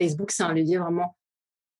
Facebook, 0.00 0.30
c'est 0.30 0.42
un 0.42 0.52
levier 0.52 0.78
vraiment 0.78 1.16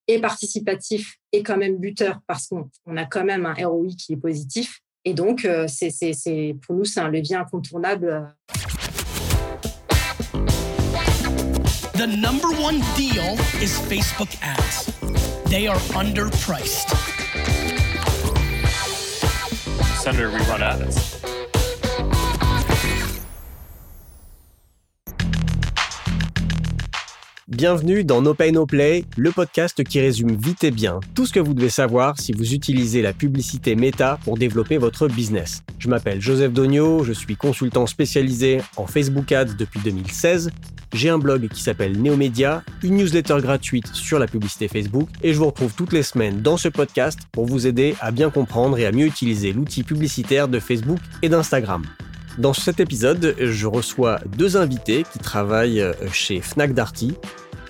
et 0.08 0.20
participatif 0.20 1.16
et 1.32 1.42
quand 1.42 1.58
même 1.58 1.76
buteur 1.76 2.20
parce 2.26 2.48
qu'on 2.48 2.96
a 2.96 3.04
quand 3.04 3.24
même 3.24 3.46
un 3.46 3.54
ROI 3.54 3.88
qui 3.96 4.14
est 4.14 4.16
positif. 4.16 4.80
Et 5.04 5.14
donc, 5.14 5.44
euh, 5.44 5.66
c'est, 5.68 6.56
pour 6.62 6.74
nous, 6.74 6.84
c'est 6.84 7.00
un 7.00 7.08
levier 7.08 7.36
incontournable. 7.36 8.34
The 11.94 12.06
number 12.06 12.48
one 12.62 12.80
deal 12.96 13.36
is 13.60 13.78
Facebook 13.88 14.30
ads. 14.42 14.86
They 15.50 15.66
are 15.66 15.78
underpriced. 15.94 16.88
Senator, 20.02 20.30
we 20.30 20.40
run 20.48 20.62
ads. 20.62 21.27
Bienvenue 27.48 28.04
dans 28.04 28.20
No 28.20 28.34
Pay 28.34 28.52
No 28.52 28.66
Play, 28.66 29.06
le 29.16 29.32
podcast 29.32 29.82
qui 29.82 30.00
résume 30.00 30.36
vite 30.36 30.64
et 30.64 30.70
bien 30.70 31.00
tout 31.14 31.24
ce 31.24 31.32
que 31.32 31.40
vous 31.40 31.54
devez 31.54 31.70
savoir 31.70 32.20
si 32.20 32.32
vous 32.32 32.52
utilisez 32.52 33.00
la 33.00 33.14
publicité 33.14 33.74
méta 33.74 34.18
pour 34.22 34.36
développer 34.36 34.76
votre 34.76 35.08
business. 35.08 35.62
Je 35.78 35.88
m'appelle 35.88 36.20
Joseph 36.20 36.52
Dogno, 36.52 37.04
je 37.04 37.14
suis 37.14 37.36
consultant 37.36 37.86
spécialisé 37.86 38.60
en 38.76 38.86
Facebook 38.86 39.32
Ads 39.32 39.54
depuis 39.58 39.80
2016. 39.80 40.50
J'ai 40.92 41.08
un 41.08 41.18
blog 41.18 41.48
qui 41.48 41.62
s'appelle 41.62 41.98
Neomedia, 41.98 42.62
une 42.82 42.96
newsletter 42.96 43.38
gratuite 43.40 43.86
sur 43.94 44.18
la 44.18 44.26
publicité 44.26 44.68
Facebook 44.68 45.08
et 45.22 45.32
je 45.32 45.38
vous 45.38 45.46
retrouve 45.46 45.72
toutes 45.72 45.94
les 45.94 46.02
semaines 46.02 46.42
dans 46.42 46.58
ce 46.58 46.68
podcast 46.68 47.20
pour 47.32 47.46
vous 47.46 47.66
aider 47.66 47.94
à 48.02 48.10
bien 48.10 48.28
comprendre 48.28 48.76
et 48.78 48.84
à 48.84 48.92
mieux 48.92 49.06
utiliser 49.06 49.54
l'outil 49.54 49.84
publicitaire 49.84 50.48
de 50.48 50.60
Facebook 50.60 51.00
et 51.22 51.30
d'Instagram. 51.30 51.82
Dans 52.38 52.52
cet 52.52 52.78
épisode, 52.78 53.34
je 53.38 53.66
reçois 53.66 54.20
deux 54.36 54.56
invités 54.56 55.04
qui 55.12 55.18
travaillent 55.18 55.84
chez 56.12 56.40
Fnac 56.40 56.72
Darty. 56.72 57.16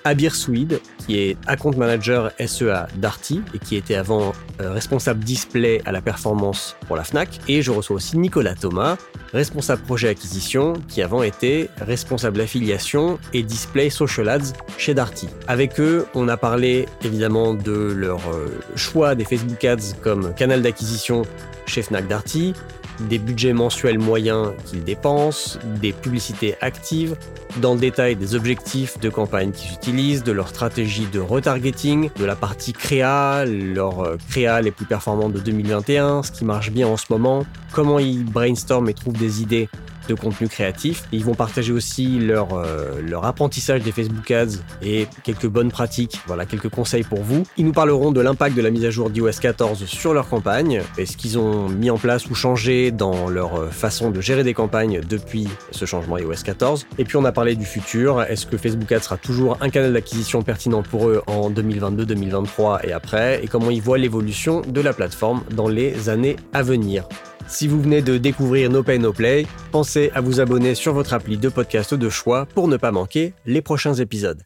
Abir 0.05 0.35
Swede, 0.35 0.81
qui 0.99 1.19
est 1.19 1.37
account 1.47 1.73
manager 1.77 2.31
SEA 2.39 2.87
Darty 2.97 3.43
et 3.55 3.59
qui 3.59 3.77
était 3.77 3.95
avant 3.95 4.33
euh, 4.61 4.73
responsable 4.73 5.23
display 5.23 5.83
à 5.85 5.93
la 5.93 6.01
performance 6.01 6.77
pour 6.87 6.97
la 6.97 7.05
Fnac. 7.05 7.41
Et 7.49 7.63
je 7.63 7.71
reçois 7.71 7.97
aussi 7.97 8.17
Nicolas 8.17 8.55
Thomas, 8.55 8.97
responsable 9.33 9.83
projet 9.83 10.09
acquisition, 10.09 10.75
qui 10.89 11.03
avant 11.03 11.23
était 11.23 11.69
responsable 11.81 12.41
affiliation 12.41 13.19
et 13.35 13.43
display 13.43 13.91
social 13.91 14.29
ads 14.29 14.53
chez 14.79 14.95
Darty. 14.95 15.29
Avec 15.47 15.79
eux, 15.81 16.07
on 16.15 16.29
a 16.29 16.37
parlé 16.37 16.87
évidemment 17.05 17.55
de 17.55 17.73
leur 17.73 18.21
euh, 18.31 18.49
choix 18.77 19.15
des 19.15 19.25
Facebook 19.25 19.63
Ads 19.65 19.95
comme 20.03 20.35
canal 20.35 20.63
d'acquisition 20.63 21.23
chez 21.67 21.83
Fnac 21.83 22.09
Darty, 22.09 22.55
des 23.01 23.19
budgets 23.19 23.53
mensuels 23.53 23.99
moyens 23.99 24.53
qu'ils 24.67 24.85
dépensent, 24.85 25.59
des 25.81 25.93
publicités 25.93 26.57
actives, 26.61 27.17
dans 27.61 27.75
le 27.75 27.81
détail 27.81 28.17
des 28.17 28.35
objectifs 28.35 28.99
de 29.01 29.09
campagne 29.09 29.53
qu'ils 29.53 29.73
utilisent, 29.73 30.23
de 30.23 30.33
leur 30.33 30.49
stratégie 30.49 31.07
de 31.07 31.21
retargeting, 31.21 32.11
de 32.19 32.25
la 32.25 32.37
partie 32.37 32.73
créa, 32.73 33.45
leur 33.45 34.01
euh, 34.01 34.17
créa 34.29 34.61
les 34.61 34.71
plus 34.71 34.87
performantes 34.87 35.33
de 35.33 35.41
2021, 35.41 36.23
ce 36.23 36.33
qui 36.33 36.45
marche 36.45 36.71
bien 36.71 36.89
en 36.89 36.97
ce 36.97 37.07
moment, 37.11 37.47
comment 37.73 37.99
ils 37.99 38.25
brainstorment 38.25 38.89
et 38.89 38.95
trouvent 38.95 39.17
des 39.17 39.43
idées 39.43 39.69
de 40.09 40.15
contenu 40.15 40.49
créatif. 40.49 41.05
ils 41.13 41.25
vont 41.25 41.35
partager 41.35 41.73
aussi 41.73 42.19
leur, 42.19 42.55
euh, 42.55 43.01
leur 43.07 43.25
apprentissage 43.25 43.83
des 43.83 43.93
Facebook 43.93 44.31
Ads 44.31 44.59
et 44.83 45.07
quelques 45.23 45.47
bonnes 45.47 45.71
pratiques, 45.71 46.19
voilà, 46.27 46.47
quelques 46.47 46.71
conseils 46.71 47.05
pour 47.05 47.23
vous. 47.23 47.45
Ils 47.57 47.65
nous 47.65 47.73
parleront 47.73 48.11
de 48.11 48.21
l'impact 48.21 48.57
de 48.57 48.63
la 48.63 48.71
mise 48.71 48.85
à 48.85 48.91
jour 48.91 49.11
d'iOS 49.11 49.39
14 49.41 49.85
sur 49.85 50.15
leur 50.15 50.29
campagne 50.29 50.83
et 50.97 51.07
ce 51.07 51.17
qu'ils 51.17 51.39
ont 51.39 51.69
mis 51.69 51.91
en 51.91 51.99
place 51.99 52.27
ou 52.31 52.35
changé 52.35 52.91
dans 52.91 53.29
leur 53.29 53.57
euh, 53.57 53.69
façon 53.69 54.11
de 54.11 54.21
gérer 54.21 54.45
des 54.45 54.55
campagnes 54.55 55.01
depuis 55.09 55.49
ce 55.71 55.85
changement 55.85 56.19
iOS 56.19 56.43
14. 56.45 56.87
Et 56.99 57.05
puis 57.05 57.17
on 57.17 57.25
a 57.25 57.33
parlé 57.33 57.55
du 57.55 57.65
futur. 57.65 58.23
Est-ce 58.23 58.47
que 58.47 58.57
Facebook 58.57 58.91
Ads 58.91 59.03
sera 59.03 59.17
toujours 59.17 59.59
un 59.61 59.69
canal 59.69 59.93
d'acquisition 59.93 60.43
pertinent 60.43 60.83
pour 60.83 61.09
eux 61.09 61.23
en 61.27 61.51
2022, 61.51 62.07
2023 62.07 62.87
et 62.87 62.93
après? 62.93 63.45
Et 63.45 63.49
comment 63.49 63.71
ils 63.71 63.83
voient 63.83 63.99
l'évolution 63.99 64.63
de 64.63 64.81
la 64.81 64.93
plateforme 64.93 65.43
dans 65.55 65.69
les 65.69 66.09
années 66.09 66.37
à 66.53 66.63
venir? 66.63 67.07
Si 67.49 67.67
vous 67.67 67.81
venez 67.81 68.03
de 68.03 68.19
découvrir 68.19 68.71
No 68.71 68.83
Pay 68.83 68.99
No 68.99 69.15
Play, 69.15 69.47
pensez 69.73 69.98
à 69.99 70.21
vous 70.21 70.41
abonner 70.41 70.75
sur 70.75 70.95
votre 70.95 71.13
appli 71.13 71.37
de 71.39 71.49
podcast 71.49 71.93
de 71.95 72.09
choix 72.09 72.47
pour 72.47 72.69
ne 72.69 72.77
pas 72.77 72.93
manquer 72.93 73.35
les 73.47 73.63
prochains 73.63 73.95
épisodes. 73.95 74.43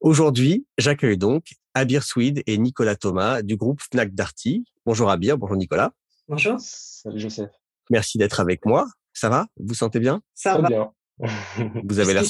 Aujourd'hui, 0.00 0.66
j'accueille 0.78 1.18
donc 1.18 1.46
Abir 1.74 2.04
Swede 2.04 2.42
et 2.46 2.58
Nicolas 2.58 2.94
Thomas 2.94 3.42
du 3.42 3.56
groupe 3.56 3.80
Fnac 3.80 4.14
Darty. 4.14 4.64
Bonjour 4.84 5.10
Abir, 5.10 5.36
bonjour 5.36 5.56
Nicolas. 5.56 5.90
Bonjour. 6.28 6.56
Salut 6.60 7.18
Joseph. 7.18 7.50
Merci 7.90 8.18
d'être 8.18 8.38
avec 8.38 8.64
moi. 8.64 8.86
Ça 9.12 9.28
va? 9.28 9.46
Vous 9.58 9.74
sentez 9.74 9.98
bien? 9.98 10.22
Ça 10.34 10.58
va 10.58 10.68
bien. 10.68 10.92
Vous 11.84 11.98
avez 11.98 12.14
l'air 12.14 12.24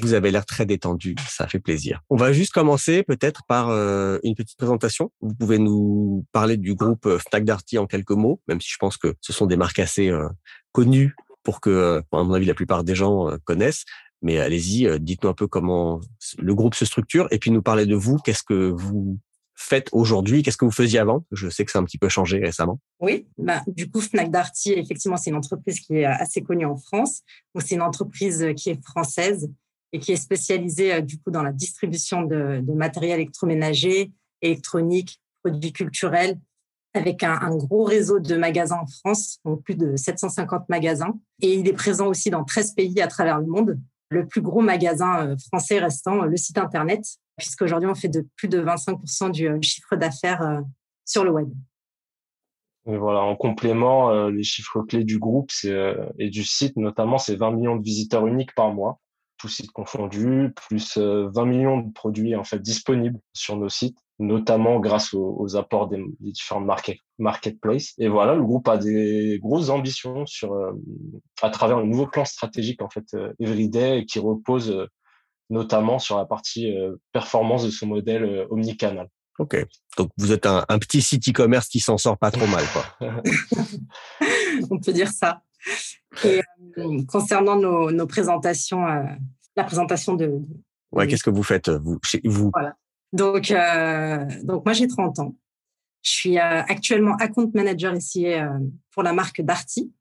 vous 0.00 0.14
avez 0.14 0.30
l'air 0.30 0.46
très 0.46 0.66
détendu, 0.66 1.16
ça 1.28 1.48
fait 1.48 1.58
plaisir. 1.58 2.00
On 2.08 2.16
va 2.16 2.32
juste 2.32 2.52
commencer 2.52 3.02
peut-être 3.02 3.42
par 3.48 3.70
euh, 3.70 4.18
une 4.22 4.34
petite 4.34 4.56
présentation. 4.56 5.10
Vous 5.20 5.34
pouvez 5.34 5.58
nous 5.58 6.24
parler 6.32 6.56
du 6.56 6.74
groupe 6.74 7.06
euh, 7.06 7.18
Fnac 7.18 7.44
Darty 7.44 7.78
en 7.78 7.86
quelques 7.86 8.12
mots, 8.12 8.40
même 8.48 8.60
si 8.60 8.70
je 8.70 8.76
pense 8.78 8.96
que 8.96 9.14
ce 9.20 9.32
sont 9.32 9.46
des 9.46 9.56
marques 9.56 9.80
assez 9.80 10.08
euh, 10.08 10.28
connues 10.72 11.14
pour 11.42 11.60
que, 11.60 12.00
à 12.12 12.22
mon 12.22 12.32
avis, 12.32 12.46
la 12.46 12.54
plupart 12.54 12.84
des 12.84 12.94
gens 12.94 13.36
connaissent. 13.44 13.84
Mais 14.22 14.38
allez-y, 14.38 15.00
dites-nous 15.00 15.30
un 15.30 15.34
peu 15.34 15.48
comment 15.48 16.00
le 16.38 16.54
groupe 16.54 16.76
se 16.76 16.84
structure 16.84 17.26
et 17.32 17.40
puis 17.40 17.50
nous 17.50 17.62
parler 17.62 17.84
de 17.84 17.96
vous. 17.96 18.18
Qu'est-ce 18.18 18.44
que 18.44 18.70
vous 18.70 19.18
faites 19.56 19.88
aujourd'hui? 19.90 20.44
Qu'est-ce 20.44 20.56
que 20.56 20.64
vous 20.64 20.70
faisiez 20.70 21.00
avant? 21.00 21.24
Je 21.32 21.48
sais 21.48 21.64
que 21.64 21.72
ça 21.72 21.80
a 21.80 21.82
un 21.82 21.84
petit 21.84 21.98
peu 21.98 22.08
changé 22.08 22.38
récemment. 22.38 22.78
Oui, 23.00 23.26
bah, 23.38 23.62
du 23.66 23.90
coup, 23.90 24.00
Fnac 24.00 24.30
Darty, 24.30 24.74
effectivement, 24.74 25.16
c'est 25.16 25.30
une 25.30 25.36
entreprise 25.36 25.80
qui 25.80 25.96
est 25.96 26.04
assez 26.04 26.42
connue 26.42 26.66
en 26.66 26.76
France. 26.76 27.22
C'est 27.58 27.74
une 27.74 27.82
entreprise 27.82 28.46
qui 28.56 28.70
est 28.70 28.84
française 28.84 29.50
et 29.92 29.98
qui 29.98 30.12
est 30.12 30.16
spécialisé 30.16 30.94
euh, 30.94 31.00
du 31.00 31.18
coup 31.18 31.30
dans 31.30 31.42
la 31.42 31.52
distribution 31.52 32.22
de, 32.22 32.60
de, 32.60 32.72
matériel 32.72 33.20
électroménager, 33.20 34.10
électronique, 34.40 35.20
produits 35.42 35.72
culturels, 35.72 36.38
avec 36.94 37.22
un, 37.22 37.38
un, 37.40 37.56
gros 37.56 37.84
réseau 37.84 38.18
de 38.18 38.36
magasins 38.36 38.80
en 38.82 38.86
France, 38.86 39.38
donc 39.44 39.62
plus 39.62 39.76
de 39.76 39.96
750 39.96 40.68
magasins. 40.68 41.14
Et 41.40 41.54
il 41.54 41.68
est 41.68 41.72
présent 41.72 42.06
aussi 42.06 42.30
dans 42.30 42.44
13 42.44 42.74
pays 42.74 43.00
à 43.00 43.06
travers 43.06 43.38
le 43.38 43.46
monde. 43.46 43.78
Le 44.10 44.26
plus 44.26 44.42
gros 44.42 44.60
magasin 44.60 45.26
euh, 45.26 45.36
français 45.48 45.78
restant, 45.78 46.22
euh, 46.22 46.26
le 46.26 46.36
site 46.36 46.58
Internet, 46.58 47.04
puisqu'aujourd'hui, 47.38 47.88
on 47.88 47.94
fait 47.94 48.08
de 48.08 48.26
plus 48.36 48.48
de 48.48 48.62
25% 48.62 49.30
du 49.30 49.62
chiffre 49.62 49.96
d'affaires 49.96 50.62
sur 51.06 51.24
le 51.24 51.30
web. 51.30 51.48
Et 52.86 52.96
voilà, 52.96 53.20
en 53.20 53.36
complément, 53.36 54.28
les 54.28 54.42
chiffres 54.42 54.82
clés 54.82 55.04
du 55.04 55.18
groupe 55.18 55.50
et 55.64 56.28
du 56.28 56.44
site, 56.44 56.76
notamment, 56.76 57.16
c'est 57.16 57.36
20 57.36 57.52
millions 57.52 57.76
de 57.76 57.82
visiteurs 57.82 58.26
uniques 58.26 58.54
par 58.54 58.72
mois 58.74 59.00
tous 59.42 59.48
sites 59.48 59.72
confondus, 59.72 60.52
plus 60.54 60.96
20 60.96 61.02
euh, 61.02 61.44
millions 61.44 61.78
de 61.78 61.92
produits 61.92 62.36
en 62.36 62.44
fait 62.44 62.60
disponibles 62.60 63.18
sur 63.32 63.56
nos 63.56 63.68
sites, 63.68 63.98
notamment 64.20 64.78
grâce 64.78 65.14
aux, 65.14 65.56
apports 65.56 65.88
des, 65.88 66.00
différentes 66.20 66.64
market, 66.64 66.98
marketplaces. 67.18 67.94
Et 67.98 68.06
voilà, 68.06 68.36
le 68.36 68.44
groupe 68.44 68.68
a 68.68 68.78
des 68.78 69.40
grosses 69.42 69.68
ambitions 69.68 70.26
sur 70.26 70.52
euh, 70.52 70.70
à 71.42 71.50
travers 71.50 71.78
un 71.78 71.84
nouveau 71.84 72.06
plan 72.06 72.24
stratégique 72.24 72.82
en 72.82 72.88
fait 72.88 73.06
euh, 73.14 73.32
Everyday 73.40 74.04
qui 74.06 74.20
repose 74.20 74.86
notamment 75.50 75.98
sur 75.98 76.16
la 76.16 76.24
partie 76.24 76.72
performance 77.12 77.64
de 77.64 77.70
son 77.70 77.86
modèle 77.86 78.46
omnicanal. 78.48 79.08
Ok, 79.38 79.56
donc 79.98 80.10
vous 80.16 80.32
êtes 80.32 80.46
un, 80.46 80.64
petit 80.78 81.02
site 81.02 81.28
e-commerce 81.28 81.68
qui 81.68 81.80
s'en 81.80 81.98
sort 81.98 82.16
pas 82.16 82.30
trop 82.30 82.46
mal, 82.46 82.64
quoi. 82.72 83.10
On 84.70 84.78
peut 84.78 84.92
dire 84.92 85.10
ça. 85.10 85.42
Et 86.24 86.42
euh, 86.78 87.02
concernant 87.06 87.56
nos, 87.56 87.90
nos 87.90 88.06
présentations, 88.06 88.86
euh, 88.86 89.04
la 89.56 89.64
présentation 89.64 90.14
de. 90.14 90.40
Ouais, 90.90 91.06
qu'est-ce 91.06 91.22
que 91.22 91.30
vous 91.30 91.42
faites 91.42 91.68
vous, 91.70 91.98
chez 92.04 92.20
vous? 92.24 92.50
Voilà. 92.52 92.76
Donc, 93.12 93.50
euh, 93.50 94.26
donc 94.42 94.64
moi 94.64 94.72
j'ai 94.72 94.86
30 94.86 95.18
ans. 95.20 95.36
Je 96.02 96.10
suis 96.10 96.38
actuellement 96.38 97.14
account 97.16 97.50
manager 97.54 97.94
ici 97.94 98.26
pour 98.90 99.04
la 99.04 99.12
marque 99.12 99.40
Darty, 99.40 99.92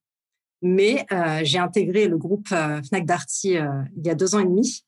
mais 0.63 1.05
j'ai 1.43 1.59
intégré 1.59 2.07
le 2.07 2.17
groupe 2.17 2.47
Fnac 2.47 3.05
Darty 3.05 3.49
il 3.49 4.03
y 4.03 4.09
a 4.09 4.15
deux 4.15 4.33
ans 4.33 4.39
et 4.39 4.45
demi. 4.45 4.83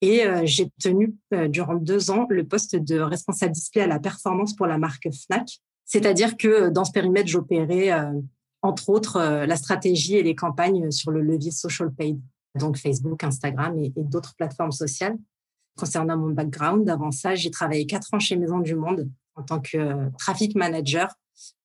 Et 0.00 0.24
j'ai 0.46 0.68
tenu 0.82 1.14
durant 1.48 1.76
deux 1.76 2.10
ans 2.10 2.26
le 2.28 2.44
poste 2.44 2.74
de 2.74 2.98
responsable 2.98 3.52
display 3.52 3.82
à 3.82 3.86
la 3.86 4.00
performance 4.00 4.56
pour 4.56 4.66
la 4.66 4.78
marque 4.78 5.06
Fnac. 5.12 5.60
C'est-à-dire 5.84 6.36
que 6.36 6.70
dans 6.70 6.84
ce 6.84 6.90
périmètre, 6.90 7.28
j'opérais 7.28 7.92
entre 8.62 8.90
autres 8.90 9.16
euh, 9.16 9.46
la 9.46 9.56
stratégie 9.56 10.16
et 10.16 10.22
les 10.22 10.34
campagnes 10.34 10.90
sur 10.90 11.10
le 11.10 11.22
levier 11.22 11.50
social 11.50 11.92
paid, 11.92 12.20
donc 12.58 12.76
Facebook, 12.76 13.22
Instagram 13.24 13.78
et, 13.78 13.92
d'autres 13.96 14.34
plateformes 14.36 14.72
sociales. 14.72 15.16
Concernant 15.78 16.16
mon 16.16 16.30
background, 16.30 16.88
avant 16.90 17.10
ça, 17.10 17.34
j'ai 17.34 17.50
travaillé 17.50 17.86
quatre 17.86 18.12
ans 18.12 18.18
chez 18.18 18.36
Maison 18.36 18.58
du 18.58 18.74
Monde 18.74 19.08
en 19.36 19.42
tant 19.42 19.60
que 19.60 19.78
euh, 19.78 20.10
traffic 20.18 20.54
manager 20.56 21.08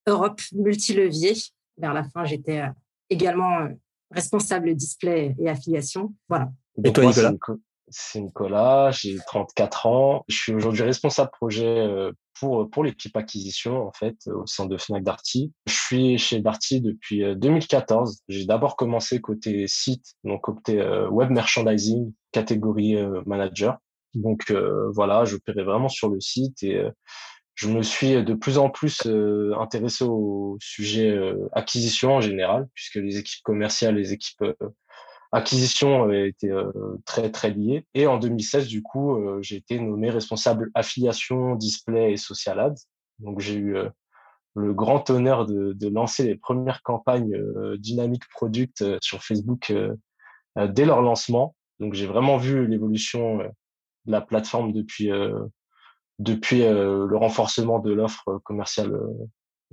Europe 0.06 0.40
multilevier. 0.52 1.34
Vers 1.76 1.92
la 1.92 2.04
fin, 2.04 2.24
j'étais 2.24 2.60
euh, 2.60 2.68
également 3.10 3.68
responsable 4.10 4.74
display 4.74 5.34
et 5.38 5.48
affiliation. 5.48 6.14
Voilà. 6.28 6.50
Et 6.82 6.92
toi, 6.92 7.04
Nicolas 7.04 7.58
C'est 7.88 8.20
Nicolas, 8.20 8.90
j'ai 8.92 9.18
34 9.26 9.86
ans. 9.86 10.24
Je 10.28 10.36
suis 10.36 10.54
aujourd'hui 10.54 10.82
responsable 10.82 11.30
projet 11.32 12.12
pour, 12.38 12.70
pour 12.70 12.84
l'équipe 12.84 13.16
acquisition, 13.16 13.86
en 13.86 13.92
fait, 13.92 14.16
au 14.26 14.46
sein 14.46 14.66
de 14.66 14.76
Fnac 14.76 15.02
Darty. 15.02 15.52
Je 15.66 15.74
suis 15.74 16.18
chez 16.18 16.40
Darty 16.40 16.80
depuis 16.80 17.22
2014. 17.36 18.22
J'ai 18.28 18.46
d'abord 18.46 18.76
commencé 18.76 19.20
côté 19.20 19.66
site, 19.66 20.14
donc 20.24 20.42
côté 20.42 20.80
web 21.10 21.30
merchandising, 21.30 22.12
catégorie 22.32 22.96
manager. 23.26 23.78
Donc 24.14 24.52
voilà, 24.94 25.24
je 25.24 25.32
j'opérais 25.32 25.64
vraiment 25.64 25.88
sur 25.88 26.08
le 26.08 26.20
site 26.20 26.62
et 26.62 26.82
je 27.54 27.68
me 27.68 27.82
suis 27.82 28.22
de 28.22 28.34
plus 28.34 28.58
en 28.58 28.70
plus 28.70 29.00
intéressé 29.58 30.04
au 30.04 30.56
sujet 30.60 31.18
acquisition 31.52 32.16
en 32.16 32.20
général, 32.20 32.68
puisque 32.74 32.96
les 32.96 33.18
équipes 33.18 33.42
commerciales, 33.42 33.96
les 33.96 34.12
équipes 34.12 34.44
acquisition 35.36 36.10
été 36.10 36.50
euh, 36.50 36.72
très 37.04 37.30
très 37.30 37.50
liée. 37.50 37.86
Et 37.94 38.06
en 38.06 38.18
2016, 38.18 38.66
du 38.66 38.82
coup, 38.82 39.16
euh, 39.16 39.38
j'ai 39.42 39.56
été 39.56 39.78
nommé 39.78 40.10
responsable 40.10 40.70
affiliation, 40.74 41.54
display 41.54 42.12
et 42.12 42.16
social 42.16 42.58
ads. 42.58 42.74
Donc 43.18 43.40
j'ai 43.40 43.54
eu 43.54 43.76
euh, 43.76 43.88
le 44.54 44.72
grand 44.72 45.10
honneur 45.10 45.46
de, 45.46 45.74
de, 45.74 45.88
lancer 45.88 46.24
les 46.24 46.36
premières 46.36 46.82
campagnes 46.82 47.38
Dynamic 47.76 48.26
Product 48.30 48.82
sur 49.02 49.22
Facebook 49.22 49.70
dès 50.56 50.84
leur 50.86 51.02
lancement. 51.02 51.54
Donc 51.78 51.92
j'ai 51.92 52.06
vraiment 52.06 52.38
vu 52.38 52.66
l'évolution 52.66 53.36
de 53.36 54.12
la 54.12 54.22
plateforme 54.22 54.72
depuis 54.72 55.10
depuis 56.18 56.60
le 56.60 57.16
renforcement 57.18 57.80
de 57.80 57.92
l'offre 57.92 58.40
commerciale, 58.44 58.98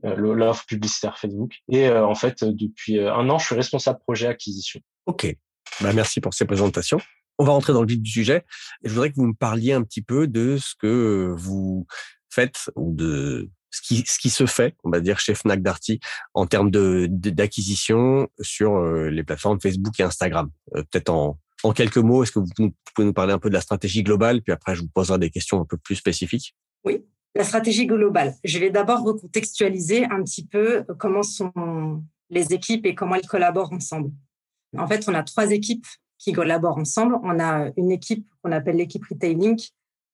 l'offre 0.03 0.65
publicitaire 0.65 1.17
Facebook. 1.17 1.59
Et 1.69 1.89
en 1.89 2.15
fait, 2.15 2.43
depuis 2.43 2.99
un 2.99 3.29
an, 3.29 3.37
je 3.37 3.45
suis 3.45 3.55
responsable 3.55 3.99
projet 3.99 4.27
acquisition. 4.27 4.81
Ok. 5.05 5.33
Bah, 5.81 5.93
merci 5.93 6.21
pour 6.21 6.33
ces 6.33 6.45
présentations. 6.45 6.99
On 7.39 7.45
va 7.45 7.51
rentrer 7.51 7.73
dans 7.73 7.81
le 7.81 7.87
vif 7.87 7.99
du 7.99 8.09
sujet. 8.09 8.45
je 8.83 8.91
voudrais 8.91 9.09
que 9.09 9.15
vous 9.15 9.27
me 9.27 9.33
parliez 9.33 9.73
un 9.73 9.83
petit 9.83 10.01
peu 10.01 10.27
de 10.27 10.57
ce 10.57 10.75
que 10.75 11.33
vous 11.35 11.87
faites 12.29 12.69
ou 12.75 12.93
de 12.93 13.49
ce 13.71 13.81
qui, 14.19 14.29
se 14.29 14.45
fait, 14.45 14.75
on 14.83 14.91
va 14.91 14.99
dire, 14.99 15.19
chez 15.19 15.33
Fnac 15.33 15.63
Darty 15.63 15.99
en 16.35 16.45
termes 16.45 16.69
d'acquisition 16.69 18.27
sur 18.39 18.75
euh, 18.75 19.09
les 19.09 19.23
plateformes 19.23 19.59
Facebook 19.59 19.99
et 19.99 20.03
Instagram. 20.03 20.51
Euh, 20.75 20.83
peut-être 20.83 21.09
en, 21.09 21.39
en 21.63 21.71
quelques 21.71 21.97
mots, 21.97 22.23
est-ce 22.23 22.31
que 22.31 22.39
vous 22.39 22.49
pouvez 22.55 23.05
nous 23.05 23.13
parler 23.13 23.33
un 23.33 23.39
peu 23.39 23.49
de 23.49 23.55
la 23.55 23.61
stratégie 23.61 24.03
globale, 24.03 24.41
puis 24.43 24.53
après 24.53 24.75
je 24.75 24.81
vous 24.81 24.89
poserai 24.89 25.17
des 25.17 25.31
questions 25.31 25.59
un 25.59 25.65
peu 25.65 25.77
plus 25.77 25.95
spécifiques. 25.95 26.55
Oui, 26.83 27.03
la 27.35 27.43
stratégie 27.43 27.87
globale. 27.87 28.35
Je 28.43 28.59
vais 28.59 28.69
d'abord 28.69 29.03
recontextualiser 29.03 30.05
un 30.05 30.21
petit 30.23 30.45
peu 30.45 30.85
comment 30.99 31.23
sont 31.23 32.03
les 32.29 32.53
équipes 32.53 32.85
et 32.85 32.93
comment 32.93 33.15
elles 33.15 33.27
collaborent 33.27 33.73
ensemble. 33.73 34.11
En 34.77 34.87
fait, 34.87 35.07
on 35.07 35.13
a 35.13 35.23
trois 35.23 35.51
équipes 35.51 35.85
qui 36.17 36.31
collaborent 36.31 36.77
ensemble. 36.77 37.17
On 37.23 37.39
a 37.39 37.69
une 37.77 37.91
équipe 37.91 38.27
qu'on 38.41 38.51
appelle 38.51 38.77
l'équipe 38.77 39.03
retailing, 39.05 39.61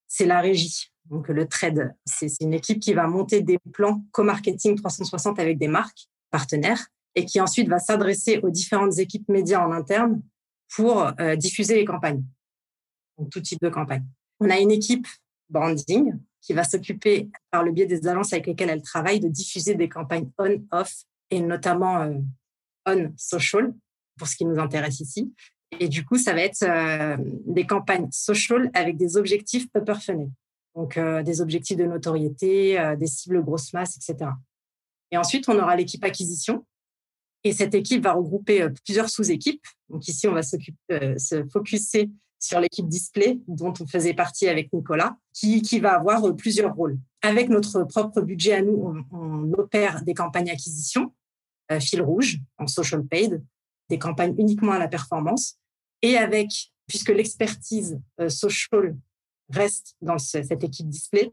c'est 0.08 0.26
la 0.26 0.42
régie, 0.42 0.92
donc 1.06 1.28
le 1.28 1.48
trade. 1.48 1.94
C'est 2.06 2.32
une 2.42 2.54
équipe 2.54 2.80
qui 2.80 2.94
va 2.94 3.08
monter 3.08 3.42
des 3.42 3.60
plans 3.74 4.04
co-marketing 4.12 4.76
360 4.76 5.40
avec 5.40 5.58
des 5.58 5.68
marques 5.68 6.08
partenaires 6.32 6.88
et 7.16 7.26
qui 7.26 7.40
ensuite 7.40 7.70
va 7.70 7.80
s'adresser 7.80 8.40
aux 8.40 8.50
différentes 8.50 8.98
équipes 8.98 9.30
médias 9.30 9.66
en 9.66 9.72
interne 9.72 10.22
pour 10.76 11.12
euh, 11.20 11.36
diffuser 11.36 11.76
les 11.76 11.86
campagnes, 11.86 12.24
donc 13.18 13.30
tout 13.30 13.42
type 13.42 13.62
de 13.62 13.70
campagne. 13.70 14.06
On 14.40 14.50
a 14.50 14.60
une 14.60 14.72
équipe 14.72 15.08
branding 15.50 16.14
qui 16.42 16.54
va 16.54 16.64
s'occuper, 16.64 17.30
par 17.52 17.64
le 17.64 17.72
biais 17.72 17.86
des 17.86 18.08
agences 18.08 18.34
avec 18.34 18.48
lesquelles 18.48 18.70
elle 18.70 18.82
travaille, 18.82 19.20
de 19.20 19.28
diffuser 19.28 19.76
des 19.76 19.90
campagnes 19.90 20.30
on-off 20.38 21.04
et 21.32 21.42
notamment 21.42 22.02
euh, 22.02 22.14
on-social 22.86 23.74
pour 24.19 24.27
ce 24.27 24.36
qui 24.36 24.45
nous 24.45 24.60
intéresse 24.60 25.00
ici. 25.00 25.33
Et 25.80 25.88
du 25.88 26.06
coup, 26.06 26.18
ça 26.18 26.33
va 26.33 26.42
être 26.42 26.63
euh, 26.63 27.18
des 27.45 27.66
campagnes 27.66 28.07
social 28.12 28.71
avec 28.74 28.98
des 28.98 29.18
objectifs 29.18 29.68
upper 29.75 29.95
funnel. 30.01 30.30
Donc, 30.75 30.98
euh, 30.98 31.21
des 31.24 31.42
objectifs 31.42 31.77
de 31.77 31.86
notoriété, 31.86 32.80
euh, 32.80 32.95
des 32.95 33.07
cibles 33.07 33.44
grosse 33.44 33.74
masse, 33.74 33.98
etc. 33.98 34.31
Et 35.12 35.18
ensuite, 35.18 35.48
on 35.50 35.57
aura 35.60 35.75
l'équipe 35.75 36.04
acquisition. 36.04 36.66
Et 37.44 37.54
cette 37.54 37.74
équipe 37.74 38.04
va 38.04 38.13
regrouper 38.13 38.68
plusieurs 38.83 39.10
sous-équipes. 39.10 39.66
Donc, 39.89 40.07
ici, 40.07 40.27
on 40.27 40.33
va 40.33 40.42
se 40.44 40.57
focuser 41.51 42.10
sur 42.38 42.60
l'équipe 42.60 42.88
display 42.88 43.39
dont 43.48 43.74
on 43.80 43.88
faisait 43.88 44.13
partie 44.13 44.50
avec 44.50 44.74
Nicolas, 44.74 45.18
qui, 45.33 45.62
qui 45.62 45.80
va 45.80 45.94
avoir 45.94 46.36
plusieurs 46.36 46.75
rôles. 46.75 46.98
Avec 47.21 47.48
notre 47.48 47.83
propre 47.83 48.21
budget 48.21 48.54
à 48.54 48.62
nous, 48.62 49.06
on, 49.12 49.18
on 49.18 49.54
opère 49.54 50.04
des 50.04 50.13
campagnes 50.13 50.50
acquisition, 50.50 51.13
fil 51.80 52.01
rouge, 52.01 52.39
en 52.57 52.68
social 52.68 53.06
paid, 53.06 53.42
des 53.90 54.00
campagnes 54.00 54.36
uniquement 54.38 54.74
à 54.74 54.80
la 54.80 54.88
performance 54.88 55.58
et 56.02 56.18
avec, 56.18 56.72
puisque 56.88 57.10
l'expertise 57.10 58.00
euh, 58.20 58.30
social 58.30 58.96
reste 59.50 59.96
dans 60.02 60.18
cette 60.18 60.64
équipe 60.64 60.88
display, 60.88 61.32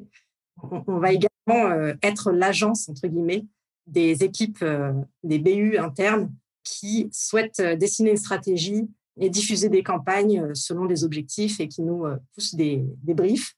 on, 0.63 0.99
va 0.99 1.13
également 1.13 1.71
euh, 1.71 1.93
être 2.03 2.33
l'agence, 2.33 2.89
entre 2.89 3.07
guillemets, 3.09 3.45
des 3.87 4.25
équipes, 4.25 4.63
euh, 4.63 4.93
des 5.23 5.39
BU 5.39 5.77
internes 5.79 6.33
qui 6.65 7.09
souhaitent 7.13 7.61
dessiner 7.61 8.11
une 8.11 8.17
stratégie 8.17 8.89
et 9.21 9.31
diffuser 9.31 9.69
des 9.69 9.83
campagnes 9.83 10.53
selon 10.55 10.87
des 10.87 11.05
objectifs 11.05 11.61
et 11.61 11.69
qui 11.69 11.83
nous 11.83 12.05
poussent 12.35 12.57
des, 12.57 12.85
briefs 13.05 13.55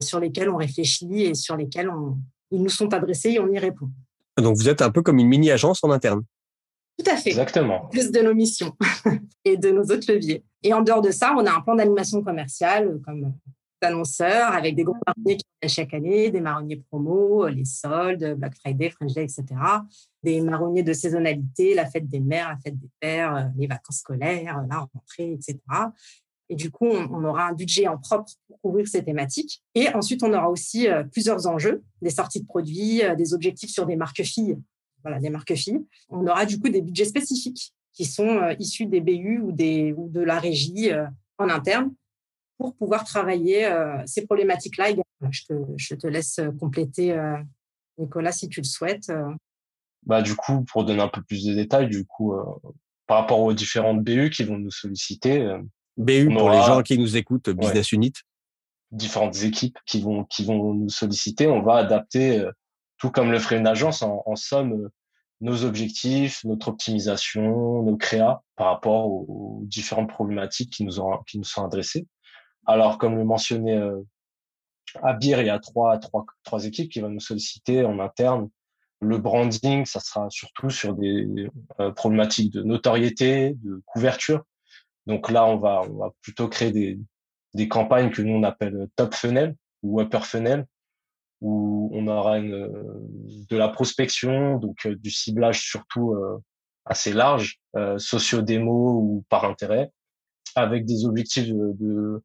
sur 0.00 0.20
lesquels 0.20 0.48
on 0.48 0.56
réfléchit 0.56 1.22
et 1.22 1.34
sur 1.34 1.56
lesquels 1.56 1.90
ils 2.52 2.62
nous 2.62 2.68
sont 2.68 2.94
adressés 2.94 3.30
et 3.32 3.40
on 3.40 3.50
y 3.50 3.58
répond. 3.58 3.90
Donc 4.38 4.56
vous 4.56 4.68
êtes 4.68 4.82
un 4.82 4.90
peu 4.90 5.02
comme 5.02 5.18
une 5.18 5.26
mini-agence 5.26 5.82
en 5.82 5.90
interne. 5.90 6.22
Tout 6.98 7.10
à 7.10 7.16
fait. 7.16 7.30
Exactement. 7.30 7.88
plus 7.88 8.10
de 8.10 8.20
nos 8.20 8.34
missions 8.34 8.76
et 9.44 9.56
de 9.56 9.70
nos 9.70 9.82
autres 9.82 10.12
leviers. 10.12 10.44
Et 10.62 10.72
en 10.72 10.82
dehors 10.82 11.02
de 11.02 11.10
ça, 11.10 11.34
on 11.36 11.44
a 11.44 11.52
un 11.52 11.60
plan 11.60 11.74
d'animation 11.74 12.22
commerciale 12.22 13.00
comme 13.04 13.34
annonceur 13.84 14.52
avec 14.52 14.74
des 14.74 14.84
gros 14.84 14.96
marronniers 15.06 15.36
qui 15.36 15.46
viennent 15.60 15.70
chaque 15.70 15.94
année, 15.94 16.30
des 16.30 16.40
marronniers 16.40 16.82
promo, 16.90 17.46
les 17.48 17.64
soldes, 17.64 18.34
Black 18.38 18.54
Friday, 18.56 18.90
French 18.90 19.12
Day, 19.12 19.24
etc. 19.24 19.44
Des 20.22 20.40
marronniers 20.40 20.82
de 20.82 20.92
saisonnalité, 20.92 21.74
la 21.74 21.86
fête 21.86 22.08
des 22.08 22.20
mères, 22.20 22.48
la 22.48 22.56
fête 22.56 22.78
des 22.78 22.90
pères, 23.00 23.52
les 23.56 23.66
vacances 23.66 23.98
scolaires, 23.98 24.64
la 24.68 24.78
rentrée, 24.80 25.32
etc. 25.32 25.58
Et 26.50 26.56
du 26.56 26.70
coup, 26.70 26.86
on, 26.86 27.24
aura 27.24 27.48
un 27.48 27.52
budget 27.52 27.88
en 27.88 27.96
propre 27.96 28.30
pour 28.46 28.60
couvrir 28.60 28.86
ces 28.86 29.02
thématiques. 29.02 29.62
Et 29.74 29.88
ensuite, 29.94 30.22
on 30.22 30.32
aura 30.32 30.50
aussi 30.50 30.88
euh, 30.88 31.02
plusieurs 31.04 31.46
enjeux, 31.46 31.82
des 32.02 32.10
sorties 32.10 32.42
de 32.42 32.46
produits, 32.46 33.02
euh, 33.02 33.14
des 33.14 33.32
objectifs 33.32 33.70
sur 33.70 33.86
des 33.86 33.96
marques 33.96 34.22
filles 34.22 34.58
voilà, 35.04 35.20
des 35.20 35.30
marques 35.30 35.54
filles. 35.54 35.84
On 36.08 36.26
aura 36.26 36.46
du 36.46 36.58
coup 36.58 36.68
des 36.68 36.82
budgets 36.82 37.04
spécifiques 37.04 37.74
qui 37.92 38.04
sont 38.04 38.38
euh, 38.38 38.54
issus 38.58 38.86
des 38.86 39.00
BU 39.00 39.40
ou, 39.42 39.52
des, 39.52 39.92
ou 39.92 40.08
de 40.10 40.20
la 40.20 40.38
régie 40.38 40.90
euh, 40.90 41.06
en 41.38 41.48
interne 41.48 41.92
pour 42.58 42.74
pouvoir 42.74 43.04
travailler 43.04 43.66
euh, 43.66 44.02
ces 44.06 44.26
problématiques-là. 44.26 44.88
Je 45.30 45.42
te, 45.44 45.54
je 45.76 45.94
te 45.94 46.06
laisse 46.06 46.40
compléter, 46.60 47.16
Nicolas, 47.98 48.32
si 48.32 48.48
tu 48.48 48.60
le 48.60 48.64
souhaites. 48.64 49.10
Bah, 50.04 50.22
du 50.22 50.36
coup, 50.36 50.64
pour 50.64 50.84
donner 50.84 51.00
un 51.00 51.08
peu 51.08 51.22
plus 51.22 51.44
de 51.44 51.54
détails, 51.54 51.88
du 51.88 52.04
coup, 52.04 52.34
par 53.06 53.20
rapport 53.20 53.40
aux 53.40 53.54
différentes 53.54 54.04
BU 54.04 54.30
qui 54.30 54.44
vont 54.44 54.58
nous 54.58 54.70
solliciter. 54.70 55.56
BU 55.96 56.28
pour 56.28 56.50
les 56.50 56.58
gens 56.58 56.82
qui 56.82 56.98
nous 56.98 57.16
écoutent, 57.16 57.48
Business 57.50 57.92
Unit. 57.92 58.12
Différentes 58.92 59.42
équipes 59.42 59.78
qui 59.86 60.00
vont, 60.00 60.24
qui 60.24 60.44
vont 60.44 60.74
nous 60.74 60.90
solliciter. 60.90 61.48
On 61.48 61.62
va 61.62 61.76
adapter 61.76 62.46
tout 62.98 63.10
comme 63.10 63.30
le 63.30 63.38
ferait 63.38 63.58
une 63.58 63.66
agence, 63.66 64.02
en, 64.02 64.36
somme, 64.36 64.72
euh, 64.72 64.92
nos 65.40 65.64
objectifs, 65.64 66.44
notre 66.44 66.68
optimisation, 66.68 67.82
nos 67.82 67.96
créas 67.96 68.42
par 68.56 68.68
rapport 68.68 69.06
aux, 69.06 69.60
différentes 69.64 70.08
problématiques 70.08 70.70
qui 70.70 70.84
nous, 70.84 71.00
ont, 71.00 71.18
qui 71.26 71.38
nous 71.38 71.44
sont 71.44 71.64
adressées. 71.64 72.06
Alors, 72.66 72.98
comme 72.98 73.16
le 73.16 73.24
mentionnait 73.24 73.76
euh, 73.76 74.00
Abir, 75.02 75.40
il 75.40 75.46
y 75.46 75.50
a 75.50 75.58
trois, 75.58 75.98
trois, 75.98 76.24
trois 76.44 76.64
équipes 76.66 76.90
qui 76.90 77.00
vont 77.00 77.10
nous 77.10 77.20
solliciter 77.20 77.84
en 77.84 77.98
interne. 77.98 78.48
Le 79.00 79.18
branding, 79.18 79.84
ça 79.86 80.00
sera 80.00 80.28
surtout 80.30 80.70
sur 80.70 80.94
des 80.94 81.48
euh, 81.80 81.90
problématiques 81.92 82.52
de 82.52 82.62
notoriété, 82.62 83.54
de 83.62 83.82
couverture. 83.86 84.44
Donc 85.06 85.30
là, 85.30 85.44
on 85.46 85.56
va, 85.56 85.82
on 85.82 85.98
va 85.98 86.10
plutôt 86.22 86.48
créer 86.48 86.70
des, 86.70 86.98
des 87.54 87.68
campagnes 87.68 88.10
que 88.10 88.22
nous 88.22 88.34
on 88.34 88.42
appelle 88.42 88.88
top 88.96 89.14
funnel 89.14 89.56
ou 89.82 90.00
upper 90.00 90.20
funnel, 90.20 90.66
où 91.44 91.90
on 91.92 92.08
aura 92.08 92.38
une, 92.38 92.72
de 93.50 93.56
la 93.56 93.68
prospection, 93.68 94.56
donc 94.56 94.86
euh, 94.86 94.96
du 94.96 95.10
ciblage 95.10 95.60
surtout 95.60 96.12
euh, 96.12 96.38
assez 96.86 97.12
large, 97.12 97.60
euh, 97.76 97.98
socio-démo 97.98 99.00
ou 99.02 99.24
par 99.28 99.44
intérêt, 99.44 99.92
avec 100.54 100.86
des 100.86 101.04
objectifs 101.04 101.48
de, 101.48 102.22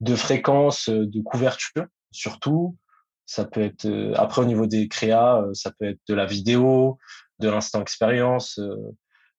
de, 0.00 0.16
fréquence, 0.16 0.88
de 0.88 1.20
couverture 1.20 1.84
surtout. 2.12 2.78
Ça 3.26 3.44
peut 3.44 3.60
être 3.60 3.86
après 4.16 4.40
au 4.40 4.46
niveau 4.46 4.66
des 4.66 4.88
créas, 4.88 5.44
ça 5.52 5.70
peut 5.78 5.86
être 5.86 6.00
de 6.08 6.14
la 6.14 6.24
vidéo, 6.24 6.96
de 7.40 7.50
l'instant 7.50 7.82
expérience, 7.82 8.58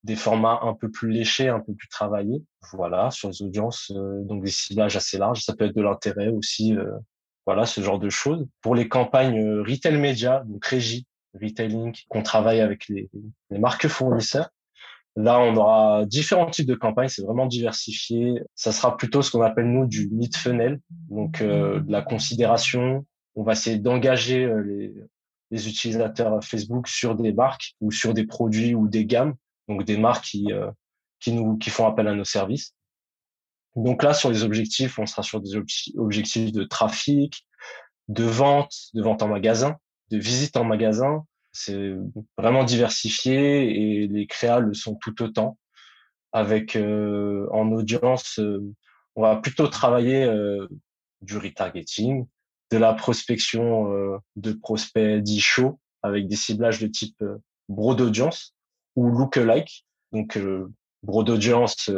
des 0.04 0.18
formats 0.18 0.60
un 0.62 0.74
peu 0.74 0.92
plus 0.92 1.10
léchés, 1.10 1.48
un 1.48 1.62
peu 1.62 1.74
plus 1.74 1.88
travaillés. 1.88 2.44
Voilà, 2.74 3.10
sur 3.12 3.30
les 3.30 3.42
audiences, 3.42 3.92
donc 3.94 4.44
des 4.44 4.52
ciblages 4.52 4.98
assez 4.98 5.18
larges. 5.18 5.44
Ça 5.44 5.56
peut 5.56 5.66
être 5.66 5.76
de 5.76 5.82
l'intérêt 5.82 6.28
aussi 6.28 6.76
voilà, 7.48 7.66
ce 7.66 7.80
genre 7.80 7.98
de 7.98 8.10
choses. 8.10 8.46
Pour 8.62 8.76
les 8.76 8.90
campagnes 8.90 9.40
euh, 9.40 9.64
retail 9.64 9.98
média, 9.98 10.44
donc 10.46 10.66
régie, 10.66 11.08
retailing, 11.34 11.96
qu'on 12.10 12.22
travaille 12.22 12.60
avec 12.60 12.88
les, 12.90 13.10
marques 13.50 13.88
fournisseurs, 13.88 14.50
Là, 15.20 15.40
on 15.40 15.56
aura 15.56 16.06
différents 16.06 16.52
types 16.52 16.68
de 16.68 16.76
campagnes, 16.76 17.08
c'est 17.08 17.24
vraiment 17.24 17.48
diversifié. 17.48 18.40
Ça 18.54 18.72
sera 18.72 18.96
plutôt 18.98 19.24
ce 19.24 19.32
qu'on 19.32 19.42
appelle 19.42 19.66
nous 19.66 19.88
du 19.88 20.10
mid 20.12 20.36
funnel, 20.36 20.80
donc 21.10 21.42
euh, 21.42 21.80
de 21.80 21.92
la 21.92 22.04
considération, 22.04 23.04
on 23.34 23.42
va 23.42 23.54
essayer 23.54 23.80
d'engager 23.80 24.48
les, 24.64 24.94
les 25.50 25.68
utilisateurs 25.68 26.44
Facebook 26.44 26.88
sur 26.88 27.16
des 27.16 27.34
marques 27.34 27.74
ou 27.82 27.92
sur 27.92 28.14
des 28.14 28.28
produits 28.28 28.76
ou 28.76 28.88
des 28.88 29.06
gammes, 29.06 29.34
donc 29.68 29.86
des 29.86 29.98
marques 29.98 30.26
qui, 30.26 30.50
qui 31.20 31.32
nous 31.32 31.58
qui 31.58 31.72
font 31.72 31.88
appel 31.88 32.08
à 32.08 32.14
nos 32.14 32.24
services. 32.24 32.76
Donc 33.78 34.02
là, 34.02 34.16
sur 34.16 34.32
les 34.32 34.44
objectifs, 34.44 34.98
on 34.98 35.06
sera 35.06 35.22
sur 35.22 35.40
des 35.40 35.56
objectifs 35.96 36.52
de 36.52 36.64
trafic, 36.64 37.46
de 38.08 38.24
vente, 38.24 38.74
de 38.96 39.04
vente 39.04 39.22
en 39.22 39.28
magasin, 39.28 39.78
de 40.10 40.18
visite 40.18 40.58
en 40.58 40.64
magasin. 40.64 41.26
C'est 41.52 41.94
vraiment 42.40 42.64
diversifié 42.64 44.02
et 44.02 44.08
les 44.08 44.26
créas 44.26 44.60
le 44.60 44.74
sont 44.74 44.96
tout 44.96 45.22
autant. 45.22 45.60
Avec 46.34 46.76
euh, 46.76 47.48
en 47.52 47.72
audience, 47.72 48.40
euh, 48.40 48.64
on 49.16 49.22
va 49.22 49.36
plutôt 49.36 49.68
travailler 49.68 50.24
euh, 50.24 50.68
du 51.22 51.38
retargeting, 51.38 52.26
de 52.72 52.78
la 52.78 52.96
prospection 52.96 54.20
de 54.36 54.54
prospects 54.54 55.22
dits 55.22 55.40
chauds 55.40 55.80
avec 56.02 56.28
des 56.28 56.36
ciblages 56.36 56.80
de 56.80 56.88
type 56.88 57.24
bro 57.70 57.94
d'audience 57.94 58.56
ou 58.96 59.10
lookalike. 59.10 59.86
Donc 60.12 60.38
bro 61.02 61.24
d'audience, 61.24 61.90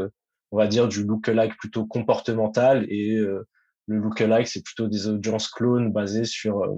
on 0.51 0.58
va 0.58 0.68
dire 0.68 0.88
du 0.88 1.03
lookalike 1.03 1.58
plutôt 1.58 1.86
comportemental 1.86 2.86
et 2.89 3.15
euh, 3.15 3.48
le 3.88 3.98
lookalike 3.98 4.48
c'est 4.48 4.63
plutôt 4.63 4.88
des 4.88 5.08
audiences 5.08 5.50
clones 5.50 5.91
basées 5.91 6.25
sur 6.25 6.63
euh, 6.63 6.75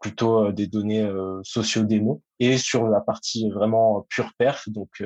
plutôt 0.00 0.46
euh, 0.46 0.52
des 0.52 0.66
données 0.66 1.08
socio-démo 1.42 2.22
et 2.38 2.56
sur 2.56 2.88
la 2.88 3.00
partie 3.00 3.50
vraiment 3.50 4.06
pure 4.08 4.32
perf 4.38 4.68
donc 4.68 5.02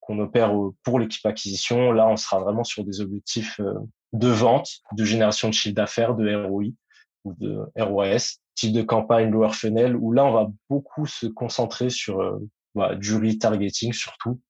qu'on 0.00 0.18
opère 0.18 0.52
pour 0.82 0.98
l'équipe 0.98 1.24
acquisition. 1.24 1.92
Là 1.92 2.08
on 2.08 2.16
sera 2.16 2.40
vraiment 2.40 2.64
sur 2.64 2.84
des 2.84 3.00
objectifs 3.00 3.60
de 4.12 4.28
vente 4.28 4.80
de 4.92 5.04
génération 5.04 5.48
de 5.48 5.54
chiffre 5.54 5.74
d'affaires 5.74 6.14
de 6.14 6.46
ROI 6.46 6.64
ou 7.24 7.34
de 7.34 7.60
ROAS 7.76 8.38
type 8.54 8.72
de 8.72 8.82
campagne 8.82 9.30
lower 9.30 9.52
funnel 9.52 9.96
où 9.96 10.12
là 10.12 10.24
on 10.24 10.32
va 10.32 10.48
beaucoup 10.68 11.06
se 11.06 11.26
concentrer 11.26 11.90
sur 11.90 12.38
bah, 12.74 12.94
du 12.94 13.14
retargeting 13.14 13.92
surtout 13.92 14.40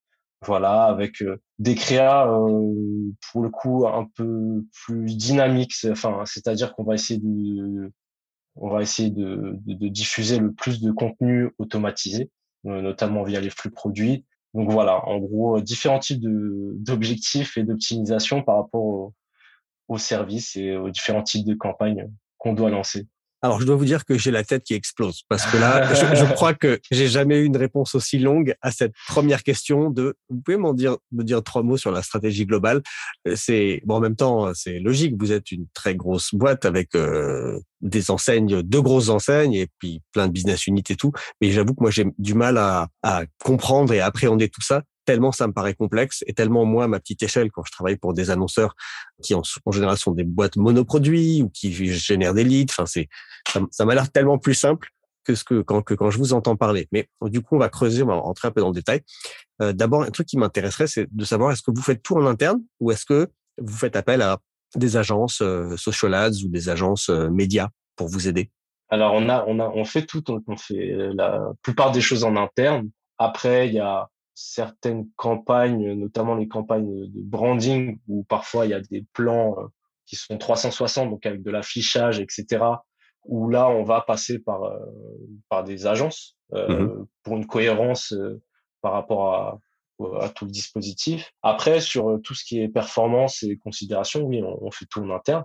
voilà, 0.45 0.85
avec 0.85 1.23
euh, 1.23 1.41
des 1.59 1.75
créas 1.75 2.29
euh, 2.29 2.73
pour 3.31 3.43
le 3.43 3.51
coup 3.51 3.87
un 3.87 4.07
peu 4.17 4.65
plus 4.85 5.17
dynamiques. 5.17 5.75
Enfin, 5.91 6.23
c'est-à-dire 6.27 6.75
qu'on 6.75 6.85
va 6.85 6.95
essayer 6.95 7.21
de, 7.21 7.93
on 8.57 8.71
va 8.71 8.83
essayer 8.83 9.11
de, 9.11 9.59
diffuser 9.89 10.39
le 10.39 10.53
plus 10.53 10.81
de 10.81 10.93
contenu 10.93 11.51
automatisé, 11.59 12.31
euh, 12.67 12.83
notamment 12.83 13.23
via 13.25 13.41
les 13.41 13.51
flux 13.51 13.71
produits. 13.71 14.25
Donc 14.55 14.71
voilà, 14.71 15.05
en 15.09 15.19
gros, 15.19 15.61
différents 15.61 15.99
types 15.99 16.21
d'objectifs 16.23 17.57
et 17.57 17.65
d'optimisation 17.65 18.43
par 18.43 18.57
rapport 18.57 18.85
au, 18.85 19.15
au 19.89 19.99
service 19.99 20.57
et 20.57 20.77
aux 20.77 20.91
différents 20.91 21.25
types 21.25 21.47
de 21.47 21.55
campagnes 21.55 22.11
qu'on 22.39 22.55
doit 22.55 22.71
lancer. 22.71 23.09
Alors, 23.45 23.61
je 23.61 23.67
dois 23.67 23.77
vous 23.77 23.85
dire 23.85 24.07
que 24.07 24.17
j'ai 24.17 24.31
la 24.31 24.43
tête 24.43 24.65
qui 24.65 24.73
explose 24.73 25.21
parce 25.29 25.45
que 25.45 25.59
là, 25.59 25.93
je, 26.15 26.33
crois 26.33 26.55
que 26.55 26.81
j'ai 26.91 27.09
jamais 27.09 27.37
eu 27.37 27.45
une 27.45 27.59
réponse 27.59 27.95
aussi 27.95 28.19
longue 28.19 28.55
à 28.63 28.71
cette 28.71 28.95
première 29.07 29.43
question 29.43 29.91
de. 29.91 30.17
Vous 30.31 30.41
pouvez 30.41 30.57
m'en 30.57 30.73
dire, 30.73 30.97
me 31.13 31.23
dire 31.25 31.43
trois 31.43 31.63
mots 31.63 31.77
sur 31.77 31.91
la 31.91 32.01
stratégie 32.01 32.47
globale? 32.47 32.81
Euh, 33.29 33.35
c'est 33.37 33.83
bon 33.85 33.97
en 33.97 34.01
même 34.01 34.17
temps, 34.17 34.55
c'est 34.55 34.79
logique. 34.79 35.17
Vous 35.19 35.31
êtes 35.31 35.53
une 35.53 35.67
très 35.75 35.95
grosse 35.95 36.35
boîte 36.35 36.65
avec 36.65 36.95
euh, 36.95 37.61
des 37.83 38.11
enseignes, 38.11 38.63
deux 38.63 38.81
grosses 38.81 39.11
enseignes 39.11 39.53
et 39.53 39.69
puis 39.79 40.01
plein 40.13 40.27
de 40.27 40.33
business 40.33 40.67
units 40.67 40.83
et 40.89 40.97
tout. 40.97 41.13
Mais 41.43 41.51
j'avoue 41.51 41.75
que 41.75 41.83
moi 41.83 41.91
j'ai 41.91 42.07
du 42.17 42.33
mal 42.33 42.57
à, 42.57 42.89
à 43.03 43.25
comprendre 43.45 43.93
et 43.93 44.01
appréhender 44.01 44.49
tout 44.49 44.63
ça 44.63 44.85
tellement 45.05 45.33
ça 45.33 45.47
me 45.47 45.53
paraît 45.53 45.75
complexe 45.75 46.25
et 46.27 46.33
tellement 46.33 46.65
moi, 46.65 46.89
ma 46.89 47.01
petite 47.01 47.23
échelle, 47.23 47.51
quand 47.51 47.65
je 47.65 47.73
travaille 47.73 47.97
pour 47.97 48.15
des 48.15 48.31
annonceurs 48.31 48.75
qui 49.23 49.35
en, 49.35 49.43
général 49.71 49.97
sont 49.97 50.13
des 50.13 50.25
boîtes 50.25 50.57
monoproduits 50.57 51.43
ou 51.43 51.49
qui 51.51 51.73
génèrent 51.73 52.35
des 52.35 52.45
leads, 52.45 52.73
enfin 52.73 52.87
c'est 52.87 53.09
ça, 53.71 53.85
m'a 53.85 53.95
l'air 53.95 54.11
tellement 54.11 54.39
plus 54.39 54.55
simple 54.55 54.89
que 55.25 55.35
ce 55.35 55.45
que 55.45 55.63
quand, 55.63 55.83
que 55.83 55.95
quand 55.95 56.11
je 56.11 56.19
vous 56.19 56.33
entends 56.33 56.57
parler. 56.57 56.89
Mais 56.93 57.09
du 57.23 57.41
coup, 57.41 57.57
on 57.57 57.59
va 57.59 57.69
creuser, 57.69 58.03
on 58.03 58.07
va 58.07 58.17
rentrer 58.17 58.49
un 58.49 58.51
peu 58.51 58.61
dans 58.61 58.69
le 58.69 58.75
détail. 58.75 59.03
Euh, 59.63 59.73
D'abord, 59.73 60.03
un 60.03 60.11
truc 60.11 60.27
qui 60.27 60.37
m'intéresserait, 60.37 60.87
c'est 60.87 61.07
de 61.11 61.25
savoir 61.25 61.53
est-ce 61.53 61.63
que 61.63 61.71
vous 61.71 61.83
faites 61.83 62.03
tout 62.03 62.17
en 62.17 62.27
interne 62.27 62.63
ou 62.81 62.91
est-ce 62.91 63.07
que 63.07 63.29
vous 63.59 63.77
faites 63.77 63.97
appel 63.97 64.23
à 64.23 64.39
des 64.77 64.97
agences 64.97 65.41
euh, 65.41 65.77
social 65.77 66.15
ads 66.15 66.43
ou 66.45 66.49
des 66.49 66.69
agences 66.69 67.09
euh, 67.09 67.31
médias 67.31 67.69
pour 67.97 68.09
vous 68.09 68.29
aider? 68.29 68.51
Alors 68.91 69.15
on 69.15 69.29
a 69.29 69.45
on 69.47 69.59
a 69.61 69.69
on 69.69 69.85
fait 69.85 70.05
tout, 70.05 70.23
on 70.29 70.57
fait 70.57 70.95
la 71.15 71.53
plupart 71.63 71.91
des 71.91 72.03
choses 72.03 72.23
en 72.23 72.37
interne. 72.37 72.91
Après, 73.19 73.69
il 73.69 73.75
y 73.75 73.81
a 73.81 74.09
certaines 74.35 75.09
campagnes, 75.17 75.93
notamment 75.93 76.35
les 76.35 76.49
campagnes 76.49 77.09
de 77.09 77.23
branding, 77.23 77.99
où 78.09 78.25
parfois 78.25 78.67
il 78.67 78.71
y 78.71 78.75
a 78.75 78.81
des 78.81 79.07
plans 79.13 79.57
euh, 79.59 79.67
qui 80.07 80.17
sont 80.17 80.37
360, 80.37 81.11
donc 81.11 81.25
avec 81.25 81.43
de 81.43 81.51
l'affichage, 81.51 82.21
etc., 82.21 82.65
où 83.25 83.49
là, 83.49 83.69
on 83.71 83.85
va 83.85 84.03
passer 84.03 84.39
par, 84.39 84.65
euh, 84.65 84.79
par 85.49 85.65
des 85.65 85.87
agences 85.87 86.37
euh, 86.53 86.69
mmh 86.69 87.07
pour 87.23 87.37
une 87.39 87.47
cohérence 87.47 88.15
par 88.83 88.93
rapport 88.93 89.35
à, 89.35 89.59
à 90.21 90.29
tout 90.29 90.45
le 90.45 90.51
dispositif. 90.51 91.33
Après, 91.43 91.81
sur 91.81 92.21
tout 92.23 92.35
ce 92.35 92.45
qui 92.45 92.61
est 92.61 92.69
performance 92.69 93.43
et 93.43 93.57
considération, 93.57 94.21
oui, 94.25 94.43
on, 94.43 94.71
fait 94.71 94.85
tout 94.85 95.01
en 95.01 95.09
interne. 95.09 95.45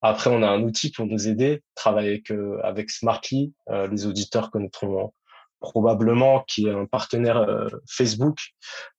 Après, 0.00 0.30
on 0.30 0.44
a 0.44 0.48
un 0.48 0.62
outil 0.62 0.92
pour 0.92 1.06
nous 1.06 1.26
aider, 1.26 1.64
travailler 1.74 2.22
avec, 2.28 2.32
avec 2.62 2.90
Smartly. 2.90 3.52
les 3.90 4.06
auditeurs 4.06 4.52
connaîtront 4.52 5.12
probablement 5.60 6.44
qui 6.46 6.66
est 6.66 6.72
un 6.72 6.86
partenaire 6.86 7.38
euh, 7.38 7.68
Facebook 7.88 8.38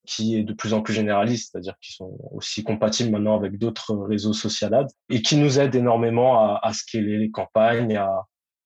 qui 0.06 0.38
est 0.38 0.44
de 0.44 0.54
plus 0.54 0.74
en 0.74 0.82
plus 0.82 0.94
généraliste, 0.94 1.52
c'est-à-dire 1.52 1.76
qui 1.82 1.94
sont 1.94 2.18
aussi 2.32 2.64
compatibles 2.64 3.12
maintenant 3.12 3.36
avec 3.36 3.58
d'autres 3.58 3.96
réseaux 3.96 4.34
sociaux 4.34 4.70
et 5.10 5.22
qui 5.22 5.38
nous 5.38 5.60
aide 5.60 5.76
énormément 5.76 6.58
à, 6.58 6.74
scaler 6.74 7.18
les 7.18 7.32
campagnes, 7.32 7.96
à 7.96 8.26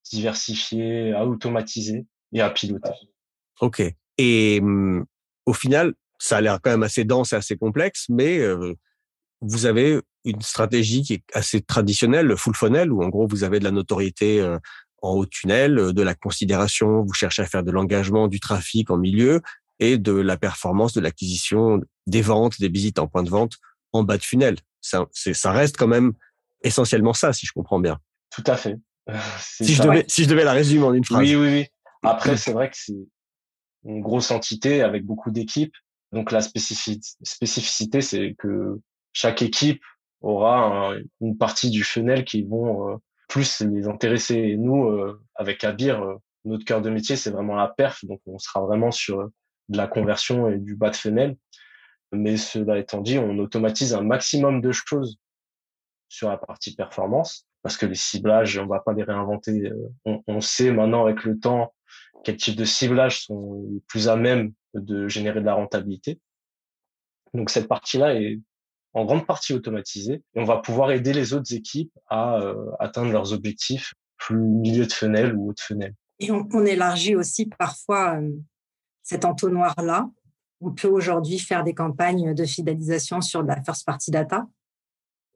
diversifier, 0.09 1.13
à 1.13 1.25
automatiser 1.25 2.05
et 2.33 2.41
à 2.41 2.49
piloter. 2.49 2.93
Ok. 3.61 3.83
Et 4.17 4.59
hum, 4.61 5.05
au 5.45 5.53
final, 5.53 5.93
ça 6.17 6.37
a 6.37 6.41
l'air 6.41 6.59
quand 6.61 6.71
même 6.71 6.83
assez 6.83 7.03
dense 7.03 7.33
et 7.33 7.35
assez 7.35 7.57
complexe, 7.57 8.05
mais 8.09 8.39
euh, 8.39 8.73
vous 9.41 9.65
avez 9.65 9.99
une 10.25 10.41
stratégie 10.41 11.01
qui 11.01 11.15
est 11.15 11.23
assez 11.33 11.61
traditionnelle, 11.61 12.27
le 12.27 12.37
full 12.37 12.55
funnel, 12.55 12.91
où 12.91 13.03
en 13.03 13.09
gros 13.09 13.27
vous 13.27 13.43
avez 13.43 13.59
de 13.59 13.65
la 13.65 13.71
notoriété 13.71 14.39
euh, 14.39 14.57
en 15.03 15.11
haut 15.15 15.25
tunnel, 15.25 15.77
euh, 15.77 15.93
de 15.93 16.01
la 16.01 16.15
considération, 16.15 17.03
vous 17.03 17.13
cherchez 17.13 17.43
à 17.43 17.45
faire 17.45 17.63
de 17.63 17.71
l'engagement, 17.71 18.27
du 18.27 18.39
trafic 18.39 18.89
en 18.89 18.97
milieu 18.97 19.41
et 19.79 19.97
de 19.97 20.13
la 20.13 20.37
performance 20.37 20.93
de 20.93 21.01
l'acquisition 21.01 21.81
des 22.07 22.21
ventes, 22.21 22.59
des 22.59 22.69
visites 22.69 22.99
en 22.99 23.07
point 23.07 23.23
de 23.23 23.29
vente 23.29 23.57
en 23.91 24.03
bas 24.03 24.17
de 24.17 24.23
funnel. 24.23 24.57
Ça, 24.81 25.05
ça 25.11 25.51
reste 25.51 25.77
quand 25.77 25.87
même 25.87 26.13
essentiellement 26.63 27.13
ça, 27.13 27.33
si 27.33 27.45
je 27.45 27.51
comprends 27.51 27.79
bien. 27.79 27.99
Tout 28.31 28.43
à 28.47 28.55
fait. 28.55 28.77
si, 29.39 29.73
je 29.73 29.83
devais, 29.83 30.05
si 30.07 30.23
je 30.23 30.29
devais 30.29 30.45
la 30.45 30.53
résumer 30.53 30.85
en 30.85 30.93
une 30.93 31.03
phrase. 31.03 31.21
Oui, 31.21 31.35
oui, 31.35 31.47
oui. 31.47 31.67
Après, 32.01 32.37
c'est 32.37 32.53
vrai 32.53 32.69
que 32.69 32.77
c'est 32.77 32.95
une 33.85 34.01
grosse 34.01 34.31
entité 34.31 34.81
avec 34.81 35.05
beaucoup 35.05 35.31
d'équipes. 35.31 35.75
Donc 36.13 36.31
la 36.31 36.41
spécificité, 36.41 38.01
c'est 38.01 38.35
que 38.37 38.79
chaque 39.11 39.41
équipe 39.41 39.81
aura 40.21 40.93
une 41.19 41.37
partie 41.37 41.69
du 41.69 41.83
funnel 41.83 42.23
qui 42.23 42.43
vont 42.43 42.89
euh, 42.89 42.95
plus 43.33 43.61
les 43.61 43.87
intéresser. 43.87 44.35
Et 44.35 44.57
nous, 44.57 44.85
euh, 44.85 45.19
avec 45.33 45.63
Abir, 45.63 46.03
euh, 46.03 46.17
notre 46.45 46.65
cœur 46.65 46.83
de 46.83 46.91
métier, 46.91 47.15
c'est 47.15 47.31
vraiment 47.31 47.55
la 47.55 47.67
perf. 47.67 48.05
Donc, 48.05 48.21
on 48.27 48.37
sera 48.37 48.61
vraiment 48.61 48.91
sur 48.91 49.21
euh, 49.21 49.33
de 49.69 49.77
la 49.77 49.87
conversion 49.87 50.51
et 50.51 50.59
du 50.59 50.75
bas 50.75 50.91
de 50.91 50.95
funnel. 50.95 51.35
Mais 52.11 52.37
cela 52.37 52.77
étant 52.77 53.01
dit, 53.01 53.17
on 53.17 53.39
automatise 53.39 53.95
un 53.95 54.03
maximum 54.03 54.61
de 54.61 54.71
choses 54.71 55.17
sur 56.09 56.29
la 56.29 56.37
partie 56.37 56.75
performance 56.75 57.47
parce 57.63 57.75
que 57.75 57.87
les 57.87 57.95
ciblages, 57.95 58.59
on 58.59 58.67
va 58.67 58.81
pas 58.81 58.93
les 58.93 59.01
réinventer. 59.01 59.71
On, 60.05 60.21
on 60.27 60.39
sait 60.39 60.71
maintenant 60.71 61.03
avec 61.03 61.23
le 61.23 61.39
temps 61.39 61.73
quel 62.23 62.37
type 62.37 62.55
de 62.55 62.65
ciblages 62.65 63.23
sont 63.25 63.65
les 63.71 63.79
plus 63.87 64.09
à 64.09 64.15
même 64.15 64.53
de 64.75 65.07
générer 65.07 65.39
de 65.39 65.45
la 65.45 65.55
rentabilité. 65.55 66.19
Donc 67.33 67.49
cette 67.49 67.67
partie-là 67.67 68.13
est 68.13 68.41
en 68.93 69.05
grande 69.05 69.25
partie 69.25 69.53
automatisé 69.53 70.21
et 70.35 70.39
on 70.39 70.43
va 70.43 70.57
pouvoir 70.57 70.91
aider 70.91 71.13
les 71.13 71.33
autres 71.33 71.53
équipes 71.53 71.91
à 72.07 72.39
euh, 72.39 72.71
atteindre 72.79 73.11
leurs 73.11 73.33
objectifs 73.33 73.93
plus 74.17 74.37
milieu 74.37 74.85
de 74.85 74.93
fenêtre 74.93 75.35
ou 75.35 75.49
haut 75.49 75.53
de 75.53 75.59
fenêtre. 75.59 75.95
Et 76.19 76.31
on, 76.31 76.47
on 76.53 76.65
élargit 76.65 77.15
aussi 77.15 77.47
parfois 77.47 78.19
euh, 78.19 78.29
cet 79.01 79.25
entonnoir-là. 79.25 80.09
On 80.61 80.71
peut 80.71 80.87
aujourd'hui 80.87 81.39
faire 81.39 81.63
des 81.63 81.73
campagnes 81.73 82.33
de 82.33 82.45
fidélisation 82.45 83.19
sur 83.19 83.43
de 83.43 83.47
la 83.49 83.61
first 83.63 83.85
party 83.85 84.11
data, 84.11 84.47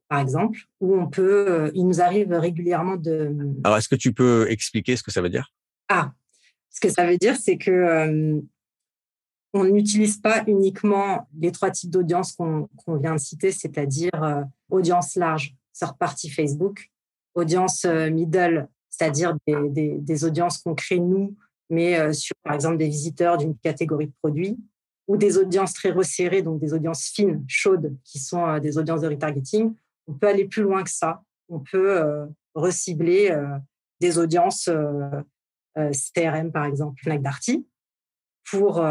par 0.07 0.19
exemple, 0.19 0.59
où 0.79 0.95
on 0.95 1.07
peut, 1.07 1.49
euh, 1.49 1.71
il 1.73 1.85
nous 1.85 1.99
arrive 1.99 2.31
régulièrement 2.31 2.95
de. 2.95 3.35
Alors, 3.65 3.77
est-ce 3.77 3.89
que 3.89 3.95
tu 3.95 4.13
peux 4.13 4.49
expliquer 4.49 4.95
ce 4.95 5.03
que 5.03 5.11
ça 5.11 5.21
veut 5.21 5.29
dire? 5.29 5.51
Ah, 5.89 6.13
ce 6.69 6.79
que 6.79 6.89
ça 6.89 7.05
veut 7.05 7.17
dire, 7.17 7.35
c'est 7.35 7.57
que 7.57 8.41
on 9.57 9.63
n'utilise 9.63 10.17
pas 10.17 10.43
uniquement 10.45 11.27
les 11.39 11.51
trois 11.51 11.71
types 11.71 11.89
d'audience 11.89 12.33
qu'on 12.33 12.67
vient 12.87 13.15
de 13.15 13.19
citer, 13.19 13.51
c'est-à-dire 13.51 14.11
euh, 14.23 14.43
audience 14.69 15.15
large, 15.15 15.55
third 15.73 15.97
party 15.97 16.29
Facebook, 16.29 16.89
audience 17.33 17.83
euh, 17.85 18.11
middle, 18.11 18.67
c'est-à-dire 18.89 19.35
des, 19.47 20.23
audiences 20.23 20.59
qu'on 20.59 20.75
crée 20.75 20.99
nous, 20.99 21.35
mais 21.71 21.99
euh, 21.99 22.13
sur 22.13 22.35
par 22.43 22.53
exemple 22.53 22.77
des 22.77 22.87
visiteurs 22.87 23.37
d'une 23.37 23.57
catégorie 23.57 24.07
de 24.07 24.13
produits, 24.21 24.57
ou 25.07 25.17
des 25.17 25.37
audiences 25.37 25.73
très 25.73 25.89
resserrées, 25.89 26.43
donc 26.43 26.59
des 26.59 26.73
audiences 26.73 27.05
fines, 27.05 27.43
chaudes, 27.47 27.95
qui 28.03 28.19
sont 28.19 28.59
des 28.59 28.77
audiences 28.77 29.01
de 29.01 29.07
retargeting. 29.07 29.73
On 30.07 30.13
peut 30.13 30.27
aller 30.27 30.45
plus 30.45 30.63
loin 30.63 30.83
que 30.83 30.91
ça. 30.91 31.23
On 31.49 31.59
peut 31.59 32.27
recibler 32.53 33.33
des 34.01 34.17
audiences 34.17 34.69
CRM, 35.75 36.51
par 36.51 36.65
exemple, 36.65 36.99
Fnac 37.01 37.21
Darty, 37.21 37.65
pour 38.49 38.81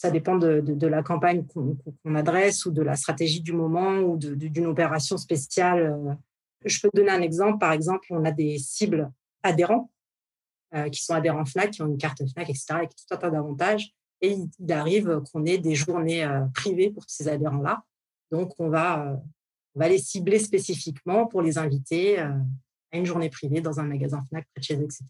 ça 0.00 0.10
dépend 0.10 0.36
de, 0.36 0.86
la 0.86 1.02
campagne 1.02 1.44
qu'on 1.44 2.14
adresse 2.14 2.64
ou 2.64 2.70
de 2.70 2.80
la 2.80 2.96
stratégie 2.96 3.42
du 3.42 3.52
moment 3.52 3.98
ou 3.98 4.16
d'une 4.16 4.66
opération 4.66 5.18
spéciale. 5.18 6.16
Je 6.64 6.80
peux 6.80 6.88
donner 6.94 7.10
un 7.10 7.20
exemple. 7.20 7.58
Par 7.58 7.72
exemple, 7.72 8.06
on 8.08 8.24
a 8.24 8.30
des 8.30 8.56
cibles 8.56 9.12
adhérents 9.42 9.90
qui 10.90 11.02
sont 11.02 11.12
adhérents 11.12 11.44
FNAC, 11.44 11.72
qui 11.72 11.82
ont 11.82 11.86
une 11.86 11.98
carte 11.98 12.22
FNAC, 12.32 12.48
etc., 12.48 12.64
avec 12.70 12.96
tout 12.96 13.14
un 13.14 13.18
tas 13.18 13.28
d'avantages. 13.28 13.92
Et 14.22 14.38
il, 14.58 14.72
arrive 14.72 15.20
qu'on 15.30 15.44
ait 15.44 15.58
des 15.58 15.74
journées 15.74 16.26
privées 16.54 16.90
pour 16.90 17.04
ces 17.06 17.28
adhérents-là. 17.28 17.84
Donc, 18.30 18.54
on 18.58 18.70
va, 18.70 19.20
on 19.74 19.80
va 19.80 19.88
les 19.90 19.98
cibler 19.98 20.38
spécifiquement 20.38 21.26
pour 21.26 21.42
les 21.42 21.58
inviter 21.58 22.20
à 22.20 22.40
une 22.92 23.04
journée 23.04 23.28
privée 23.28 23.60
dans 23.60 23.80
un 23.80 23.84
magasin 23.84 24.22
FNAC 24.30 24.46
près 24.54 24.60
de 24.60 24.64
chez 24.64 24.76
eux, 24.76 24.84
etc. 24.84 25.04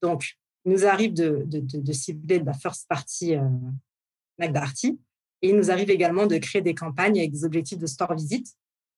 Donc, 0.00 0.38
il 0.66 0.72
nous 0.72 0.84
arrive 0.84 1.14
de, 1.14 1.92
cibler 1.92 2.40
de 2.40 2.44
la 2.44 2.52
first 2.52 2.86
party 2.88 3.36
McDarty. 4.38 4.98
Et 5.42 5.50
il 5.50 5.56
nous 5.56 5.70
arrive 5.70 5.90
également 5.90 6.26
de 6.26 6.38
créer 6.38 6.62
des 6.62 6.74
campagnes 6.74 7.18
avec 7.18 7.30
des 7.30 7.44
objectifs 7.44 7.78
de 7.78 7.86
store 7.86 8.14
visite. 8.14 8.48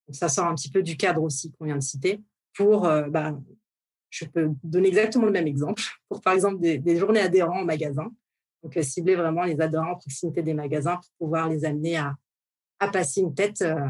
Donc, 0.07 0.17
ça 0.17 0.29
sort 0.29 0.47
un 0.47 0.55
petit 0.55 0.71
peu 0.71 0.83
du 0.83 0.97
cadre 0.97 1.23
aussi 1.23 1.51
qu'on 1.53 1.65
vient 1.65 1.77
de 1.77 1.83
citer. 1.83 2.21
Pour, 2.55 2.87
euh, 2.87 3.09
bah, 3.09 3.39
je 4.11 4.25
peux 4.25 4.51
donner 4.63 4.89
exactement 4.89 5.27
le 5.27 5.33
même 5.33 5.47
exemple. 5.47 5.83
Pour, 6.09 6.21
par 6.21 6.33
exemple, 6.33 6.61
des, 6.61 6.97
journées 6.97 7.21
adhérents 7.21 7.61
en 7.61 7.65
magasin. 7.65 8.11
Donc, 8.63 8.77
euh, 8.77 8.83
cibler 8.83 9.17
vraiment 9.17 9.43
les 9.43 9.61
adhérents 9.61 9.93
en 9.93 9.97
proximité 9.97 10.43
des 10.43 10.55
magasins 10.55 10.97
pour 10.97 11.27
pouvoir 11.27 11.49
les 11.49 11.65
amener 11.65 11.97
à, 11.97 12.17
à 12.79 12.89
passer 12.89 13.21
une 13.21 13.35
tête. 13.35 13.63
Euh, 13.63 13.89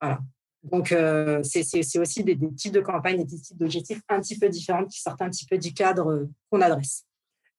voilà. 0.00 0.20
Donc, 0.70 0.94
c'est 1.42 1.98
aussi 1.98 2.24
des, 2.24 2.34
des, 2.34 2.52
types 2.54 2.72
de 2.72 2.80
campagnes 2.80 3.20
et 3.20 3.24
des 3.24 3.40
types 3.40 3.56
d'objectifs 3.58 4.00
un 4.08 4.20
petit 4.20 4.38
peu 4.38 4.48
différents 4.48 4.84
qui 4.84 5.00
sortent 5.00 5.22
un 5.22 5.30
petit 5.30 5.46
peu 5.46 5.58
du 5.58 5.72
cadre 5.72 6.28
qu'on 6.50 6.60
adresse. 6.60 7.06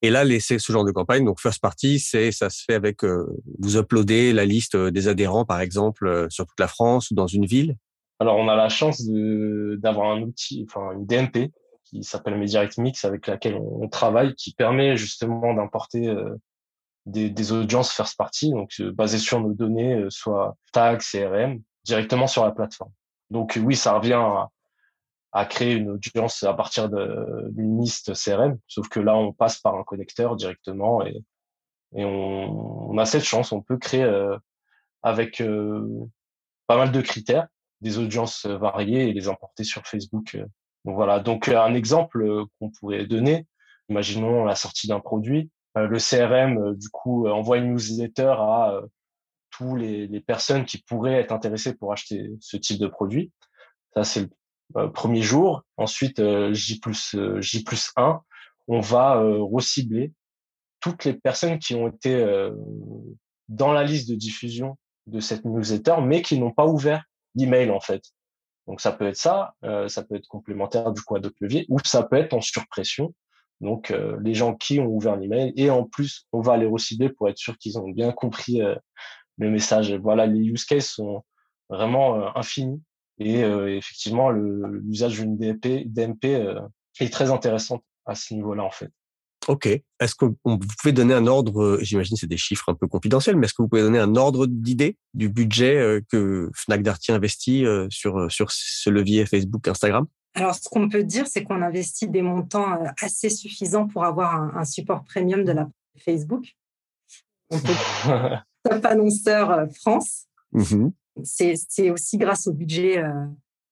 Et 0.00 0.10
là, 0.10 0.24
c'est 0.40 0.58
ce 0.58 0.72
genre 0.72 0.84
de 0.84 0.92
campagne. 0.92 1.24
Donc, 1.24 1.40
first 1.40 1.60
party, 1.60 1.98
c'est 1.98 2.30
ça 2.30 2.50
se 2.50 2.62
fait 2.64 2.74
avec 2.74 3.04
euh, 3.04 3.26
vous 3.58 3.76
uploadez 3.76 4.32
la 4.32 4.44
liste 4.44 4.76
euh, 4.76 4.90
des 4.90 5.08
adhérents, 5.08 5.44
par 5.44 5.60
exemple, 5.60 6.06
euh, 6.06 6.28
sur 6.30 6.46
toute 6.46 6.60
la 6.60 6.68
France 6.68 7.10
ou 7.10 7.14
dans 7.14 7.26
une 7.26 7.46
ville? 7.46 7.76
Alors, 8.20 8.36
on 8.36 8.48
a 8.48 8.54
la 8.54 8.68
chance 8.68 9.02
d'avoir 9.04 10.10
un 10.10 10.22
outil, 10.22 10.64
enfin 10.68 10.92
une 10.92 11.06
DMP 11.06 11.52
qui 11.84 12.04
s'appelle 12.04 12.36
MediaRect 12.36 12.78
Mix, 12.78 13.04
avec 13.04 13.26
laquelle 13.26 13.54
on, 13.54 13.88
travaille, 13.88 14.34
qui 14.34 14.52
permet 14.52 14.96
justement 14.96 15.54
d'importer 15.54 16.14
des, 17.06 17.30
des, 17.30 17.52
audiences 17.52 17.92
first 17.92 18.18
party, 18.18 18.50
donc 18.50 18.70
basées 18.92 19.18
sur 19.18 19.40
nos 19.40 19.54
données, 19.54 20.04
soit 20.10 20.56
tag, 20.72 21.00
CRM, 21.00 21.62
directement 21.84 22.26
sur 22.26 22.44
la 22.44 22.52
plateforme. 22.52 22.92
Donc 23.30 23.58
oui, 23.62 23.76
ça 23.76 23.92
revient 23.94 24.20
à, 25.32 25.44
créer 25.46 25.74
une 25.74 25.90
audience 25.90 26.42
à 26.42 26.54
partir 26.54 26.88
d'une 26.88 27.80
liste 27.80 28.12
CRM, 28.14 28.58
sauf 28.66 28.88
que 28.88 29.00
là, 29.00 29.16
on 29.16 29.32
passe 29.32 29.58
par 29.58 29.76
un 29.76 29.84
connecteur 29.84 30.36
directement 30.36 31.04
et, 31.04 31.22
on, 31.92 32.98
a 32.98 33.06
cette 33.06 33.24
chance, 33.24 33.50
on 33.52 33.62
peut 33.62 33.78
créer 33.78 34.02
euh, 34.02 34.36
avec 35.02 35.40
euh, 35.40 36.06
pas 36.66 36.76
mal 36.76 36.92
de 36.92 37.00
critères 37.00 37.46
des 37.80 37.98
audiences 37.98 38.44
variées 38.44 39.08
et 39.08 39.12
les 39.14 39.28
importer 39.28 39.64
sur 39.64 39.86
Facebook. 39.86 40.36
Donc 40.84 40.96
voilà, 40.96 41.20
donc 41.20 41.48
un 41.48 41.72
exemple 41.74 42.44
qu'on 42.58 42.70
pourrait 42.70 43.06
donner, 43.06 43.46
imaginons 43.88 44.44
la 44.44 44.54
sortie 44.54 44.86
d'un 44.86 45.00
produit, 45.00 45.50
euh, 45.78 45.86
le 45.86 45.98
CRM 45.98 46.74
du 46.74 46.88
coup 46.90 47.26
envoie 47.28 47.58
une 47.58 47.72
newsletter 47.72 48.34
à 48.38 48.80
tous 49.50 49.76
les, 49.76 50.20
personnes 50.20 50.64
qui 50.64 50.78
pourraient 50.78 51.20
être 51.20 51.32
intéressées 51.32 51.74
pour 51.74 51.92
acheter 51.92 52.30
ce 52.40 52.56
type 52.56 52.78
de 52.78 52.86
produit. 52.86 53.32
Ça, 53.94 54.04
c'est 54.04 54.20
le 54.20 54.30
euh, 54.76 54.88
premier 54.88 55.22
jour. 55.22 55.62
Ensuite, 55.76 56.18
euh, 56.18 56.52
J 56.52 56.78
plus 56.78 57.14
euh, 57.14 57.40
J 57.40 57.64
plus 57.64 57.90
1, 57.96 58.20
on 58.68 58.80
va 58.80 59.18
recibler 59.18 60.12
toutes 60.80 61.04
les 61.04 61.14
personnes 61.14 61.58
qui 61.58 61.74
ont 61.74 61.88
été 61.88 62.22
dans 63.48 63.72
la 63.72 63.82
liste 63.82 64.10
de 64.10 64.14
diffusion 64.14 64.76
de 65.06 65.20
cette 65.20 65.46
newsletter, 65.46 65.96
mais 66.02 66.20
qui 66.20 66.38
n'ont 66.38 66.52
pas 66.52 66.66
ouvert 66.66 67.02
l'email 67.34 67.70
en 67.70 67.80
fait. 67.80 68.02
Donc 68.66 68.82
ça 68.82 68.92
peut 68.92 69.06
être 69.06 69.16
ça, 69.16 69.54
ça 69.62 70.04
peut 70.04 70.16
être 70.16 70.28
complémentaire 70.28 70.92
du 70.92 71.00
coup 71.00 71.16
à 71.16 71.20
d'autres 71.20 71.38
leviers, 71.40 71.64
ou 71.70 71.78
ça 71.82 72.02
peut 72.02 72.16
être 72.16 72.34
en 72.34 72.42
surpression. 72.42 73.14
Donc 73.62 73.90
les 74.20 74.34
gens 74.34 74.54
qui 74.54 74.80
ont 74.80 74.86
ouvert 74.86 75.16
l'email 75.16 75.54
et 75.56 75.70
en 75.70 75.84
plus 75.84 76.26
on 76.32 76.42
va 76.42 76.58
les 76.58 76.66
recibler 76.66 77.08
pour 77.08 77.30
être 77.30 77.38
sûr 77.38 77.56
qu'ils 77.56 77.78
ont 77.78 77.88
bien 77.88 78.12
compris 78.12 78.60
le 79.38 79.50
message. 79.50 79.92
Voilà, 79.94 80.26
les 80.26 80.40
use 80.40 80.64
cases 80.64 80.90
sont 80.90 81.24
vraiment 81.70 82.36
infinis 82.36 82.82
et 83.18 83.42
euh, 83.42 83.76
effectivement, 83.76 84.30
l'usage 84.30 85.18
d'une 85.18 85.36
DMP, 85.36 85.84
DMP 85.86 86.24
euh, 86.26 86.60
est 87.00 87.12
très 87.12 87.30
intéressant 87.30 87.82
à 88.06 88.14
ce 88.14 88.34
niveau-là, 88.34 88.64
en 88.64 88.70
fait. 88.70 88.90
Ok. 89.48 89.66
Est-ce 89.66 90.14
que 90.14 90.26
vous 90.44 90.58
pouvez 90.58 90.92
donner 90.92 91.14
un 91.14 91.26
ordre, 91.26 91.62
euh, 91.62 91.78
j'imagine 91.82 92.16
c'est 92.16 92.26
des 92.26 92.36
chiffres 92.36 92.68
un 92.68 92.74
peu 92.74 92.86
confidentiels, 92.86 93.36
mais 93.36 93.46
est-ce 93.46 93.54
que 93.54 93.62
vous 93.62 93.68
pouvez 93.68 93.82
donner 93.82 93.98
un 93.98 94.14
ordre 94.14 94.46
d'idée 94.46 94.96
du 95.14 95.28
budget 95.28 96.00
que 96.10 96.50
Fnac 96.54 96.82
Darty 96.82 97.12
investit 97.12 97.64
sur, 97.88 98.30
sur 98.30 98.50
ce 98.50 98.90
levier 98.90 99.26
Facebook, 99.26 99.66
Instagram? 99.66 100.06
Alors, 100.34 100.54
ce 100.54 100.68
qu'on 100.68 100.88
peut 100.88 101.02
dire, 101.02 101.26
c'est 101.26 101.42
qu'on 101.44 101.62
investit 101.62 102.08
des 102.08 102.22
montants 102.22 102.78
assez 103.00 103.30
suffisants 103.30 103.88
pour 103.88 104.04
avoir 104.04 104.56
un, 104.56 104.64
support 104.64 105.02
premium 105.04 105.44
de 105.44 105.52
la 105.52 105.68
Facebook. 105.96 106.54
On 107.50 107.58
peut 107.58 107.72
top 108.68 108.84
annonceur 108.84 109.66
France. 109.74 110.26
Mmh 110.52 110.88
c'est 111.24 111.90
aussi 111.90 112.18
grâce 112.18 112.46
au 112.46 112.52
budget 112.52 112.98
euh, 112.98 113.26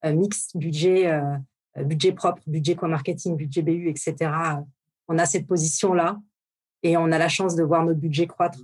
euh, 0.05 0.13
mixte, 0.13 0.57
budget, 0.57 1.11
euh, 1.11 1.85
budget 1.85 2.13
propre, 2.13 2.43
budget 2.47 2.75
co-marketing, 2.75 3.37
budget 3.37 3.63
BU, 3.63 3.89
etc. 3.89 4.15
On 5.09 5.19
a 5.19 5.27
cette 5.27 5.47
position-là 5.47 6.21
et 6.83 6.97
on 6.97 7.13
a 7.13 7.19
la 7.19 7.29
chance 7.29 7.55
de 7.57 7.63
voir 7.63 7.85
notre 7.85 8.01
budget 8.01 8.27
croître. 8.27 8.61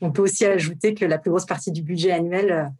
On 0.00 0.10
peut 0.10 0.22
aussi 0.22 0.44
ajouter 0.44 0.94
que 0.94 1.04
la 1.04 1.18
plus 1.18 1.30
grosse 1.30 1.46
partie 1.46 1.70
du 1.70 1.82
budget 1.82 2.10
annuel 2.10 2.72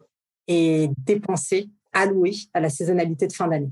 est 0.48 0.90
dépensée, 0.98 1.70
allouée 1.92 2.34
à 2.52 2.60
la 2.60 2.68
saisonnalité 2.68 3.26
de 3.28 3.32
fin 3.32 3.46
d'année. 3.46 3.70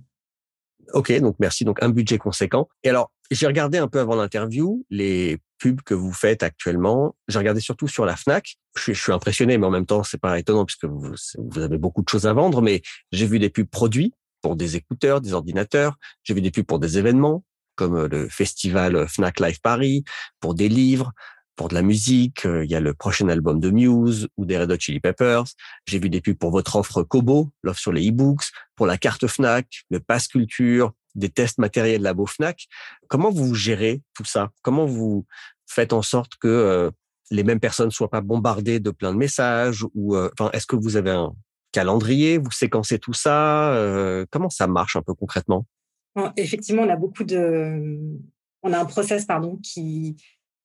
Ok, 0.93 1.13
donc 1.21 1.37
merci. 1.41 1.65
Donc 1.65 1.83
un 1.83 1.89
budget 1.89 2.19
conséquent. 2.19 2.69
Et 2.85 2.91
alors, 2.91 3.11
j'ai 3.31 3.47
regardé 3.47 3.79
un 3.79 3.89
peu 3.89 4.01
avant 4.01 4.17
l'interview 4.17 4.85
les 4.91 5.39
pubs 5.59 5.83
que 5.83 5.95
vous 5.95 6.13
faites 6.13 6.43
actuellement. 6.43 7.15
J'ai 7.29 7.39
regardé 7.39 7.61
surtout 7.61 7.87
sur 7.87 8.05
la 8.05 8.17
Fnac. 8.17 8.57
Je 8.77 8.93
suis, 8.93 9.13
impressionné, 9.13 9.59
mais 9.59 9.67
en 9.67 9.71
même 9.71 9.87
temps, 9.87 10.03
c'est 10.03 10.21
pas 10.21 10.39
étonnant 10.39 10.65
puisque 10.65 10.87
vous, 10.87 11.15
vous 11.39 11.59
avez 11.61 11.79
beaucoup 11.79 12.03
de 12.03 12.09
choses 12.09 12.27
à 12.27 12.33
vendre. 12.33 12.63
Mais 12.63 12.83
j'ai 13.13 13.27
vu 13.27 13.39
des 13.39 13.51
pubs 13.51 13.69
produits 13.69 14.15
pour 14.43 14.57
des 14.57 14.77
écouteurs, 14.77 15.21
des 15.21 15.35
ordinateurs. 15.35 15.97
J'ai 16.23 16.35
vu 16.35 16.41
des 16.41 16.51
pubs 16.51 16.65
pour 16.65 16.79
des 16.79 16.99
événements 16.99 17.45
comme 17.77 18.07
le 18.07 18.29
festival 18.29 19.09
Fnac 19.09 19.41
Live 19.41 19.59
Paris, 19.63 20.05
pour 20.39 20.55
des 20.55 20.69
livres, 20.69 21.13
pour 21.57 21.69
de 21.69 21.75
la 21.75 21.81
musique. 21.81 22.45
Euh, 22.45 22.65
il 22.65 22.71
y 22.71 22.75
a 22.75 22.81
le 22.81 22.93
prochain 22.93 23.29
album 23.29 23.59
de 23.59 23.71
Muse 23.71 24.29
ou 24.37 24.45
des 24.45 24.59
Red 24.59 24.71
Hot 24.71 24.79
Chili 24.79 25.01
Peppers. 25.01 25.45
J'ai 25.87 25.99
vu 25.99 26.11
des 26.11 26.21
pubs 26.21 26.37
pour 26.37 26.51
votre 26.51 26.77
offre 26.77 27.03
Kobo, 27.03 27.51
l'offre 27.63 27.81
sur 27.81 27.93
les 27.93 28.09
e-books, 28.09 28.45
pour 28.77 28.87
la 28.87 28.99
carte 28.99 29.27
Fnac, 29.27 29.67
le 29.91 30.01
pass 30.01 30.29
culture, 30.29 30.93
des 31.15 31.29
tests 31.29 31.59
matériels 31.59 32.03
labo 32.03 32.27
Fnac. 32.27 32.67
Comment 33.09 33.31
vous 33.31 33.55
gérez 33.55 34.03
tout 34.15 34.25
ça? 34.25 34.51
Comment 34.63 34.87
vous 34.87 35.27
faites 35.67 35.93
en 35.93 36.03
sorte 36.03 36.33
que 36.37 36.49
euh, 36.49 36.91
les 37.31 37.45
mêmes 37.45 37.61
personnes 37.61 37.91
soient 37.91 38.11
pas 38.11 38.21
bombardées 38.21 38.81
de 38.81 38.91
plein 38.91 39.13
de 39.13 39.19
messages 39.19 39.85
ou 39.95 40.17
euh, 40.17 40.31
enfin 40.39 40.51
est-ce 40.53 40.67
que 40.67 40.77
vous 40.77 40.97
avez 40.97 41.11
un 41.11 41.33
calendrier? 41.73 42.39
Vous 42.39 42.51
séquencez 42.51 42.99
tout 42.99 43.13
ça 43.13 44.25
Comment 44.31 44.51
ça 44.51 44.67
marche 44.67 44.97
un 44.97 45.03
peu 45.03 45.15
concrètement? 45.15 45.67
Effectivement, 46.37 46.83
on 46.83 46.89
a 46.89 46.97
beaucoup 46.97 47.25
de 47.25 48.19
on 48.63 48.73
a 48.73 48.79
un 48.79 48.85
process 48.85 49.25
pardon 49.25 49.57
qui 49.63 50.17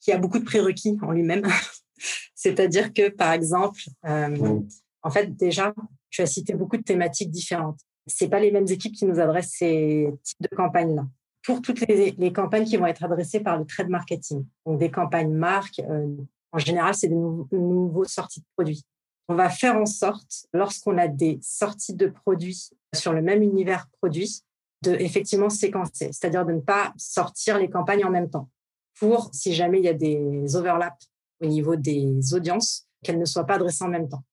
qui 0.06 0.12
a 0.12 0.18
beaucoup 0.18 0.40
de 0.40 0.44
prérequis 0.44 0.98
en 1.02 1.12
lui-même. 1.12 1.44
C'est-à-dire 2.36 2.94
que, 2.94 3.10
par 3.10 3.32
exemple, 3.34 3.82
euh, 4.06 4.62
en 5.02 5.10
fait, 5.10 5.36
déjà, 5.36 5.74
tu 6.12 6.22
as 6.22 6.28
cité 6.28 6.54
beaucoup 6.54 6.78
de 6.78 6.84
thématiques 6.84 7.32
différentes. 7.32 7.80
C'est 8.08 8.30
pas 8.30 8.40
les 8.40 8.52
mêmes 8.52 8.68
équipes 8.68 8.94
qui 8.94 9.06
nous 9.06 9.20
adressent 9.20 9.56
ces 9.58 10.10
types 10.24 10.42
de 10.42 10.56
campagnes-là. 10.56 11.06
Pour 11.44 11.62
toutes 11.62 11.82
les, 11.82 12.34
campagnes 12.34 12.66
qui 12.66 12.78
vont 12.78 12.88
être 12.88 13.04
adressées 13.04 13.40
par 13.40 13.58
le 13.58 13.66
trade 13.66 13.90
marketing, 13.90 14.46
donc 14.66 14.80
des 14.80 14.90
campagnes 14.90 15.34
marques, 15.34 15.80
euh, 15.80 16.16
en 16.52 16.58
général, 16.58 16.96
c'est 16.96 17.08
des 17.08 17.16
nouveaux 17.16 18.06
sorties 18.06 18.40
de 18.40 18.46
produits. 18.56 18.84
On 19.28 19.36
va 19.36 19.50
faire 19.50 19.76
en 19.76 19.86
sorte, 19.86 20.48
lorsqu'on 20.54 20.98
a 20.98 21.08
des 21.08 21.40
sorties 21.42 21.94
de 21.94 22.08
produits 22.08 22.70
sur 22.96 23.14
le 23.14 23.22
même 23.22 23.42
univers 23.44 23.88
produit, 24.00 24.42
de 24.84 24.92
effectivement 24.92 25.50
séquencer, 25.50 26.10
c'est-à-dire 26.12 26.46
de 26.46 26.54
ne 26.54 26.62
pas 26.62 26.94
sortir 26.98 27.58
les 27.58 27.70
campagnes 27.70 28.06
en 28.06 28.12
même 28.12 28.30
temps 28.30 28.50
pour, 29.00 29.30
si 29.34 29.54
jamais 29.54 29.80
il 29.80 29.86
y 29.86 29.90
a 29.90 29.94
des 29.94 30.56
overlaps 30.56 31.10
au 31.42 31.48
niveau 31.48 31.76
des 31.76 32.34
audiences, 32.34 32.88
qu'elles 33.04 33.20
ne 33.20 33.26
soient 33.26 33.46
pas 33.46 33.56
adressées 33.56 33.84
en 33.84 33.90
même 33.90 34.08
temps. 34.08 34.24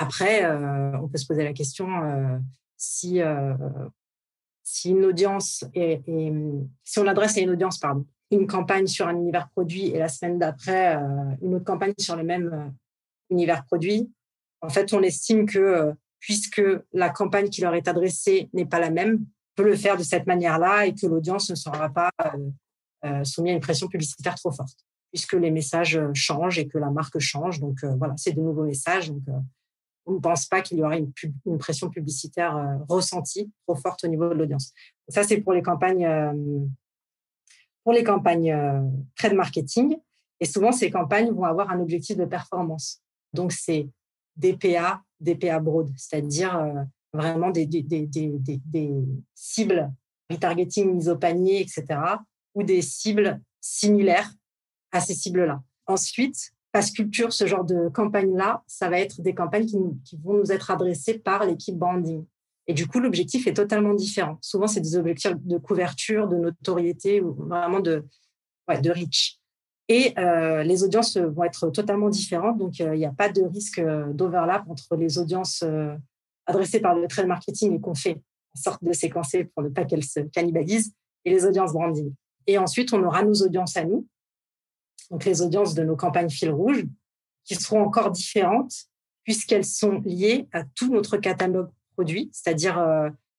Après, 0.00 0.46
euh, 0.46 0.98
on 0.98 1.08
peut 1.08 1.18
se 1.18 1.26
poser 1.26 1.44
la 1.44 1.52
question 1.52 1.86
euh, 2.02 2.38
si, 2.78 3.20
euh, 3.20 3.52
si 4.62 4.88
une 4.88 5.04
audience 5.04 5.62
si 5.74 6.98
on 6.98 7.06
adresse 7.06 7.36
à 7.36 7.40
une 7.42 7.50
audience, 7.50 7.78
pardon, 7.78 8.06
une 8.30 8.46
campagne 8.46 8.86
sur 8.86 9.06
un 9.08 9.14
univers 9.14 9.50
produit 9.50 9.88
et 9.88 9.98
la 9.98 10.08
semaine 10.08 10.38
d'après 10.38 10.94
une 11.42 11.54
autre 11.54 11.66
campagne 11.66 11.92
sur 11.98 12.16
le 12.16 12.22
même 12.22 12.72
univers 13.28 13.66
produit, 13.66 14.10
en 14.62 14.70
fait, 14.70 14.94
on 14.94 15.02
estime 15.02 15.44
que 15.44 15.92
puisque 16.18 16.62
la 16.94 17.10
campagne 17.10 17.50
qui 17.50 17.60
leur 17.60 17.74
est 17.74 17.86
adressée 17.86 18.48
n'est 18.54 18.64
pas 18.64 18.80
la 18.80 18.90
même, 18.90 19.26
peut 19.54 19.64
le 19.64 19.76
faire 19.76 19.98
de 19.98 20.02
cette 20.02 20.26
manière-là 20.26 20.86
et 20.86 20.94
que 20.94 21.06
l'audience 21.06 21.50
ne 21.50 21.56
sera 21.56 21.90
pas 21.90 22.10
soumise 23.24 23.52
à 23.52 23.54
une 23.54 23.60
pression 23.60 23.88
publicitaire 23.88 24.36
trop 24.36 24.52
forte, 24.52 24.78
puisque 25.12 25.34
les 25.34 25.50
messages 25.50 26.00
changent 26.14 26.58
et 26.58 26.68
que 26.68 26.78
la 26.78 26.90
marque 26.90 27.18
change. 27.18 27.60
Donc 27.60 27.84
voilà, 27.98 28.14
c'est 28.16 28.32
de 28.32 28.40
nouveaux 28.40 28.64
messages. 28.64 29.10
Donc 29.10 29.24
on 30.06 30.12
ne 30.14 30.18
pense 30.18 30.46
pas 30.46 30.60
qu'il 30.62 30.78
y 30.78 30.82
aura 30.82 30.96
une, 30.96 31.12
pression 31.58 31.90
publicitaire 31.90 32.78
ressentie 32.88 33.50
trop 33.66 33.76
forte 33.76 34.04
au 34.04 34.08
niveau 34.08 34.28
de 34.28 34.34
l'audience. 34.34 34.72
Ça, 35.08 35.22
c'est 35.22 35.38
pour 35.38 35.52
les 35.52 35.62
campagnes 35.62 36.08
pour 37.84 37.92
les 37.92 38.04
campagnes 38.04 38.54
trade 39.16 39.34
marketing. 39.34 39.96
Et 40.40 40.46
souvent, 40.46 40.72
ces 40.72 40.90
campagnes 40.90 41.30
vont 41.30 41.44
avoir 41.44 41.70
un 41.70 41.80
objectif 41.80 42.16
de 42.16 42.24
performance. 42.24 43.02
Donc, 43.32 43.52
c'est 43.52 43.88
DPA, 44.36 45.02
DPA 45.20 45.60
broad, 45.60 45.90
c'est-à-dire 45.96 46.56
euh, 46.56 46.82
vraiment 47.12 47.50
des, 47.50 47.68
cibles 49.34 49.92
retargeting 50.30 50.94
mise 50.94 51.08
au 51.08 51.16
panier, 51.16 51.60
etc., 51.60 52.00
ou 52.54 52.62
des 52.62 52.82
cibles 52.82 53.40
similaires 53.60 54.32
à 54.92 55.00
ces 55.00 55.14
cibles-là. 55.14 55.62
Ensuite, 55.86 56.52
Pass 56.72 56.92
Culture, 56.92 57.32
ce 57.32 57.46
genre 57.46 57.64
de 57.64 57.88
campagne-là, 57.88 58.62
ça 58.66 58.88
va 58.88 59.00
être 59.00 59.20
des 59.20 59.34
campagnes 59.34 59.66
qui, 59.66 59.76
qui 60.04 60.16
vont 60.22 60.34
nous 60.34 60.52
être 60.52 60.70
adressées 60.70 61.18
par 61.18 61.44
l'équipe 61.44 61.76
branding. 61.76 62.24
Et 62.66 62.72
du 62.72 62.86
coup, 62.86 63.00
l'objectif 63.00 63.46
est 63.48 63.54
totalement 63.54 63.94
différent. 63.94 64.38
Souvent, 64.40 64.68
c'est 64.68 64.80
des 64.80 64.96
objectifs 64.96 65.34
de 65.42 65.58
couverture, 65.58 66.28
de 66.28 66.36
notoriété 66.36 67.20
ou 67.20 67.34
vraiment 67.34 67.80
de, 67.80 68.04
ouais, 68.68 68.80
de 68.80 68.90
reach. 68.90 69.40
Et 69.88 70.14
euh, 70.18 70.62
les 70.62 70.84
audiences 70.84 71.16
vont 71.16 71.42
être 71.42 71.70
totalement 71.70 72.08
différentes. 72.08 72.58
Donc, 72.58 72.80
euh, 72.80 72.94
il 72.94 72.98
n'y 72.98 73.06
a 73.06 73.12
pas 73.12 73.28
de 73.28 73.42
risque 73.42 73.80
euh, 73.80 74.12
d'overlap 74.12 74.62
entre 74.68 74.94
les 74.94 75.18
audiences 75.18 75.64
adressées 76.46 76.78
par 76.78 76.94
le 76.94 77.08
trade 77.08 77.26
marketing 77.26 77.74
et 77.74 77.80
qu'on 77.80 77.96
fait 77.96 78.22
en 78.56 78.60
sorte 78.60 78.84
de 78.84 78.92
séquencer 78.92 79.44
pour 79.44 79.64
ne 79.64 79.68
pas 79.68 79.84
qu'elles 79.84 80.04
se 80.04 80.20
cannibalisent 80.20 80.92
et 81.24 81.30
les 81.30 81.44
audiences 81.44 81.72
branding. 81.72 82.12
Et 82.46 82.56
ensuite, 82.56 82.92
on 82.92 83.02
aura 83.02 83.24
nos 83.24 83.34
audiences 83.34 83.76
à 83.76 83.84
nous, 83.84 84.06
donc 85.10 85.24
les 85.24 85.42
audiences 85.42 85.74
de 85.74 85.82
nos 85.82 85.96
campagnes 85.96 86.30
fil 86.30 86.50
rouge, 86.50 86.84
qui 87.44 87.54
seront 87.54 87.82
encore 87.82 88.10
différentes 88.10 88.74
puisqu'elles 89.24 89.64
sont 89.64 90.00
liées 90.04 90.48
à 90.52 90.64
tout 90.64 90.90
notre 90.92 91.16
catalogue 91.16 91.70
produit, 91.94 92.30
c'est-à-dire 92.32 92.78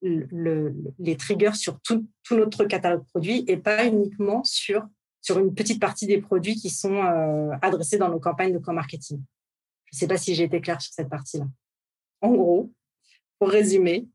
le, 0.02 0.76
les 1.00 1.18
triggers 1.18 1.54
sur 1.54 1.80
tout, 1.82 2.08
tout, 2.24 2.36
notre 2.36 2.66
catalogue 2.66 3.06
produit 3.06 3.44
et 3.48 3.58
pas 3.58 3.86
uniquement 3.86 4.44
sur 4.44 4.88
sur 5.22 5.38
une 5.38 5.54
petite 5.54 5.80
partie 5.80 6.08
des 6.08 6.20
produits 6.20 6.56
qui 6.56 6.70
sont 6.70 6.96
euh, 6.96 7.56
adressés 7.62 7.98
dans 7.98 8.10
nos 8.10 8.20
campagnes 8.20 8.54
de 8.54 8.58
co-marketing. 8.58 9.22
Je 9.86 9.96
ne 9.96 10.00
sais 10.00 10.08
pas 10.08 10.18
si 10.18 10.34
j'ai 10.34 10.46
été 10.46 10.60
claire 10.62 10.82
sur 10.82 10.94
cette 10.94 11.10
partie-là. 11.10 11.46
En 12.22 12.32
gros, 12.32 12.72
pour 13.38 13.50
résumer, 13.50 14.08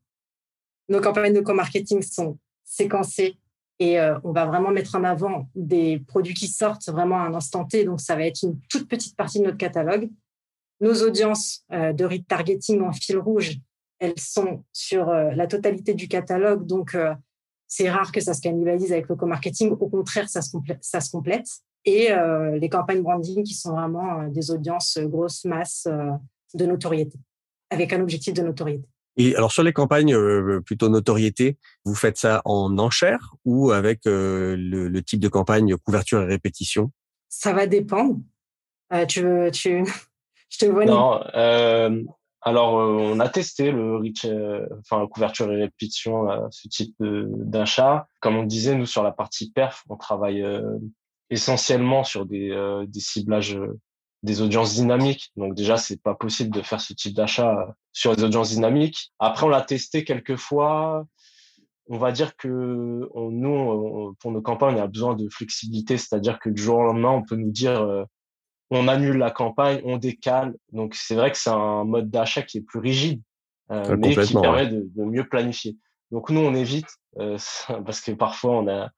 nos 0.89 0.99
campagnes 0.99 1.33
de 1.33 1.39
co-marketing 1.39 2.01
sont 2.01 2.37
séquencées 2.63 3.37
et 3.79 3.99
euh, 3.99 4.17
on 4.23 4.31
va 4.31 4.45
vraiment 4.45 4.71
mettre 4.71 4.95
en 4.95 5.03
avant 5.03 5.49
des 5.55 5.99
produits 5.99 6.33
qui 6.33 6.47
sortent 6.47 6.89
vraiment 6.89 7.19
à 7.19 7.23
un 7.23 7.33
instant 7.33 7.65
T. 7.65 7.83
Donc, 7.85 8.01
ça 8.01 8.15
va 8.15 8.25
être 8.25 8.43
une 8.43 8.59
toute 8.69 8.87
petite 8.87 9.15
partie 9.15 9.39
de 9.39 9.45
notre 9.45 9.57
catalogue. 9.57 10.09
Nos 10.81 11.03
audiences 11.03 11.63
euh, 11.71 11.93
de 11.93 12.05
retargeting 12.05 12.81
en 12.81 12.91
fil 12.91 13.17
rouge, 13.17 13.57
elles 13.99 14.19
sont 14.19 14.63
sur 14.73 15.07
la 15.07 15.47
totalité 15.47 15.95
du 15.95 16.07
catalogue. 16.07 16.67
Donc, 16.67 16.95
c'est 17.67 17.89
rare 17.89 18.11
que 18.11 18.21
ça 18.21 18.33
se 18.33 18.41
cannibalise 18.41 18.91
avec 18.91 19.09
le 19.09 19.15
co-marketing. 19.15 19.71
Au 19.71 19.89
contraire, 19.89 20.29
ça 20.29 20.41
se 20.41 20.51
complète. 20.51 20.83
Ça 20.83 21.01
se 21.01 21.09
complète. 21.09 21.47
Et 21.87 22.11
euh, 22.11 22.57
les 22.57 22.67
campagnes 22.67 23.01
branding 23.01 23.43
qui 23.43 23.53
sont 23.53 23.71
vraiment 23.71 24.19
euh, 24.19 24.27
des 24.27 24.51
audiences 24.51 24.97
euh, 24.97 25.07
grosse 25.07 25.45
masse 25.45 25.87
de 26.53 26.65
notoriété, 26.65 27.17
avec 27.69 27.93
un 27.93 28.01
objectif 28.01 28.33
de 28.33 28.41
notoriété. 28.41 28.87
Et 29.17 29.35
alors 29.35 29.51
sur 29.51 29.63
les 29.63 29.73
campagnes 29.73 30.15
plutôt 30.61 30.89
notoriété, 30.89 31.57
vous 31.85 31.95
faites 31.95 32.17
ça 32.17 32.41
en 32.45 32.77
enchère 32.77 33.33
ou 33.45 33.71
avec 33.71 34.01
le, 34.05 34.99
type 35.01 35.19
de 35.19 35.27
campagne 35.27 35.75
couverture 35.77 36.21
et 36.21 36.25
répétition? 36.25 36.91
Ça 37.29 37.53
va 37.53 37.67
dépendre. 37.67 38.19
tu 39.07 39.21
veux, 39.21 39.51
tu, 39.51 39.83
je 40.49 40.57
te 40.57 40.65
vois. 40.65 40.85
Non, 40.85 41.19
alors, 42.47 42.79
euh, 42.79 42.93
on 42.93 43.19
a 43.19 43.27
testé 43.27 43.71
le 43.71 43.97
reach, 43.97 44.23
euh, 44.23 44.65
enfin 44.79 45.05
couverture 45.07 45.51
et 45.51 45.63
répétition, 45.63 46.27
ce 46.49 46.69
type 46.69 46.95
d'achat. 46.99 48.07
Comme 48.21 48.37
on 48.37 48.43
disait, 48.43 48.73
nous 48.73 48.85
sur 48.85 49.03
la 49.03 49.11
partie 49.11 49.51
perf, 49.51 49.83
on 49.89 49.97
travaille 49.97 50.43
euh, 50.43 50.77
essentiellement 51.29 52.05
sur 52.05 52.25
des, 52.25 52.85
des 52.87 52.99
ciblages 53.01 53.59
des 54.27 54.41
audiences 54.41 54.75
dynamiques. 54.75 55.31
Donc 55.35 55.55
déjà, 55.55 55.77
c'est 55.77 56.01
pas 56.01 56.13
possible 56.13 56.51
de 56.51 56.61
faire 56.61 56.81
ce 56.81 56.93
type 56.93 57.15
d'achat 57.15 57.75
sur 57.93 58.13
les 58.13 58.23
audiences 58.23 58.51
dynamiques. 58.51 59.11
Après, 59.17 59.45
on 59.45 59.49
l'a 59.49 59.61
testé 59.61 60.03
quelques 60.03 60.35
fois. 60.35 61.05
On 61.89 61.97
va 61.97 62.11
dire 62.11 62.35
que 62.35 62.47
nous, 62.47 64.15
pour 64.19 64.31
nos 64.31 64.41
campagnes, 64.41 64.75
on 64.75 64.83
a 64.83 64.87
besoin 64.87 65.15
de 65.15 65.27
flexibilité, 65.29 65.97
c'est-à-dire 65.97 66.37
que 66.37 66.49
du 66.49 66.61
jour 66.61 66.77
au 66.77 66.83
lendemain, 66.83 67.09
on 67.09 67.23
peut 67.23 67.37
nous 67.37 67.51
dire 67.51 68.05
on 68.69 68.87
annule 68.87 69.17
la 69.17 69.31
campagne, 69.31 69.81
on 69.83 69.97
décale. 69.97 70.55
Donc 70.71 70.95
c'est 70.95 71.15
vrai 71.15 71.31
que 71.31 71.37
c'est 71.37 71.49
un 71.49 71.83
mode 71.83 72.09
d'achat 72.09 72.41
qui 72.41 72.57
est 72.57 72.61
plus 72.61 72.79
rigide, 72.79 73.21
euh, 73.71 73.95
mais 73.97 74.15
qui 74.15 74.33
permet 74.33 74.67
de, 74.67 74.87
mieux 74.97 75.27
planifier. 75.27 75.77
Donc 76.11 76.29
nous 76.29 76.41
on 76.41 76.53
évite 76.53 76.89
euh, 77.19 77.37
parce 77.85 78.01
que 78.01 78.11
parfois 78.11 78.57
on 78.57 78.67
a 78.67 78.89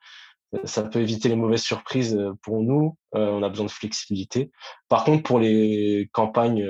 ça 0.63 0.83
peut 0.83 0.99
éviter 0.99 1.29
les 1.29 1.35
mauvaises 1.35 1.61
surprises 1.61 2.15
euh, 2.15 2.33
pour 2.43 2.61
nous. 2.61 2.97
on 3.13 3.43
a 3.43 3.49
besoin 3.49 3.65
de 3.65 3.71
flexibilité. 3.71 4.51
Par 4.87 5.03
contre 5.03 5.23
pour 5.23 5.39
les 5.39 6.09
campagnes 6.13 6.67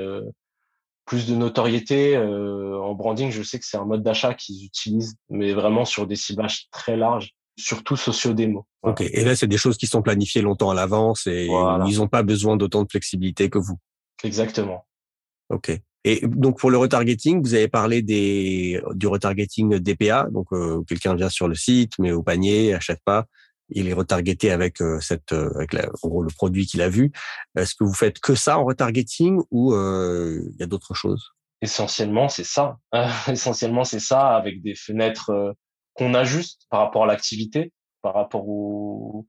plus 1.05 1.27
de 1.27 1.35
notoriété 1.35 2.17
en 2.17 2.93
branding, 2.93 3.31
je 3.31 3.41
sais 3.41 3.57
que 3.57 3.65
c'est 3.65 3.77
un 3.77 3.85
mode 3.85 4.03
d'achat 4.03 4.35
qu'ils 4.35 4.63
utilisent, 4.63 5.15
mais 5.29 5.53
vraiment 5.53 5.85
sur 5.85 6.05
des 6.05 6.15
ciblages 6.15 6.67
très 6.71 6.97
larges 6.97 7.33
surtout 7.59 7.95
socio-démo. 7.95 8.65
Ok. 8.83 9.01
Et 9.01 9.23
là, 9.23 9.35
c'est 9.35 9.47
des 9.47 9.57
choses 9.57 9.77
qui 9.77 9.85
sont 9.85 10.01
planifiées 10.01 10.41
longtemps 10.41 10.69
à 10.69 10.73
l'avance 10.73 11.27
et 11.27 11.45
ils 11.45 11.97
n'ont 11.97 12.07
pas 12.07 12.23
besoin 12.23 12.57
d'autant 12.57 12.83
de 12.83 12.87
flexibilité 12.89 13.49
que 13.49 13.59
vous. 13.59 13.77
Exactement. 14.23 14.85
Ok. 15.49 15.71
Et 16.05 16.25
donc 16.25 16.59
pour 16.59 16.71
le 16.71 16.77
retargeting, 16.77 17.41
vous 17.41 17.53
avez 17.53 17.67
parlé 17.67 18.01
des 18.01 18.81
du 18.93 19.07
retargeting 19.07 19.79
DPA. 19.79 20.27
Donc 20.31 20.47
euh, 20.53 20.81
quelqu'un 20.87 21.13
vient 21.13 21.29
sur 21.29 21.47
le 21.47 21.55
site, 21.55 21.99
met 21.99 22.13
au 22.13 22.23
panier, 22.23 22.73
achète 22.73 23.01
pas, 23.03 23.25
il 23.69 23.87
est 23.87 23.93
retargeté 23.93 24.51
avec 24.51 24.81
euh, 24.81 24.99
cette 24.99 25.33
euh, 25.33 25.51
avec 25.55 25.73
le 25.73 26.33
produit 26.35 26.65
qu'il 26.65 26.81
a 26.81 26.89
vu. 26.89 27.11
Est-ce 27.57 27.75
que 27.75 27.83
vous 27.83 27.93
faites 27.93 28.19
que 28.19 28.35
ça 28.35 28.57
en 28.57 28.65
retargeting 28.65 29.41
ou 29.51 29.73
il 29.73 30.55
y 30.59 30.63
a 30.63 30.67
d'autres 30.67 30.93
choses? 30.93 31.31
Essentiellement, 31.61 32.29
c'est 32.29 32.45
ça. 32.45 32.77
essentiellement, 33.27 33.83
c'est 33.83 33.99
ça 33.99 34.35
avec 34.35 34.61
des 34.61 34.75
fenêtres 34.75 35.55
qu'on 35.93 36.13
ajuste 36.13 36.61
par 36.69 36.79
rapport 36.79 37.03
à 37.03 37.07
l'activité, 37.07 37.73
par 38.01 38.13
rapport 38.13 38.47
au, 38.47 39.27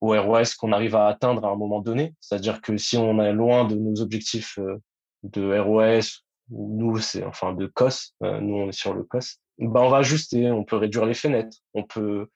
ROS 0.00 0.54
qu'on 0.58 0.72
arrive 0.72 0.94
à 0.94 1.08
atteindre 1.08 1.44
à 1.44 1.50
un 1.50 1.56
moment 1.56 1.80
donné. 1.80 2.14
C'est-à-dire 2.20 2.60
que 2.62 2.76
si 2.76 2.96
on 2.96 3.20
est 3.20 3.32
loin 3.32 3.64
de 3.64 3.74
nos 3.74 4.00
objectifs 4.00 4.58
euh, 4.58 4.80
de 5.24 5.58
ROS, 5.58 6.22
nous, 6.50 6.98
c'est 6.98 7.24
enfin 7.24 7.52
de 7.52 7.66
COS, 7.66 8.14
euh, 8.22 8.40
nous 8.40 8.54
on 8.54 8.68
est 8.68 8.72
sur 8.72 8.94
le 8.94 9.02
COS, 9.02 9.38
ben 9.58 9.80
on 9.80 9.88
va 9.88 9.98
ajuster, 9.98 10.50
on 10.50 10.64
peut 10.64 10.76
réduire 10.76 11.06
les 11.06 11.14
fenêtres, 11.14 11.58
on 11.74 11.82
peut 11.82 12.28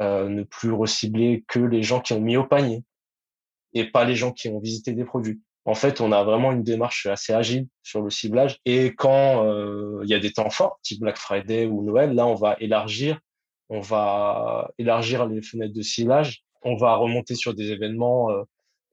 euh, 0.00 0.28
ne 0.28 0.44
plus 0.44 0.72
recibler 0.72 1.44
que 1.46 1.58
les 1.58 1.82
gens 1.82 2.00
qui 2.00 2.14
ont 2.14 2.20
mis 2.20 2.36
au 2.38 2.44
panier 2.44 2.84
et 3.74 3.84
pas 3.84 4.04
les 4.04 4.16
gens 4.16 4.32
qui 4.32 4.48
ont 4.48 4.58
visité 4.58 4.92
des 4.92 5.04
produits. 5.04 5.42
En 5.66 5.74
fait, 5.74 6.00
on 6.00 6.10
a 6.10 6.24
vraiment 6.24 6.52
une 6.52 6.62
démarche 6.62 7.04
assez 7.04 7.34
agile 7.34 7.68
sur 7.82 8.00
le 8.00 8.08
ciblage. 8.08 8.58
Et 8.64 8.94
quand 8.94 9.44
euh, 9.44 10.00
il 10.02 10.08
y 10.08 10.14
a 10.14 10.18
des 10.18 10.32
temps 10.32 10.48
forts, 10.48 10.80
type 10.82 11.00
Black 11.00 11.18
Friday 11.18 11.66
ou 11.66 11.82
Noël, 11.82 12.14
là, 12.14 12.26
on 12.26 12.34
va 12.34 12.56
élargir, 12.60 13.20
on 13.68 13.80
va 13.80 14.70
élargir 14.78 15.26
les 15.26 15.42
fenêtres 15.42 15.74
de 15.74 15.82
ciblage. 15.82 16.44
On 16.62 16.76
va 16.76 16.96
remonter 16.96 17.34
sur 17.34 17.54
des 17.54 17.70
événements. 17.70 18.30
Euh, 18.30 18.42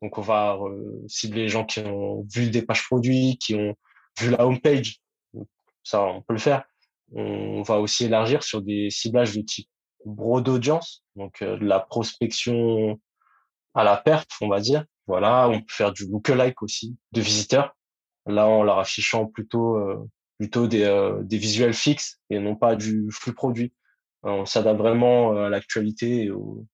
donc, 0.02 0.18
on 0.18 0.22
va 0.22 0.60
cibler 1.08 1.44
les 1.44 1.50
gens 1.50 1.66
qui 1.66 1.80
ont 1.80 2.26
vu 2.34 2.50
des 2.50 2.62
pages 2.62 2.84
produits, 2.84 3.38
qui 3.38 3.56
ont 3.56 3.76
vu 4.20 4.30
la 4.30 4.46
homepage. 4.46 4.98
Ça, 5.84 6.04
on 6.04 6.22
peut 6.22 6.34
le 6.34 6.40
faire. 6.40 6.66
On 7.14 7.62
va 7.62 7.80
aussi 7.80 8.06
élargir 8.06 8.44
sur 8.44 8.62
des 8.62 8.90
ciblages 8.90 9.36
de 9.36 9.42
type 9.42 9.70
broad 10.06 10.44
d'audience, 10.44 11.04
donc 11.16 11.44
de 11.44 11.66
la 11.66 11.80
prospection 11.80 13.00
à 13.74 13.84
la 13.84 13.98
perte, 13.98 14.32
on 14.42 14.48
va 14.48 14.60
dire. 14.60 14.86
Voilà, 15.08 15.48
on 15.50 15.60
peut 15.60 15.66
faire 15.70 15.94
du 15.94 16.06
lookalike 16.06 16.62
aussi 16.62 16.98
de 17.14 17.22
visiteurs. 17.22 17.76
Là, 18.26 18.46
en 18.48 18.64
leur 18.64 18.80
affichant 18.80 19.26
plutôt 19.26 19.78
euh, 19.78 19.96
plutôt 20.38 20.68
des, 20.68 20.84
euh, 20.84 21.24
des 21.24 21.38
visuels 21.38 21.74
fixes 21.74 22.20
et 22.30 22.40
non 22.40 22.56
pas 22.56 22.76
du 22.76 23.08
flux 23.10 23.34
produit. 23.34 23.74
on 24.24 24.46
s'adapte 24.46 24.80
vraiment 24.80 25.34
euh, 25.34 25.46
à 25.46 25.50
l'actualité 25.50 26.26
et 26.26 26.32
aux, 26.32 26.66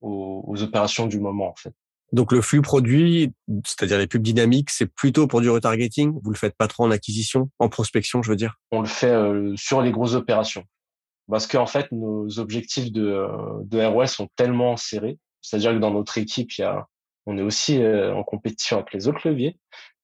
aux, 0.00 0.62
opérations 0.62 1.06
du 1.06 1.20
moment 1.20 1.50
en 1.50 1.54
fait. 1.54 1.74
Donc 2.12 2.32
le 2.32 2.40
flux 2.40 2.62
produit, 2.62 3.32
c'est-à-dire 3.64 3.98
les 3.98 4.06
pubs 4.06 4.22
dynamiques, 4.22 4.70
c'est 4.70 4.86
plutôt 4.86 5.26
pour 5.26 5.40
du 5.40 5.50
retargeting? 5.50 6.18
Vous 6.22 6.30
le 6.30 6.36
faites 6.36 6.56
pas 6.56 6.68
trop 6.68 6.84
en 6.84 6.90
acquisition, 6.90 7.50
en 7.58 7.68
prospection, 7.68 8.22
je 8.22 8.30
veux 8.30 8.36
dire? 8.36 8.58
On 8.70 8.80
le 8.80 8.88
fait 8.88 9.14
sur 9.56 9.80
les 9.80 9.92
grosses 9.92 10.14
opérations, 10.14 10.64
parce 11.32 11.46
qu'en 11.46 11.64
fait 11.64 11.90
nos 11.92 12.38
objectifs 12.38 12.92
de, 12.92 13.26
de 13.64 13.82
ROS 13.82 14.06
sont 14.08 14.28
tellement 14.36 14.76
serrés. 14.76 15.18
C'est-à-dire 15.40 15.72
que 15.72 15.78
dans 15.78 15.90
notre 15.90 16.18
équipe, 16.18 16.50
on 17.24 17.38
est 17.38 17.42
aussi 17.42 17.82
euh, 17.82 18.14
en 18.14 18.22
compétition 18.22 18.76
avec 18.76 18.92
les 18.92 19.08
autres 19.08 19.26
leviers 19.26 19.58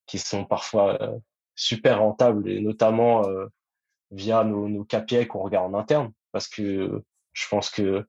qui 0.06 0.18
sont 0.18 0.46
parfois 0.46 1.00
euh, 1.02 1.18
super 1.54 1.98
rentables 1.98 2.48
et 2.48 2.60
notamment 2.60 3.28
euh, 3.28 3.44
via 4.10 4.42
nos, 4.42 4.70
nos 4.70 4.84
KPI 4.84 5.26
qu'on 5.26 5.40
regarde 5.40 5.74
en 5.74 5.78
interne 5.78 6.12
parce 6.32 6.48
que 6.48 7.02
Je 7.34 7.46
pense 7.50 7.68
que 7.68 8.06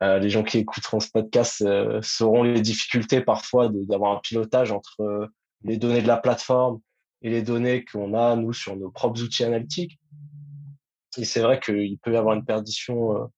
les 0.00 0.28
gens 0.28 0.42
qui 0.42 0.58
écouteront 0.58 0.98
ce 0.98 1.10
podcast 1.10 1.64
sauront 2.02 2.42
les 2.42 2.60
difficultés 2.60 3.20
parfois 3.20 3.70
d'avoir 3.70 4.16
un 4.16 4.20
pilotage 4.20 4.72
entre 4.72 5.30
les 5.62 5.76
données 5.78 6.02
de 6.02 6.08
la 6.08 6.18
plateforme 6.18 6.80
et 7.22 7.30
les 7.30 7.42
données 7.42 7.84
qu'on 7.84 8.12
a, 8.12 8.36
nous, 8.36 8.52
sur 8.52 8.76
nos 8.76 8.90
propres 8.90 9.22
outils 9.22 9.44
analytiques. 9.44 9.98
Et 11.18 11.24
c'est 11.24 11.40
vrai 11.40 11.60
qu'il 11.60 11.98
peut 11.98 12.12
y 12.12 12.16
avoir 12.16 12.34
une 12.34 12.44
perdition, 12.44 13.30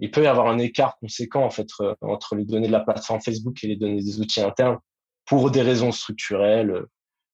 il 0.00 0.10
peut 0.10 0.24
y 0.24 0.26
avoir 0.26 0.48
un 0.48 0.58
écart 0.58 0.98
conséquent, 0.98 1.44
en 1.44 1.50
fait, 1.50 1.68
entre 2.00 2.34
les 2.36 2.44
données 2.44 2.68
de 2.68 2.72
la 2.72 2.80
plateforme 2.80 3.20
Facebook 3.20 3.62
et 3.64 3.68
les 3.68 3.76
données 3.76 4.02
des 4.02 4.20
outils 4.20 4.42
internes 4.42 4.78
pour 5.24 5.50
des 5.50 5.62
raisons 5.62 5.92
structurelles. 5.92 6.84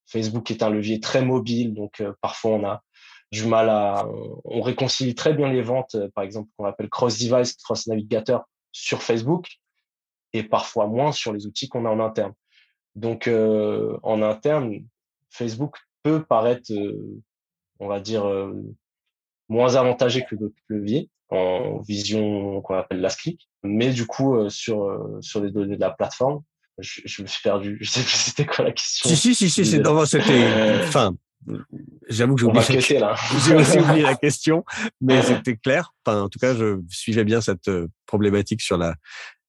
Facebook 0.05 0.51
est 0.51 0.63
un 0.63 0.69
levier 0.69 0.99
très 0.99 1.23
mobile, 1.23 1.73
donc 1.73 2.03
parfois 2.21 2.51
on 2.51 2.65
a 2.65 2.83
du 3.33 3.47
mal 3.47 3.67
à. 3.69 4.07
On 4.45 4.61
réconcilie 4.61 5.15
très 5.15 5.33
bien 5.33 5.51
les 5.51 5.63
ventes, 5.63 5.95
euh, 5.95 6.07
par 6.13 6.23
exemple, 6.23 6.49
qu'on 6.55 6.65
appelle 6.65 6.87
cross-device, 6.89 7.55
cross-navigateur 7.55 8.43
sur 8.71 9.01
Facebook, 9.01 9.47
et 10.33 10.43
parfois 10.43 10.85
moins 10.85 11.11
sur 11.11 11.33
les 11.33 11.47
outils 11.47 11.67
qu'on 11.67 11.85
a 11.85 11.89
en 11.89 11.99
interne. 11.99 12.33
Donc, 12.95 13.27
euh, 13.27 13.97
en 14.03 14.21
interne, 14.21 14.85
Facebook 15.31 15.77
peut 16.03 16.23
paraître, 16.23 16.71
euh, 16.71 17.21
on 17.79 17.87
va 17.87 17.99
dire, 17.99 18.23
moins 19.49 19.75
avantagé 19.75 20.23
que 20.29 20.35
d'autres 20.35 20.55
leviers 20.67 21.09
en 21.29 21.79
vision 21.81 22.61
qu'on 22.61 22.75
appelle 22.75 23.01
last 23.01 23.19
click. 23.19 23.49
Mais 23.63 23.89
du 23.89 24.05
coup, 24.05 24.49
sur, 24.49 24.99
sur 25.21 25.41
les 25.41 25.51
données 25.51 25.75
de 25.75 25.81
la 25.81 25.91
plateforme, 25.91 26.41
je, 26.79 27.01
je, 27.05 27.21
me 27.21 27.27
suis 27.27 27.41
perdu. 27.41 27.77
Je 27.81 27.89
sais 27.89 28.01
plus 28.01 28.09
c'était 28.09 28.45
quoi 28.45 28.65
la 28.65 28.71
question. 28.71 29.09
Si, 29.09 29.15
si, 29.15 29.35
si, 29.35 29.49
si, 29.49 29.65
c'était, 29.65 29.87
enfin, 30.83 31.15
J'avoue 32.09 32.35
que 32.35 32.41
j'ai 32.41 32.47
oublié, 32.47 32.99
là. 32.99 33.15
j'ai 33.45 33.55
aussi 33.55 33.77
oublié 33.79 34.01
la 34.01 34.15
question, 34.15 34.63
mais 35.01 35.21
c'était 35.21 35.55
clair. 35.57 35.93
Enfin, 36.05 36.21
en 36.21 36.29
tout 36.29 36.39
cas, 36.39 36.53
je 36.53 36.79
suivais 36.89 37.23
bien 37.23 37.41
cette 37.41 37.67
euh, 37.67 37.87
problématique 38.05 38.61
sur 38.61 38.77
la 38.77 38.95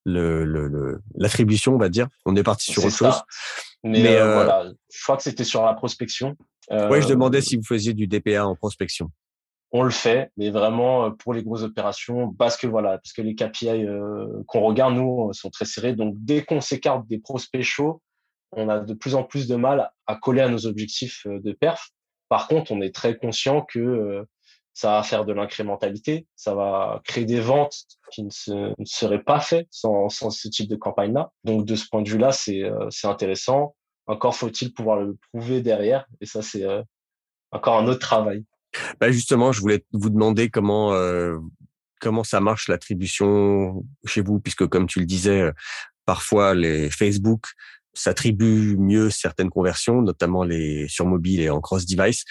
l'attribution, 0.06 1.72
le, 1.72 1.76
on 1.76 1.80
va 1.80 1.88
dire. 1.88 2.08
On 2.26 2.36
est 2.36 2.42
parti 2.42 2.72
sur 2.72 2.84
autre 2.84 2.96
chose. 2.96 3.22
Mais, 3.84 4.06
euh, 4.06 4.26
euh, 4.26 4.34
voilà, 4.34 4.70
je 4.92 5.02
crois 5.02 5.16
que 5.16 5.22
c'était 5.22 5.44
sur 5.44 5.64
la 5.64 5.72
prospection. 5.72 6.36
oui, 6.70 7.00
je 7.00 7.08
demandais 7.08 7.40
si 7.40 7.56
vous 7.56 7.64
faisiez 7.64 7.94
du 7.94 8.06
DPA 8.06 8.46
en 8.46 8.54
prospection. 8.54 9.10
On 9.76 9.82
le 9.82 9.90
fait, 9.90 10.30
mais 10.36 10.50
vraiment 10.50 11.10
pour 11.10 11.34
les 11.34 11.42
grosses 11.42 11.64
opérations, 11.64 12.32
parce 12.32 12.56
que 12.56 12.68
voilà, 12.68 12.98
parce 12.98 13.12
que 13.12 13.22
les 13.22 13.34
KPI 13.34 13.86
qu'on 14.46 14.60
regarde 14.60 14.94
nous 14.94 15.32
sont 15.32 15.50
très 15.50 15.64
serrés. 15.64 15.94
Donc 15.94 16.14
dès 16.16 16.44
qu'on 16.44 16.60
s'écarte 16.60 17.08
des 17.08 17.18
prospects 17.18 17.62
chauds, 17.62 18.00
on 18.56 18.68
a 18.68 18.80
de 18.80 18.94
plus 18.94 19.14
en 19.14 19.24
plus 19.24 19.46
de 19.46 19.56
mal 19.56 19.90
à 20.06 20.16
coller 20.16 20.40
à 20.40 20.48
nos 20.48 20.66
objectifs 20.66 21.26
euh, 21.26 21.40
de 21.40 21.52
perf. 21.52 21.90
Par 22.28 22.48
contre, 22.48 22.72
on 22.72 22.80
est 22.80 22.94
très 22.94 23.16
conscient 23.16 23.62
que 23.62 23.78
euh, 23.78 24.24
ça 24.72 24.92
va 24.92 25.02
faire 25.02 25.24
de 25.24 25.32
l'incrémentalité, 25.32 26.26
ça 26.34 26.54
va 26.54 27.00
créer 27.04 27.24
des 27.24 27.38
ventes 27.38 27.76
qui 28.10 28.24
ne, 28.24 28.30
seraient 28.84 29.22
pas 29.22 29.38
faites 29.38 29.68
sans, 29.70 30.08
ce 30.08 30.48
type 30.48 30.68
de 30.68 30.74
campagne-là. 30.74 31.30
Donc, 31.44 31.64
de 31.64 31.76
ce 31.76 31.86
point 31.88 32.02
de 32.02 32.08
vue-là, 32.08 32.32
c'est 32.32 32.62
euh, 32.64 32.88
intéressant. 33.04 33.76
Encore 34.06 34.34
faut-il 34.34 34.72
pouvoir 34.74 34.98
le 34.98 35.16
prouver 35.30 35.60
derrière. 35.60 36.06
Et 36.20 36.26
ça, 36.26 36.42
c'est 36.42 36.64
encore 37.52 37.78
un 37.78 37.86
autre 37.86 38.00
travail. 38.00 38.44
Bah 39.00 39.10
justement, 39.10 39.52
je 39.52 39.60
voulais 39.60 39.84
vous 39.92 40.10
demander 40.10 40.50
comment 40.50 40.92
comment 42.00 42.24
ça 42.24 42.40
marche 42.40 42.68
l'attribution 42.68 43.84
chez 44.04 44.20
vous, 44.20 44.40
puisque 44.40 44.66
comme 44.66 44.86
tu 44.86 45.00
le 45.00 45.06
disais, 45.06 45.50
parfois 46.04 46.54
les 46.54 46.90
Facebook 46.90 47.46
s'attribuent 47.94 48.76
mieux 48.76 49.10
certaines 49.10 49.50
conversions, 49.50 50.02
notamment 50.02 50.44
les 50.44 50.88
sur 50.88 51.06
mobile 51.06 51.40
et 51.40 51.50
en 51.50 51.60
cross-device, 51.60 52.24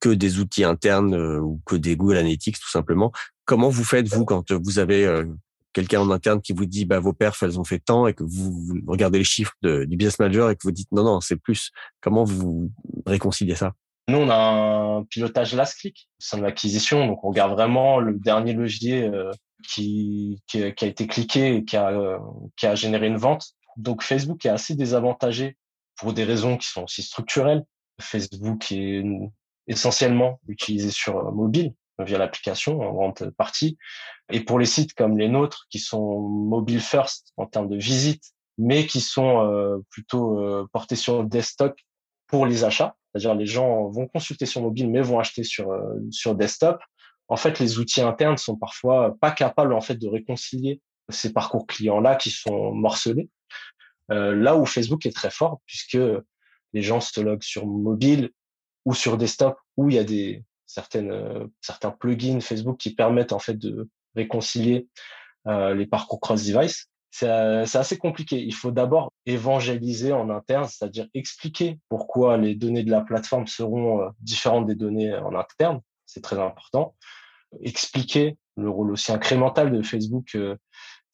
que 0.00 0.08
des 0.08 0.38
outils 0.38 0.64
internes 0.64 1.14
euh, 1.14 1.40
ou 1.40 1.60
que 1.64 1.76
des 1.76 1.96
Google 1.96 2.16
Analytics 2.16 2.58
tout 2.58 2.70
simplement. 2.70 3.12
Comment 3.44 3.68
vous 3.68 3.84
faites 3.84 4.08
vous 4.08 4.24
quand 4.24 4.50
vous 4.52 4.78
avez 4.78 5.04
euh, 5.04 5.24
quelqu'un 5.72 6.00
en 6.00 6.10
interne 6.10 6.40
qui 6.40 6.52
vous 6.52 6.66
dit 6.66 6.84
bah 6.84 7.00
vos 7.00 7.12
perfs 7.12 7.42
elles 7.42 7.60
ont 7.60 7.64
fait 7.64 7.78
tant 7.78 8.06
et 8.06 8.14
que 8.14 8.24
vous, 8.24 8.80
regardez 8.86 9.18
les 9.18 9.24
chiffres 9.24 9.54
du 9.62 9.96
business 9.96 10.18
manager 10.18 10.50
et 10.50 10.56
que 10.56 10.62
vous 10.64 10.72
dites 10.72 10.90
non 10.90 11.04
non 11.04 11.20
c'est 11.20 11.36
plus. 11.36 11.70
Comment 12.00 12.24
vous 12.24 12.72
réconciliez 13.06 13.54
ça? 13.54 13.74
Nous 14.10 14.18
on 14.18 14.30
a 14.30 14.36
un 14.36 15.04
pilotage 15.04 15.54
last 15.54 15.78
click 15.78 16.08
de 16.32 16.40
l'acquisition 16.40 17.06
donc 17.06 17.24
on 17.24 17.28
regarde 17.28 17.52
vraiment 17.52 17.98
le 17.98 18.14
dernier 18.14 18.52
levier 18.52 19.04
euh, 19.04 19.30
qui, 19.66 20.42
qui, 20.46 20.62
a 20.62 20.68
été 20.68 21.06
cliqué 21.06 21.56
et 21.56 21.64
qui 21.64 21.76
a, 21.76 22.18
qui 22.56 22.66
a 22.66 22.74
généré 22.74 23.06
une 23.06 23.16
vente 23.16 23.54
donc 23.76 24.02
Facebook 24.02 24.44
est 24.46 24.50
assez 24.50 24.74
désavantagé 24.74 25.56
pour 25.96 26.12
des 26.12 26.24
raisons 26.24 26.56
qui 26.56 26.68
sont 26.68 26.84
aussi 26.84 27.02
structurelles. 27.02 27.64
Facebook 28.00 28.72
est 28.72 29.04
essentiellement 29.66 30.40
utilisé 30.48 30.90
sur 30.90 31.18
euh, 31.18 31.30
mobile 31.30 31.74
via 31.98 32.16
l'application 32.16 32.80
en 32.80 32.92
grande 32.92 33.30
partie. 33.36 33.76
Et 34.30 34.40
pour 34.40 34.58
les 34.58 34.66
sites 34.66 34.94
comme 34.94 35.18
les 35.18 35.28
nôtres 35.28 35.66
qui 35.68 35.78
sont 35.78 36.18
mobile 36.20 36.80
first 36.80 37.32
en 37.36 37.46
termes 37.46 37.68
de 37.68 37.76
visite, 37.76 38.24
mais 38.56 38.86
qui 38.86 39.00
sont 39.00 39.44
euh, 39.44 39.78
plutôt 39.90 40.40
euh, 40.40 40.66
portés 40.72 40.96
sur 40.96 41.24
desktop 41.24 41.74
pour 42.26 42.46
les 42.46 42.64
achats, 42.64 42.96
c'est-à-dire 43.12 43.34
les 43.34 43.46
gens 43.46 43.88
vont 43.88 44.06
consulter 44.06 44.46
sur 44.46 44.62
mobile 44.62 44.90
mais 44.90 45.00
vont 45.00 45.18
acheter 45.18 45.44
sur 45.44 45.72
sur 46.10 46.34
desktop. 46.34 46.80
En 47.28 47.36
fait, 47.36 47.60
les 47.60 47.78
outils 47.78 48.00
internes 48.00 48.36
sont 48.36 48.56
parfois 48.56 49.16
pas 49.20 49.30
capables 49.30 49.72
en 49.72 49.80
fait 49.80 49.94
de 49.94 50.08
réconcilier 50.08 50.80
ces 51.08 51.32
parcours 51.32 51.66
clients 51.66 52.00
là 52.00 52.16
qui 52.16 52.30
sont 52.30 52.72
morcelés 52.72 53.30
euh, 54.10 54.34
là 54.34 54.56
où 54.56 54.66
Facebook 54.66 55.06
est 55.06 55.14
très 55.14 55.30
fort, 55.30 55.60
puisque 55.66 55.98
les 56.72 56.82
gens 56.82 57.00
se 57.00 57.20
loguent 57.20 57.42
sur 57.42 57.66
mobile 57.66 58.30
ou 58.84 58.94
sur 58.94 59.16
desktop, 59.16 59.56
où 59.76 59.88
il 59.88 59.96
y 59.96 59.98
a 59.98 60.04
des 60.04 60.44
certaines 60.66 61.12
euh, 61.12 61.46
certains 61.60 61.90
plugins 61.90 62.40
Facebook 62.40 62.78
qui 62.78 62.94
permettent 62.94 63.32
en 63.32 63.38
fait 63.38 63.54
de 63.54 63.88
réconcilier 64.16 64.88
euh, 65.46 65.74
les 65.74 65.86
parcours 65.86 66.20
cross-device. 66.20 66.89
C'est 67.10 67.28
assez 67.28 67.98
compliqué. 67.98 68.40
Il 68.40 68.54
faut 68.54 68.70
d'abord 68.70 69.12
évangéliser 69.26 70.12
en 70.12 70.30
interne, 70.30 70.68
c'est-à-dire 70.68 71.08
expliquer 71.12 71.78
pourquoi 71.88 72.36
les 72.36 72.54
données 72.54 72.84
de 72.84 72.90
la 72.90 73.00
plateforme 73.00 73.46
seront 73.46 74.10
différentes 74.20 74.66
des 74.66 74.76
données 74.76 75.14
en 75.16 75.34
interne. 75.34 75.80
C'est 76.06 76.22
très 76.22 76.38
important. 76.38 76.94
Expliquer 77.62 78.38
le 78.56 78.70
rôle 78.70 78.92
aussi 78.92 79.10
incrémental 79.10 79.72
de 79.72 79.82
Facebook 79.82 80.36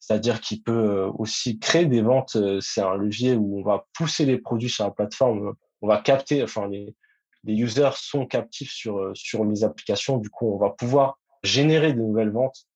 c'est-à-dire 0.07 0.39
qu'il 0.39 0.63
peut 0.63 0.71
euh, 0.71 1.11
aussi 1.17 1.59
créer 1.59 1.85
des 1.85 2.01
ventes. 2.01 2.37
Euh, 2.37 2.59
c'est 2.61 2.79
un 2.79 2.95
levier 2.95 3.35
où 3.35 3.59
on 3.59 3.61
va 3.63 3.87
pousser 3.93 4.25
les 4.25 4.37
produits 4.37 4.69
sur 4.69 4.85
la 4.85 4.91
plateforme. 4.91 5.53
On 5.81 5.87
va 5.87 5.97
capter, 5.97 6.41
enfin, 6.41 6.69
les, 6.69 6.95
les 7.43 7.53
users 7.55 7.89
sont 7.95 8.25
captifs 8.25 8.71
sur, 8.71 8.99
euh, 8.99 9.11
sur 9.15 9.43
les 9.43 9.65
applications. 9.65 10.17
Du 10.17 10.29
coup, 10.29 10.53
on 10.53 10.57
va 10.57 10.69
pouvoir 10.69 11.19
générer 11.43 11.91
de 11.91 11.99
nouvelles 11.99 12.31
ventes. 12.31 12.66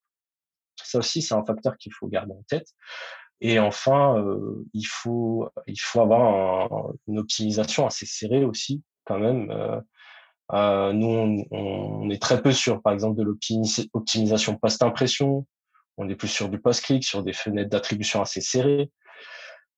Ça 0.76 1.00
aussi, 1.00 1.22
c'est 1.22 1.36
un 1.36 1.46
facteur 1.46 1.78
qu'il 1.78 1.94
faut 1.94 2.08
garder 2.08 2.34
en 2.34 2.44
tête. 2.48 2.68
Et 3.40 3.60
enfin, 3.60 4.24
il 4.74 4.84
faut 4.84 5.50
il 5.66 5.80
faut 5.80 6.02
avoir 6.02 6.92
une 7.08 7.18
optimisation 7.18 7.88
assez 7.88 8.06
serrée 8.06 8.46
aussi, 8.46 8.84
quand 9.06 9.18
même. 9.18 9.52
Euh, 10.54 10.92
nous, 10.94 11.46
on, 11.52 12.10
est 12.10 12.22
très 12.22 12.42
peu 12.42 12.52
sur, 12.52 12.82
par 12.82 12.94
exemple, 12.94 13.18
de 13.18 13.24
l'optimisation 13.24 14.58
post-impression, 14.58 15.48
on 15.98 16.10
est 16.10 16.16
plus 16.16 16.28
sur 16.28 16.50
du 16.50 16.60
post-click, 16.60 17.04
sur 17.04 17.24
des 17.24 17.34
fenêtres 17.34 17.70
d'attribution 17.70 18.22
assez 18.22 18.42
serrées. 18.42 18.92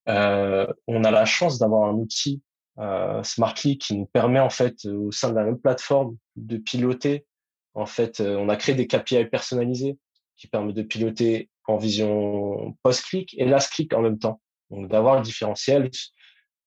Euh, 0.10 0.68
on 0.88 1.04
a 1.04 1.12
la 1.12 1.26
chance 1.26 1.60
d'avoir 1.60 1.90
un 1.90 1.94
outil 1.94 2.42
euh, 2.80 3.22
SmartClick 3.24 3.82
qui 3.82 3.98
nous 3.98 4.06
permet 4.08 4.40
en 4.40 4.50
fait 4.50 4.86
au 4.86 5.12
sein 5.12 5.30
de 5.30 5.36
la 5.36 5.44
même 5.44 5.60
plateforme 5.60 6.18
de 6.36 6.58
piloter. 6.58 7.26
En 7.74 7.86
fait, 7.86 8.20
euh, 8.20 8.36
on 8.38 8.50
a 8.50 8.56
créé 8.56 8.76
des 8.76 8.88
KPI 8.88 9.26
personnalisés 9.26 9.98
qui 10.44 10.50
permettent 10.50 10.76
de 10.76 10.82
piloter 10.82 11.50
en 11.68 11.78
vision 11.78 12.76
post-click 12.84 13.34
et 13.38 13.46
last-click 13.46 13.94
en 13.94 14.02
même 14.02 14.20
temps. 14.20 14.42
Donc 14.70 14.90
d'avoir 14.90 15.16
le 15.16 15.22
différentiel 15.22 15.90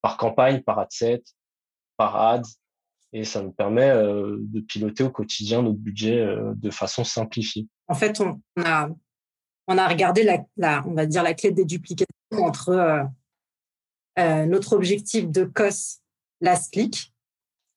par 0.00 0.16
campagne, 0.16 0.62
par 0.62 0.78
ad 0.78 0.90
set, 0.90 1.22
par 1.98 2.16
ads, 2.16 2.48
et 3.12 3.24
ça 3.24 3.42
nous 3.42 3.52
permet 3.52 3.90
euh, 3.90 4.38
de 4.40 4.60
piloter 4.60 5.04
au 5.04 5.10
quotidien 5.10 5.60
notre 5.60 5.76
budget 5.76 6.20
euh, 6.20 6.54
de 6.54 6.70
façon 6.70 7.04
simplifiée. 7.04 7.68
En 7.88 7.94
fait, 7.94 8.18
on 8.18 8.40
a 8.64 8.88
on 9.68 9.76
a 9.76 9.88
regardé 9.88 10.24
la, 10.56 10.86
on 10.86 10.94
va 10.94 11.04
dire 11.04 11.22
la 11.22 11.34
clé 11.34 11.50
des 11.50 11.66
duplications 11.66 12.08
entre 12.32 12.70
euh, 14.18 14.46
notre 14.46 14.72
objectif 14.72 15.28
de 15.28 15.44
COS 15.44 16.00
last 16.40 16.72
click, 16.72 17.12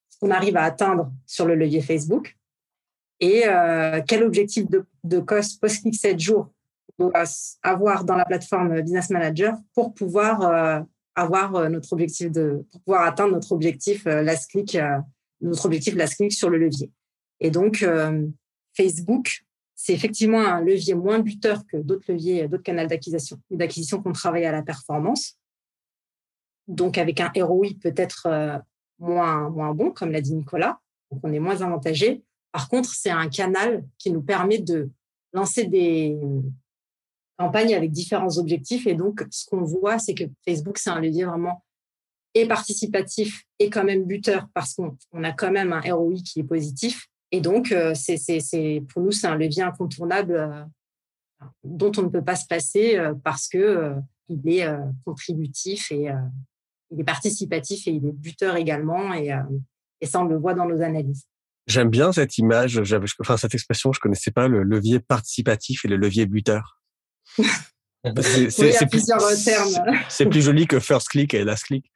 ce 0.10 0.20
qu'on 0.20 0.32
arrive 0.32 0.56
à 0.56 0.64
atteindre 0.64 1.12
sur 1.26 1.46
le 1.46 1.56
levier 1.56 1.82
Facebook, 1.82 2.38
et 3.20 3.44
euh, 3.48 4.02
quel 4.08 4.24
objectif 4.24 4.70
de, 4.70 4.86
de 5.04 5.20
COS 5.20 5.56
post-click 5.56 5.96
7 5.96 6.20
jours 6.20 6.52
doit 6.98 7.24
avoir 7.64 8.04
dans 8.04 8.16
la 8.16 8.26
plateforme 8.26 8.82
Business 8.82 9.10
Manager 9.10 9.56
pour 9.74 9.94
pouvoir 9.94 10.86
avoir 11.16 11.70
notre 11.70 11.94
objectif 11.94 12.30
de, 12.30 12.66
pouvoir 12.86 13.04
atteindre 13.04 13.34
notre 13.34 13.54
objectif 13.54 14.04
last 14.04 14.52
click, 14.52 14.78
notre 15.40 15.66
objectif 15.66 15.96
last 15.96 16.16
click 16.16 16.34
sur 16.34 16.50
le 16.50 16.58
levier. 16.58 16.92
Et 17.40 17.52
donc, 17.52 17.86
Facebook 18.76 19.46
c'est 19.82 19.94
effectivement 19.94 20.42
un 20.42 20.60
levier 20.60 20.94
moins 20.94 21.20
buteur 21.20 21.66
que 21.66 21.78
d'autres 21.78 22.12
leviers, 22.12 22.50
d'autres 22.50 22.64
canaux 22.64 22.86
d'acquisition, 22.86 23.40
d'acquisition 23.50 24.04
qu'on 24.04 24.12
travaille 24.12 24.44
à 24.44 24.52
la 24.52 24.62
performance. 24.62 25.40
Donc, 26.68 26.98
avec 26.98 27.22
un 27.22 27.32
ROI 27.34 27.70
peut-être 27.82 28.26
euh, 28.26 28.58
moins, 29.00 29.50
moins 29.50 29.74
bon, 29.74 29.92
comme 29.92 30.12
l'a 30.12 30.20
dit 30.20 30.36
Nicolas. 30.36 30.82
Donc, 31.10 31.22
on 31.24 31.32
est 31.32 31.40
moins 31.40 31.62
avantagé. 31.62 32.26
Par 32.52 32.70
contre, 32.70 32.94
c'est 32.94 33.10
un 33.12 33.30
canal 33.30 33.86
qui 33.98 34.12
nous 34.12 34.22
permet 34.22 34.60
de 34.60 34.90
lancer 35.34 35.66
des, 35.66 36.18
campagnes 37.40 37.74
avec 37.74 37.92
différents 37.92 38.38
objectifs. 38.38 38.86
Et 38.86 38.96
donc, 38.96 39.26
ce 39.32 39.46
qu'on 39.46 39.64
voit, 39.64 39.98
c'est 39.98 40.14
que 40.14 40.26
Facebook, 40.46 40.78
c'est 40.78 40.90
un 40.90 41.00
levier 41.00 41.24
vraiment 41.24 41.64
et 42.36 42.48
participatif 42.48 43.44
et 43.58 43.72
quand 43.72 43.84
même 43.84 44.04
buteur 44.04 44.48
parce 44.54 44.76
qu'on 44.76 45.24
a 45.24 45.32
quand 45.32 45.52
même 45.52 45.74
un 45.74 45.82
ROI 45.82 46.16
qui 46.24 46.42
est 46.42 46.44
positif. 46.44 47.08
Et 47.32 47.42
donc, 47.42 47.72
euh, 47.72 47.96
c'est, 47.96 48.84
pour 48.90 49.02
nous, 49.02 49.12
c'est 49.12 49.26
un 49.26 49.36
levier 49.36 49.64
incontournable 49.64 50.36
euh, 50.36 51.46
dont 51.64 51.92
on 51.98 52.04
ne 52.04 52.10
peut 52.10 52.24
pas 52.24 52.36
se 52.36 52.46
passer 52.46 52.98
euh, 52.98 53.16
parce 53.24 53.48
que 53.48 53.96
il 54.28 54.48
est 54.48 54.68
contributif 55.06 55.92
et 55.92 56.08
il 56.92 57.00
est 57.00 57.04
participatif 57.04 57.88
et 57.88 57.92
il 57.94 58.06
est 58.06 58.12
buteur 58.12 58.58
également. 58.58 59.12
Et, 59.16 59.36
et 60.02 60.06
ça, 60.06 60.22
on 60.22 60.26
le 60.26 60.38
voit 60.38 60.54
dans 60.54 60.68
nos 60.68 60.84
analyses. 60.84 61.26
J'aime 61.70 61.90
bien 61.90 62.12
cette 62.12 62.38
image, 62.40 62.82
enfin 63.20 63.38
cette 63.38 63.54
expression, 63.54 63.94
je 63.94 64.00
connaissais 64.00 64.32
pas 64.32 64.48
le 64.48 64.64
levier 64.64 65.00
participatif 65.00 65.86
et 65.86 65.88
le 65.88 65.98
levier 65.98 66.26
buteur. 66.26 66.82
C'est 68.50 68.88
termes. 69.44 69.98
C'est 70.08 70.26
plus 70.26 70.42
joli 70.42 70.68
que 70.68 70.80
first 70.80 71.10
click 71.10 71.34
et 71.34 71.44
last 71.44 71.66
click. 71.66 71.92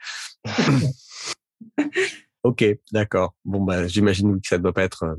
ok, 2.44 2.66
d'accord. 2.92 3.34
Bon, 3.46 3.62
bah, 3.62 3.88
j'imagine 3.88 4.40
que 4.40 4.48
ça 4.48 4.58
ne 4.58 4.64
doit 4.64 4.74
pas 4.74 4.84
être 4.84 5.04
euh, 5.04 5.16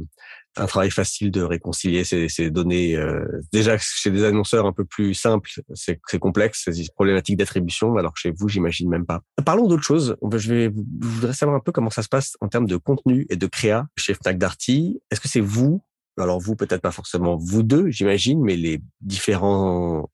un 0.56 0.66
travail 0.66 0.90
facile 0.90 1.30
de 1.30 1.42
réconcilier 1.42 2.04
ces, 2.04 2.28
ces 2.28 2.50
données. 2.50 2.96
Euh, 2.96 3.24
déjà, 3.52 3.76
chez 3.78 4.10
des 4.10 4.24
annonceurs 4.24 4.66
un 4.66 4.72
peu 4.72 4.84
plus 4.84 5.14
simples, 5.14 5.50
c'est 5.74 5.98
complexe, 6.20 6.68
c'est 6.70 6.94
problématique 6.94 7.36
d'attribution, 7.36 7.96
alors 7.96 8.12
que 8.14 8.20
chez 8.20 8.32
vous, 8.36 8.48
j'imagine 8.48 8.88
même 8.88 9.06
pas. 9.06 9.22
Parlons 9.44 9.66
d'autre 9.66 9.82
chose. 9.82 10.16
Je, 10.36 10.54
vais, 10.54 10.64
je 10.64 11.06
voudrais 11.06 11.32
savoir 11.32 11.56
un 11.56 11.60
peu 11.60 11.72
comment 11.72 11.90
ça 11.90 12.02
se 12.02 12.08
passe 12.08 12.36
en 12.40 12.48
termes 12.48 12.66
de 12.66 12.76
contenu 12.76 13.26
et 13.30 13.36
de 13.36 13.46
créa 13.46 13.86
chez 13.96 14.14
Fnac 14.14 14.38
Darty. 14.38 15.00
Est-ce 15.10 15.20
que 15.20 15.28
c'est 15.28 15.40
vous 15.40 15.82
alors 16.16 16.38
vous, 16.38 16.54
peut-être 16.54 16.80
pas 16.80 16.92
forcément 16.92 17.36
vous 17.36 17.64
deux, 17.64 17.90
j'imagine, 17.90 18.40
mais 18.40 18.54
les 18.54 18.80
différents 19.00 20.08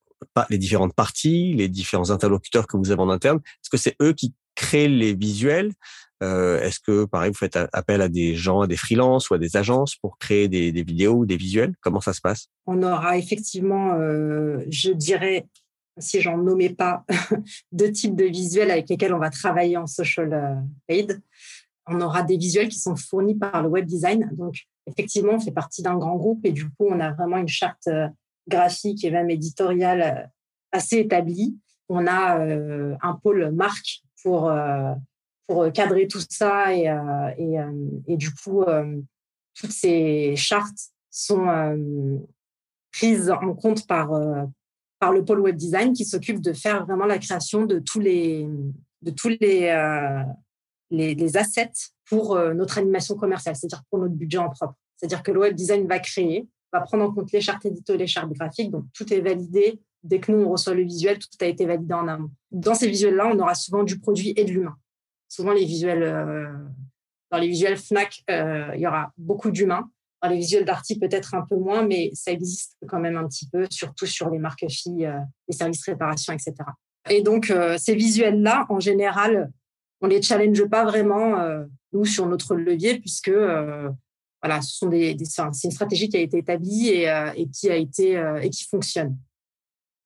les 0.49 0.59
différentes 0.59 0.94
parties, 0.94 1.55
les 1.55 1.68
différents 1.68 2.11
interlocuteurs 2.11 2.66
que 2.66 2.77
vous 2.77 2.90
avez 2.90 3.01
en 3.01 3.11
interne 3.11 3.38
Est-ce 3.44 3.70
que 3.70 3.77
c'est 3.77 3.96
eux 4.03 4.12
qui 4.12 4.35
créent 4.55 4.88
les 4.88 5.14
visuels 5.14 5.73
euh, 6.22 6.61
Est-ce 6.61 6.80
que, 6.80 7.04
pareil, 7.04 7.30
vous 7.30 7.38
faites 7.38 7.59
appel 7.72 8.00
à 8.02 8.09
des 8.09 8.35
gens, 8.35 8.61
à 8.62 8.66
des 8.66 8.76
freelances 8.76 9.30
ou 9.30 9.35
à 9.35 9.38
des 9.38 9.56
agences 9.56 9.96
pour 9.96 10.18
créer 10.18 10.48
des, 10.48 10.70
vidéos 10.83 11.14
ou 11.14 11.26
des 11.26 11.37
visuels? 11.37 11.74
Comment 11.80 12.00
ça 12.00 12.12
se 12.12 12.20
passe? 12.20 12.48
On 12.66 12.83
aura 12.83 13.16
effectivement, 13.16 13.94
euh, 13.94 14.64
je 14.68 14.90
dirais, 14.92 15.46
si 15.98 16.20
j'en 16.20 16.38
nommais 16.38 16.70
pas, 16.70 17.04
deux 17.72 17.90
types 17.90 18.14
de 18.14 18.24
visuels 18.24 18.70
avec 18.70 18.88
lesquels 18.88 19.14
on 19.14 19.18
va 19.18 19.30
travailler 19.30 19.76
en 19.76 19.87
social 19.87 20.33
euh, 20.33 20.54
aid. 20.88 21.20
On 21.87 22.00
aura 22.00 22.22
des 22.22 22.37
visuels 22.37 22.68
qui 22.68 22.78
sont 22.78 22.96
fournis 22.96 23.35
par 23.35 23.62
le 23.62 23.68
web 23.68 23.87
design. 23.87 24.30
Donc, 24.33 24.66
effectivement, 24.87 25.35
on 25.35 25.40
fait 25.40 25.50
partie 25.50 25.83
d'un 25.83 25.96
grand 25.96 26.16
groupe 26.16 26.44
et 26.44 26.52
du 26.52 26.66
coup, 26.66 26.87
on 26.88 27.00
a 27.00 27.12
vraiment 27.12 27.38
une 27.38 27.48
charte 27.48 27.88
graphique 28.46 29.04
et 29.04 29.11
même 29.11 29.30
éditorial 29.30 30.02
euh, 30.02 30.26
assez 30.72 30.98
établi. 30.98 31.59
On 31.88 32.06
a 32.06 32.38
un 33.02 33.14
pôle 33.20 33.50
marque 33.50 34.02
pour, 34.22 34.48
pour 35.50 35.72
cadrer 35.72 36.06
tout 36.06 36.22
ça 36.28 36.72
et, 36.72 36.84
et, 37.38 37.56
et 38.06 38.16
du 38.16 38.32
coup, 38.32 38.62
toutes 39.58 39.72
ces 39.72 40.36
chartes 40.36 40.78
sont 41.10 41.44
prises 42.92 43.32
en 43.32 43.56
compte 43.56 43.84
par, 43.88 44.12
par 45.00 45.12
le 45.12 45.24
pôle 45.24 45.40
web 45.40 45.56
design 45.56 45.92
qui 45.92 46.04
s'occupe 46.04 46.40
de 46.40 46.52
faire 46.52 46.86
vraiment 46.86 47.04
la 47.04 47.18
création 47.18 47.66
de 47.66 47.80
tous 47.80 47.98
les, 47.98 48.46
de 49.02 49.10
tous 49.10 49.28
les, 49.40 49.74
les, 50.90 51.16
les, 51.16 51.36
assets 51.36 51.72
pour 52.08 52.38
notre 52.54 52.78
animation 52.78 53.16
commerciale, 53.16 53.56
c'est-à-dire 53.56 53.82
pour 53.90 53.98
notre 53.98 54.14
budget 54.14 54.38
en 54.38 54.50
propre. 54.50 54.76
C'est-à-dire 54.98 55.24
que 55.24 55.32
le 55.32 55.40
web 55.40 55.56
design 55.56 55.88
va 55.88 55.98
créer, 55.98 56.46
va 56.72 56.80
prendre 56.82 57.02
en 57.02 57.12
compte 57.12 57.32
les 57.32 57.40
chartes 57.40 57.66
édito, 57.66 57.96
les 57.96 58.06
chartes 58.06 58.32
graphiques. 58.34 58.70
Donc, 58.70 58.84
tout 58.94 59.12
est 59.12 59.20
validé. 59.20 59.80
Dès 60.04 60.20
que 60.20 60.30
nous, 60.30 60.44
on 60.44 60.50
reçoit 60.50 60.74
le 60.74 60.84
visuel, 60.84 61.18
tout 61.18 61.28
a 61.40 61.46
été 61.46 61.66
validé 61.66 61.92
en 61.92 62.06
amont. 62.06 62.30
Dans 62.52 62.74
ces 62.74 62.88
visuels-là, 62.88 63.32
on 63.34 63.38
aura 63.40 63.56
souvent 63.56 63.82
du 63.82 63.98
produit 63.98 64.32
et 64.36 64.44
de 64.44 64.52
l'humain. 64.52 64.76
Souvent, 65.30 65.52
euh, 65.52 66.44
dans 67.30 67.38
les 67.38 67.46
visuels 67.48 67.76
FNAC, 67.76 68.24
euh, 68.30 68.72
il 68.74 68.80
y 68.80 68.86
aura 68.86 69.12
beaucoup 69.16 69.52
d'humains. 69.52 69.88
Dans 70.20 70.28
les 70.28 70.36
visuels 70.36 70.64
d'Arty, 70.64 70.98
peut-être 70.98 71.34
un 71.34 71.46
peu 71.48 71.56
moins, 71.56 71.86
mais 71.86 72.10
ça 72.14 72.32
existe 72.32 72.76
quand 72.88 72.98
même 72.98 73.16
un 73.16 73.26
petit 73.28 73.48
peu, 73.48 73.66
surtout 73.70 74.06
sur 74.06 74.28
les 74.28 74.38
marques 74.38 74.68
filles, 74.68 75.06
euh, 75.06 75.20
les 75.48 75.56
services 75.56 75.84
réparation, 75.84 76.32
etc. 76.32 76.54
Et 77.08 77.22
donc, 77.22 77.50
ces 77.78 77.94
visuels-là, 77.94 78.66
en 78.68 78.78
général, 78.78 79.50
on 80.02 80.06
les 80.06 80.20
challenge 80.20 80.62
pas 80.66 80.84
vraiment, 80.84 81.38
nous, 81.94 82.04
sur 82.04 82.26
notre 82.26 82.54
levier, 82.54 83.00
puisque 83.00 83.30
voilà, 83.30 84.60
ce 84.60 84.76
sont 84.76 84.88
des, 84.88 85.16
c'est 85.24 85.64
une 85.64 85.70
stratégie 85.70 86.10
qui 86.10 86.18
a 86.18 86.20
été 86.20 86.36
établie 86.36 86.88
et, 86.88 87.48
qui 87.54 87.70
a 87.70 87.76
été 87.76 88.22
et 88.42 88.50
qui 88.50 88.64
fonctionne. 88.64 89.16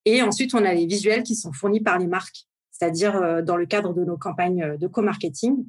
Et 0.04 0.22
ensuite, 0.22 0.54
on 0.54 0.64
a 0.64 0.72
les 0.72 0.86
visuels 0.86 1.24
qui 1.24 1.34
sont 1.34 1.52
fournis 1.52 1.80
par 1.80 1.98
les 1.98 2.06
marques, 2.06 2.46
c'est-à-dire 2.74 3.16
euh, 3.16 3.42
dans 3.42 3.56
le 3.56 3.66
cadre 3.66 3.94
de 3.94 4.04
nos 4.04 4.18
campagnes 4.18 4.76
de 4.76 4.86
co-marketing. 4.88 5.64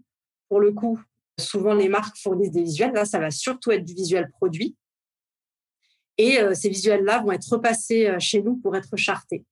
Pour 0.49 0.59
le 0.59 0.71
coup, 0.71 0.99
souvent 1.39 1.73
les 1.73 1.87
marques 1.89 2.17
fournissent 2.17 2.51
des 2.51 2.63
visuels. 2.63 2.93
Là, 2.93 3.05
ça 3.05 3.19
va 3.19 3.29
surtout 3.29 3.71
être 3.71 3.85
du 3.85 3.93
visuel 3.93 4.29
produit. 4.31 4.75
Et 6.17 6.39
ces 6.53 6.69
visuels-là 6.69 7.23
vont 7.23 7.33
être 7.33 7.45
repassés 7.51 8.15
chez 8.19 8.41
nous 8.41 8.55
pour 8.55 8.73
être 8.77 8.95
chartés. 8.95 9.43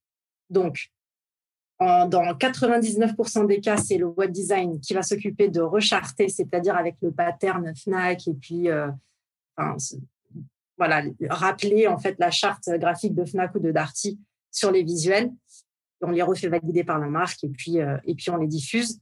Donc, 0.49 0.91
dans 1.81 2.07
99% 2.07 3.47
des 3.47 3.59
cas, 3.59 3.75
c'est 3.75 3.97
le 3.97 4.05
web 4.05 4.31
design 4.31 4.79
qui 4.79 4.93
va 4.93 5.01
s'occuper 5.01 5.49
de 5.49 5.59
recharter, 5.59 6.29
c'est-à-dire 6.29 6.77
avec 6.77 6.95
le 7.01 7.11
pattern 7.11 7.75
FNAC 7.75 8.29
et 8.29 8.33
puis 8.35 8.69
voilà, 10.77 11.03
rappeler 11.29 11.87
en 11.87 11.97
fait 11.97 12.15
la 12.17 12.31
charte 12.31 12.69
graphique 12.77 13.13
de 13.13 13.25
Fnac 13.25 13.53
ou 13.55 13.59
de 13.59 13.71
Darty 13.71 14.19
sur 14.51 14.71
les 14.71 14.83
visuels. 14.83 15.31
On 16.03 16.11
les 16.11 16.21
refait 16.21 16.49
valider 16.49 16.83
par 16.83 16.99
la 16.99 17.07
marque 17.07 17.43
et 17.43 17.49
puis, 17.49 17.79
euh, 17.79 17.97
et 18.05 18.15
puis 18.15 18.29
on 18.29 18.37
les 18.37 18.47
diffuse. 18.47 18.99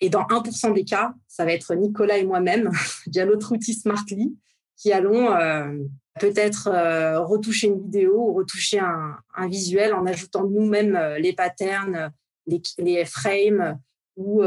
Et 0.00 0.08
dans 0.08 0.22
1% 0.22 0.72
des 0.72 0.84
cas, 0.84 1.12
ça 1.28 1.44
va 1.44 1.52
être 1.52 1.74
Nicolas 1.74 2.16
et 2.16 2.24
moi-même 2.24 2.70
via 3.06 3.26
notre 3.26 3.52
outil 3.52 3.74
Smartly 3.74 4.36
qui 4.76 4.92
allons 4.92 5.30
euh, 5.32 5.76
peut-être 6.18 6.68
euh, 6.68 7.20
retoucher 7.20 7.66
une 7.66 7.82
vidéo 7.82 8.30
ou 8.30 8.32
retoucher 8.32 8.78
un, 8.78 9.48
visuel 9.48 9.92
en 9.92 10.06
ajoutant 10.06 10.44
nous-mêmes 10.44 10.98
les 11.18 11.34
patterns, 11.34 12.10
les, 12.46 12.62
les 12.78 13.04
frames 13.04 13.78
ou 14.16 14.42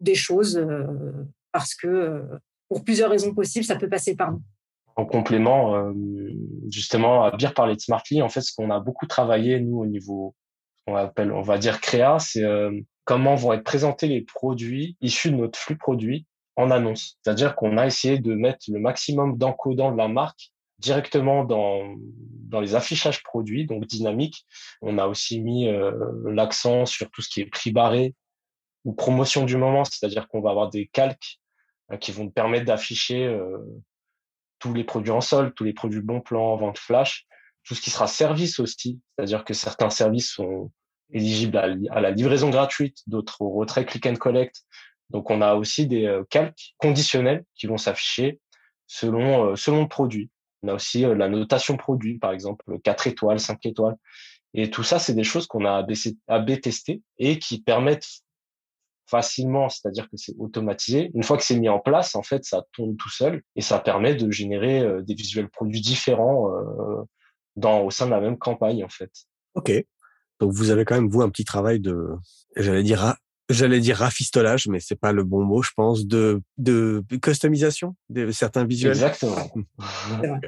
des 0.00 0.14
choses 0.14 0.62
parce 1.50 1.74
que 1.74 2.22
pour 2.68 2.84
plusieurs 2.84 3.10
raisons 3.10 3.34
possibles, 3.34 3.64
ça 3.64 3.76
peut 3.76 3.88
passer 3.88 4.16
par 4.16 4.32
nous. 4.32 4.42
En 4.96 5.06
complément, 5.06 5.92
justement, 6.70 7.24
à 7.24 7.36
bien 7.36 7.50
parler 7.50 7.74
de 7.74 7.80
Smartly, 7.80 8.22
en 8.22 8.28
fait, 8.28 8.42
ce 8.42 8.54
qu'on 8.54 8.70
a 8.70 8.80
beaucoup 8.80 9.06
travaillé, 9.06 9.60
nous, 9.60 9.78
au 9.78 9.86
niveau, 9.86 10.34
on 10.86 11.42
va 11.42 11.58
dire 11.58 11.80
créa, 11.80 12.18
c'est 12.18 12.42
euh, 12.42 12.80
comment 13.04 13.34
vont 13.34 13.52
être 13.52 13.64
présentés 13.64 14.08
les 14.08 14.22
produits 14.22 14.96
issus 15.00 15.30
de 15.30 15.36
notre 15.36 15.58
flux 15.58 15.76
produit 15.76 16.26
en 16.56 16.70
annonce. 16.70 17.18
C'est-à-dire 17.22 17.54
qu'on 17.54 17.78
a 17.78 17.86
essayé 17.86 18.18
de 18.18 18.34
mettre 18.34 18.66
le 18.68 18.78
maximum 18.78 19.38
d'encodants 19.38 19.92
de 19.92 19.96
la 19.96 20.08
marque 20.08 20.50
directement 20.78 21.44
dans, 21.44 21.94
les 22.60 22.74
affichages 22.74 23.22
produits, 23.22 23.66
donc 23.66 23.86
dynamiques. 23.86 24.44
On 24.82 24.98
a 24.98 25.06
aussi 25.06 25.40
mis 25.40 25.68
euh, 25.68 25.92
l'accent 26.26 26.84
sur 26.84 27.10
tout 27.10 27.22
ce 27.22 27.28
qui 27.28 27.40
est 27.40 27.46
prix 27.46 27.72
barré 27.72 28.14
ou 28.84 28.92
promotion 28.92 29.44
du 29.44 29.56
moment, 29.56 29.84
c'est-à-dire 29.84 30.26
qu'on 30.28 30.40
va 30.40 30.50
avoir 30.50 30.68
des 30.68 30.88
calques 30.88 31.38
euh, 31.92 31.96
qui 31.96 32.10
vont 32.10 32.28
permettre 32.28 32.66
d'afficher 32.66 33.38
tous 34.58 34.74
les 34.74 34.84
produits 34.84 35.12
en 35.12 35.20
solde, 35.20 35.54
tous 35.54 35.64
les 35.64 35.72
produits 35.72 36.00
bon 36.00 36.20
plan, 36.20 36.56
vente 36.56 36.78
flash, 36.78 37.26
tout 37.64 37.74
ce 37.74 37.80
qui 37.80 37.90
sera 37.90 38.06
service 38.06 38.58
aussi, 38.60 39.00
c'est-à-dire 39.16 39.44
que 39.44 39.54
certains 39.54 39.90
services 39.90 40.32
sont 40.32 40.70
éligibles 41.12 41.56
à, 41.56 42.00
la 42.00 42.10
livraison 42.10 42.50
gratuite, 42.50 43.02
d'autres 43.06 43.42
au 43.42 43.50
retrait 43.50 43.84
click 43.84 44.06
and 44.06 44.16
collect. 44.16 44.62
Donc 45.10 45.30
on 45.30 45.42
a 45.42 45.54
aussi 45.54 45.86
des 45.86 46.06
euh, 46.06 46.24
calques 46.30 46.74
conditionnels 46.78 47.44
qui 47.54 47.66
vont 47.66 47.76
s'afficher 47.76 48.40
selon 48.86 49.56
selon 49.56 49.82
le 49.82 49.88
produit. 49.88 50.30
On 50.62 50.68
a 50.68 50.74
aussi 50.74 51.02
la 51.02 51.28
notation 51.28 51.76
produit, 51.76 52.18
par 52.18 52.32
exemple 52.32 52.64
4 52.84 53.06
étoiles, 53.08 53.40
5 53.40 53.64
étoiles. 53.66 53.96
Et 54.54 54.70
tout 54.70 54.82
ça, 54.82 54.98
c'est 54.98 55.14
des 55.14 55.24
choses 55.24 55.46
qu'on 55.46 55.64
a 55.64 55.84
AB 56.28 56.60
testé 56.60 57.02
et 57.18 57.38
qui 57.38 57.62
permettent 57.62 58.22
facilement, 59.06 59.68
c'est-à-dire 59.68 60.08
que 60.08 60.16
c'est 60.16 60.34
automatisé. 60.38 61.10
Une 61.14 61.22
fois 61.22 61.36
que 61.36 61.42
c'est 61.42 61.58
mis 61.58 61.68
en 61.68 61.78
place, 61.78 62.14
en 62.14 62.22
fait, 62.22 62.44
ça 62.44 62.64
tourne 62.72 62.96
tout 62.96 63.10
seul 63.10 63.42
et 63.56 63.60
ça 63.60 63.78
permet 63.78 64.14
de 64.14 64.30
générer 64.30 64.80
euh, 64.80 65.02
des 65.02 65.14
visuels 65.14 65.48
produits 65.48 65.80
différents 65.80 66.50
euh, 66.50 67.02
dans, 67.56 67.80
au 67.82 67.90
sein 67.90 68.06
de 68.06 68.10
la 68.10 68.20
même 68.20 68.38
campagne, 68.38 68.84
en 68.84 68.88
fait. 68.88 69.10
Ok. 69.54 69.72
Donc 70.40 70.52
vous 70.52 70.70
avez 70.70 70.84
quand 70.84 70.94
même 70.94 71.08
vous 71.08 71.22
un 71.22 71.30
petit 71.30 71.44
travail 71.44 71.80
de, 71.80 72.08
j'allais 72.56 72.82
dire, 72.82 73.14
j'allais 73.48 73.80
dire 73.80 73.98
rafistolage, 73.98 74.66
mais 74.66 74.80
c'est 74.80 74.98
pas 74.98 75.12
le 75.12 75.24
bon 75.24 75.44
mot, 75.44 75.62
je 75.62 75.70
pense, 75.76 76.06
de 76.06 76.42
de 76.58 77.04
customisation 77.22 77.94
de 78.08 78.30
certains 78.32 78.64
visuels. 78.64 78.92
Exactement. 78.92 79.36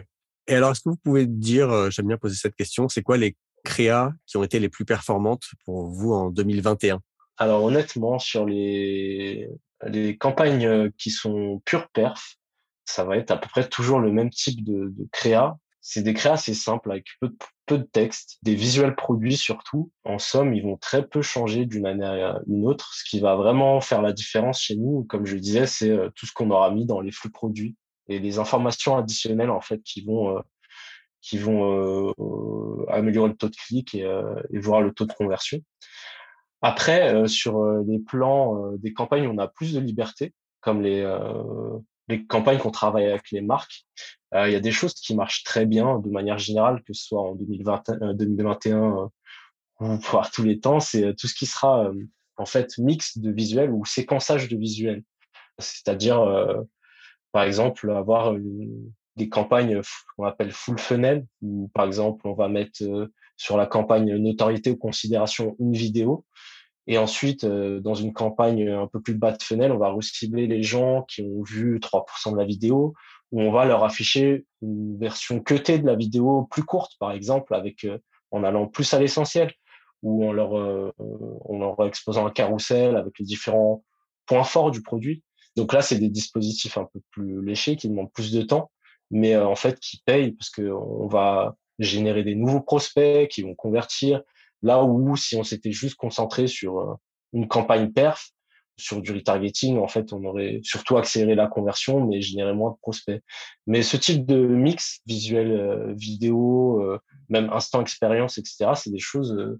et 0.49 0.55
alors, 0.55 0.73
est-ce 0.73 0.81
que 0.81 0.89
vous 0.89 0.97
pouvez 0.97 1.27
dire, 1.27 1.71
euh, 1.71 1.91
j'aime 1.91 2.09
bien 2.09 2.17
poser 2.17 2.37
cette 2.37 2.57
question, 2.57 2.89
c'est 2.89 3.03
quoi 3.03 3.17
les 3.17 3.37
créas 3.63 4.13
qui 4.27 4.37
ont 4.37 4.45
été 4.45 4.59
les 4.59 4.69
plus 4.69 4.85
performantes 4.85 5.45
pour 5.65 5.87
vous 5.89 6.13
en 6.13 6.31
2021 6.31 7.01
alors 7.37 7.65
honnêtement, 7.65 8.19
sur 8.19 8.47
les, 8.47 9.51
les 9.85 10.17
campagnes 10.17 10.67
euh, 10.67 10.91
qui 10.99 11.11
sont 11.11 11.61
pure 11.65 11.89
perf, 11.89 12.37
ça 12.85 13.05
va 13.05 13.17
être 13.17 13.31
à 13.31 13.37
peu 13.37 13.49
près 13.49 13.69
toujours 13.69 13.99
le 13.99 14.13
même 14.13 14.31
type 14.31 14.63
de, 14.65 14.93
de 14.97 15.09
créa. 15.11 15.57
C'est 15.87 16.03
des 16.03 16.15
créas 16.15 16.33
assez 16.33 16.55
simples 16.55 16.91
avec 16.91 17.05
peu 17.21 17.29
de, 17.29 17.37
peu 17.67 17.77
de 17.77 17.83
texte, 17.83 18.39
des 18.43 18.55
visuels 18.55 18.95
produits 18.95 19.37
surtout. 19.37 19.93
En 20.05 20.19
somme, 20.19 20.55
ils 20.55 20.63
vont 20.63 20.79
très 20.79 21.07
peu 21.07 21.21
changer 21.21 21.67
d'une 21.67 21.85
année 21.85 22.07
à 22.07 22.41
une 22.47 22.67
autre. 22.67 22.95
Ce 22.95 23.05
qui 23.05 23.21
va 23.21 23.37
vraiment 23.37 23.83
faire 23.83 24.01
la 24.01 24.15
différence 24.15 24.63
chez 24.63 24.77
nous, 24.77 25.05
comme 25.05 25.27
je 25.27 25.37
disais, 25.37 25.67
c'est 25.67 25.91
euh, 25.91 26.09
tout 26.17 26.25
ce 26.25 26.33
qu'on 26.33 26.51
aura 26.51 26.71
mis 26.71 26.87
dans 26.87 27.03
les 27.03 27.13
flux 27.13 27.29
produits 27.29 27.77
et 28.09 28.19
les 28.19 28.39
informations 28.39 28.97
additionnelles 28.97 29.51
en 29.51 29.61
fait 29.61 29.83
qui 29.83 30.03
vont 30.03 30.39
euh, 30.39 30.41
qui 31.21 31.37
vont 31.37 32.11
euh, 32.19 32.87
améliorer 32.89 33.29
le 33.29 33.37
taux 33.37 33.51
de 33.51 33.57
clic 33.57 33.95
et, 33.95 34.11
et, 34.53 34.59
voir 34.59 34.81
le 34.81 34.91
taux 34.91 35.05
de 35.05 35.13
conversion. 35.13 35.59
Après, 36.63 37.29
sur 37.29 37.63
les 37.87 37.99
plans 37.99 38.73
des 38.79 38.95
campagnes, 38.95 39.29
on 39.29 39.37
a 39.37 39.49
plus 39.49 39.75
de 39.75 39.81
liberté, 39.81 40.33
comme 40.61 40.81
les 40.83 41.03
les 42.09 42.27
campagnes 42.27 42.59
qu'on 42.59 42.71
travaille 42.71 43.07
avec 43.07 43.31
les 43.31 43.41
marques, 43.41 43.85
euh, 44.35 44.49
il 44.49 44.53
y 44.53 44.57
a 44.57 44.61
des 44.61 44.73
choses 44.73 44.95
qui 44.95 45.15
marchent 45.15 45.45
très 45.45 45.67
bien 45.67 45.99
de 45.99 46.11
manière 46.11 46.39
générale, 46.39 46.83
que 46.83 46.93
ce 46.93 47.05
soit 47.05 47.23
en 47.23 47.35
2020, 47.35 48.15
2021 48.15 48.77
euh, 48.77 49.07
euh, 49.81 49.87
ou 49.87 49.97
voire 49.97 50.31
tous 50.31 50.43
les 50.43 50.61
temps, 50.61 50.81
c'est 50.81 51.15
tout 51.15 51.29
ce 51.29 51.35
qui 51.35 51.47
sera 51.47 51.91
en 52.37 52.47
fait 52.47 52.79
mix 52.79 53.19
de 53.19 53.31
visuels 53.31 53.71
ou 53.71 53.85
séquençage 53.85 54.49
de 54.49 54.57
visuels. 54.57 55.03
C'est-à-dire, 55.59 56.21
par 57.33 57.45
exemple, 57.45 57.91
avoir 57.91 58.35
des 59.17 59.29
campagnes 59.29 59.81
qu'on 60.17 60.25
appelle 60.25 60.53
full 60.53 60.79
funnel, 60.79 61.27
où 61.43 61.71
par 61.75 61.87
exemple 61.87 62.27
on 62.27 62.35
va 62.35 62.49
mettre 62.49 62.83
sur 63.37 63.57
la 63.57 63.67
campagne 63.67 64.17
notoriété 64.17 64.71
ou 64.71 64.77
considération 64.77 65.57
une 65.59 65.75
vidéo 65.75 66.25
et 66.87 66.99
ensuite, 66.99 67.45
euh, 67.45 67.81
dans 67.81 67.95
une 67.95 68.13
campagne 68.13 68.69
un 68.69 68.87
peu 68.87 69.01
plus 69.01 69.15
bas 69.15 69.33
de 69.33 69.43
fenêtre, 69.43 69.75
on 69.75 69.79
va 69.79 69.91
recibler 69.91 70.47
les 70.47 70.63
gens 70.63 71.03
qui 71.03 71.23
ont 71.23 71.43
vu 71.43 71.79
3% 71.81 72.33
de 72.33 72.37
la 72.37 72.45
vidéo, 72.45 72.95
où 73.33 73.41
on 73.41 73.51
va 73.51 73.65
leur 73.65 73.85
afficher 73.85 74.45
une 74.61 74.99
version 74.99 75.41
cutée 75.41 75.79
de 75.79 75.87
la 75.87 75.97
vidéo 75.97 76.47
plus 76.51 76.65
courte, 76.65 76.93
par 76.99 77.13
exemple, 77.13 77.55
avec 77.55 77.85
euh, 77.85 77.99
en 78.31 78.45
allant 78.45 78.67
plus 78.67 78.93
à 78.93 79.01
l'essentiel, 79.01 79.53
ou 80.03 80.27
en 80.29 80.33
leur, 80.33 80.59
euh, 80.59 80.93
en 80.99 81.59
leur 81.59 81.87
exposant 81.87 82.27
un 82.27 82.31
carrousel 82.31 82.97
avec 82.97 83.19
les 83.19 83.25
différents 83.25 83.83
points 84.27 84.45
forts 84.45 84.71
du 84.71 84.83
produit. 84.83 85.23
Donc 85.57 85.73
là, 85.73 85.81
c'est 85.81 85.99
des 85.99 86.11
dispositifs 86.11 86.77
un 86.77 86.87
peu 86.93 87.01
plus 87.13 87.43
léchés 87.43 87.77
qui 87.77 87.89
demandent 87.89 88.13
plus 88.13 88.33
de 88.33 88.43
temps, 88.43 88.71
mais 89.11 89.37
en 89.37 89.55
fait 89.55 89.79
qui 89.79 90.03
payent 90.05 90.33
parce 90.33 90.51
qu'on 90.51 91.07
va 91.07 91.57
générer 91.79 92.25
des 92.25 92.35
nouveaux 92.35 92.61
prospects 92.61 93.29
qui 93.29 93.43
vont 93.43 93.55
convertir, 93.55 94.21
Là 94.65 94.83
où 94.83 95.15
si 95.15 95.37
on 95.37 95.45
s'était 95.45 95.73
juste 95.73 95.97
concentré 95.97 96.47
sur 96.47 96.81
euh, 96.81 96.95
une 97.35 97.47
campagne 97.47 97.93
perf, 97.93 98.31
sur 98.77 99.03
du 99.03 99.13
retargeting, 99.13 99.79
en 99.79 99.87
fait, 99.87 100.13
on 100.15 100.25
aurait 100.25 100.61
surtout 100.65 100.97
accéléré 100.97 101.35
la 101.35 101.47
conversion, 101.47 102.05
mais 102.05 102.23
généré 102.23 102.55
moins 102.55 102.71
de 102.71 102.77
prospects. 102.81 103.23
Mais 103.67 103.83
ce 103.83 103.99
type 103.99 104.25
de 104.25 104.37
mix 104.37 105.01
visuel, 105.07 105.53
euh, 105.53 105.93
vidéo, 105.95 106.83
euh, 106.83 106.99
même 107.29 107.51
instant 107.53 107.83
expérience, 107.83 108.39
etc., 108.39 108.71
c'est 108.75 108.91
des 108.91 108.99
choses 108.99 109.59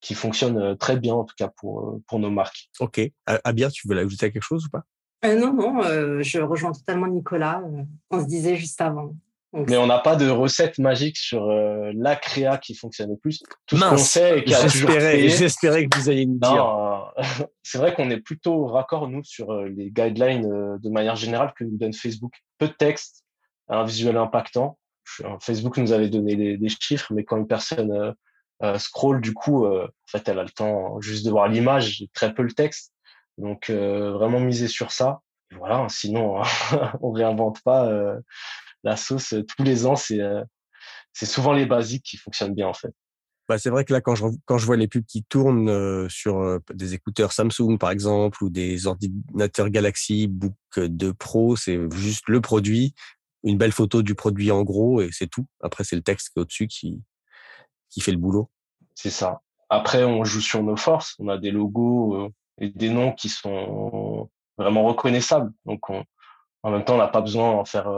qui 0.00 0.14
fonctionnent 0.14 0.76
très 0.76 0.98
bien, 0.98 1.14
en 1.14 1.24
tout 1.24 1.36
cas 1.38 1.48
pour, 1.56 2.00
pour 2.08 2.18
nos 2.18 2.30
marques. 2.30 2.68
Ok. 2.80 3.00
Abia, 3.26 3.70
tu 3.70 3.88
veux 3.88 3.96
ajouter 3.96 4.32
quelque 4.32 4.42
chose 4.42 4.66
ou 4.66 4.68
pas? 4.68 4.82
Non, 5.24 5.54
non, 5.54 5.80
je 6.22 6.40
rejoins 6.40 6.72
totalement 6.72 7.06
Nicolas. 7.06 7.62
on 8.10 8.20
se 8.20 8.26
disait 8.26 8.56
juste 8.56 8.80
avant. 8.80 9.14
Mais 9.54 9.76
on 9.76 9.86
n'a 9.86 10.00
pas 10.00 10.16
de 10.16 10.28
recette 10.28 10.78
magique 10.78 11.16
sur 11.16 11.48
euh, 11.48 11.92
la 11.94 12.16
créa 12.16 12.58
qui 12.58 12.74
fonctionne 12.74 13.10
le 13.10 13.16
plus. 13.16 13.40
Tout 13.66 13.76
ce 13.76 13.88
qu'on 13.88 13.96
sait 13.96 14.40
et 14.40 14.44
qui 14.44 14.52
a 14.52 14.68
toujours 14.68 14.90
J'espérais 14.90 15.86
que 15.86 15.96
vous 15.96 16.08
alliez 16.08 16.26
nous 16.26 16.40
dire. 16.40 16.66
Euh, 16.66 17.22
c'est 17.62 17.78
vrai 17.78 17.94
qu'on 17.94 18.10
est 18.10 18.18
plutôt 18.18 18.66
raccord, 18.66 19.08
nous, 19.08 19.22
sur 19.22 19.52
euh, 19.52 19.68
les 19.68 19.92
guidelines 19.92 20.78
de 20.78 20.90
manière 20.90 21.14
générale 21.14 21.52
que 21.56 21.62
nous 21.62 21.78
donne 21.78 21.92
Facebook. 21.92 22.32
Peu 22.58 22.66
de 22.66 22.72
texte, 22.72 23.24
un 23.68 23.84
visuel 23.84 24.16
impactant. 24.16 24.76
Facebook 25.40 25.76
nous 25.76 25.92
avait 25.92 26.08
donné 26.08 26.56
des, 26.56 26.68
chiffres, 26.68 27.12
mais 27.12 27.24
quand 27.24 27.36
une 27.36 27.46
personne 27.46 28.14
scroll, 28.78 29.20
du 29.20 29.34
coup, 29.34 29.66
en 29.66 29.86
fait, 30.08 30.26
elle 30.28 30.38
a 30.38 30.42
le 30.42 30.50
temps 30.50 30.98
juste 31.02 31.26
de 31.26 31.30
voir 31.30 31.46
l'image, 31.46 32.06
très 32.14 32.32
peu 32.32 32.42
le 32.42 32.52
texte. 32.52 32.92
Donc, 33.36 33.70
vraiment 33.70 34.40
miser 34.40 34.66
sur 34.66 34.92
ça. 34.92 35.20
voilà, 35.58 35.86
sinon, 35.90 36.40
on 37.02 37.12
réinvente 37.12 37.60
pas 37.62 37.86
la 38.84 38.96
sauce 38.96 39.32
euh, 39.32 39.42
tous 39.42 39.64
les 39.64 39.86
ans, 39.86 39.96
c'est 39.96 40.20
euh, 40.20 40.42
c'est 41.12 41.26
souvent 41.26 41.52
les 41.52 41.66
basiques 41.66 42.04
qui 42.04 42.16
fonctionnent 42.16 42.54
bien 42.54 42.68
en 42.68 42.74
fait. 42.74 42.92
Bah, 43.48 43.58
c'est 43.58 43.70
vrai 43.70 43.84
que 43.84 43.92
là, 43.92 44.00
quand 44.00 44.14
je, 44.14 44.24
quand 44.46 44.56
je 44.56 44.64
vois 44.64 44.76
les 44.76 44.88
pubs 44.88 45.04
qui 45.04 45.22
tournent 45.24 45.68
euh, 45.68 46.08
sur 46.08 46.60
des 46.72 46.94
écouteurs 46.94 47.32
Samsung, 47.32 47.76
par 47.78 47.90
exemple, 47.90 48.42
ou 48.42 48.48
des 48.48 48.86
ordinateurs 48.86 49.68
Galaxy 49.68 50.28
Book 50.28 50.54
2 50.76 51.12
Pro, 51.12 51.56
c'est 51.56 51.78
juste 51.92 52.24
le 52.28 52.40
produit, 52.40 52.94
une 53.42 53.58
belle 53.58 53.72
photo 53.72 54.02
du 54.02 54.14
produit 54.14 54.50
en 54.50 54.62
gros, 54.62 55.02
et 55.02 55.10
c'est 55.12 55.26
tout. 55.26 55.46
Après, 55.60 55.84
c'est 55.84 55.96
le 55.96 56.02
texte 56.02 56.30
qui 56.30 56.38
est 56.38 56.42
au-dessus 56.42 56.66
qui, 56.68 57.02
qui 57.90 58.00
fait 58.00 58.12
le 58.12 58.18
boulot. 58.18 58.50
C'est 58.94 59.10
ça. 59.10 59.42
Après, 59.68 60.04
on 60.04 60.24
joue 60.24 60.40
sur 60.40 60.62
nos 60.62 60.76
forces. 60.76 61.14
On 61.18 61.28
a 61.28 61.36
des 61.36 61.50
logos 61.50 62.30
et 62.58 62.70
des 62.70 62.88
noms 62.88 63.12
qui 63.12 63.28
sont 63.28 64.30
vraiment 64.56 64.84
reconnaissables. 64.84 65.52
Donc, 65.66 65.90
en 65.90 66.70
même 66.70 66.84
temps, 66.84 66.94
on 66.94 66.98
n'a 66.98 67.08
pas 67.08 67.20
besoin 67.20 67.52
d'en 67.52 67.64
faire 67.66 67.88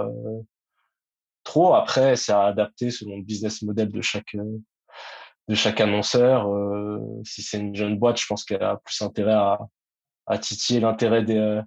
trop. 1.46 1.74
Après, 1.74 2.16
c'est 2.16 2.32
à 2.32 2.44
adapter 2.44 2.90
selon 2.90 3.16
le 3.16 3.22
business 3.22 3.62
model 3.62 3.88
de 3.88 4.02
chaque 4.02 4.34
euh, 4.34 4.58
de 5.48 5.54
chaque 5.54 5.80
annonceur. 5.80 6.52
Euh, 6.52 7.00
si 7.24 7.40
c'est 7.40 7.58
une 7.58 7.74
jeune 7.74 7.98
boîte, 7.98 8.20
je 8.20 8.26
pense 8.26 8.44
qu'elle 8.44 8.62
a 8.62 8.80
plus 8.84 9.00
intérêt 9.00 9.32
à, 9.32 9.58
à 10.26 10.38
titiller 10.38 10.80
l'intérêt 10.80 11.22
des, 11.22 11.38
euh, 11.38 11.62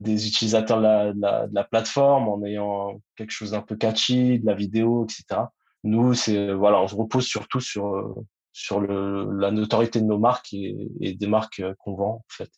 des 0.00 0.26
utilisateurs 0.26 0.80
de 0.80 1.54
la, 1.54 1.64
plateforme 1.64 2.28
en 2.28 2.42
ayant 2.44 3.00
quelque 3.16 3.30
chose 3.30 3.52
d'un 3.52 3.60
peu 3.60 3.76
catchy, 3.76 4.40
de 4.40 4.46
la 4.46 4.54
vidéo, 4.54 5.04
etc. 5.04 5.42
Nous, 5.84 6.14
c'est 6.14 6.52
voilà, 6.52 6.80
on 6.80 6.88
se 6.88 6.94
repose 6.94 7.26
surtout 7.26 7.60
sur 7.60 8.14
sur 8.52 8.80
le, 8.80 9.30
la 9.38 9.52
notoriété 9.52 10.00
de 10.00 10.06
nos 10.06 10.18
marques 10.18 10.52
et, 10.52 11.14
des 11.14 11.26
marques 11.26 11.62
qu'on 11.78 11.94
vend 11.94 12.14
en 12.14 12.24
fait. 12.28 12.50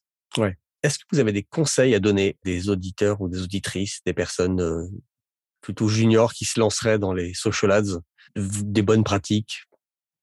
Est-ce 0.82 0.98
que 0.98 1.04
vous 1.12 1.20
avez 1.20 1.32
des 1.32 1.44
conseils 1.44 1.94
à 1.94 2.00
donner 2.00 2.38
des 2.44 2.68
auditeurs 2.68 3.20
ou 3.20 3.28
des 3.28 3.40
auditrices, 3.42 4.00
des 4.04 4.14
personnes 4.14 4.90
plutôt 5.62 5.88
junior 5.88 6.34
qui 6.34 6.44
se 6.44 6.60
lancerait 6.60 6.98
dans 6.98 7.14
les 7.14 7.32
social 7.32 7.72
ads, 7.72 8.00
des 8.36 8.82
bonnes 8.82 9.04
pratiques, 9.04 9.62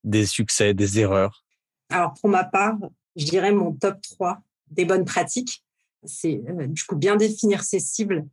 des 0.04 0.26
succès, 0.26 0.74
des 0.74 1.00
erreurs 1.00 1.44
Alors 1.90 2.14
pour 2.20 2.30
ma 2.30 2.44
part, 2.44 2.78
je 3.16 3.26
dirais 3.26 3.52
mon 3.52 3.74
top 3.74 4.00
3 4.02 4.42
des 4.70 4.86
bonnes 4.86 5.06
pratiques. 5.06 5.64
C'est 6.04 6.42
euh, 6.48 6.68
du 6.68 6.84
coup 6.84 6.96
bien 6.96 7.16
définir 7.16 7.64
ses 7.64 7.80
cibles, 7.80 8.26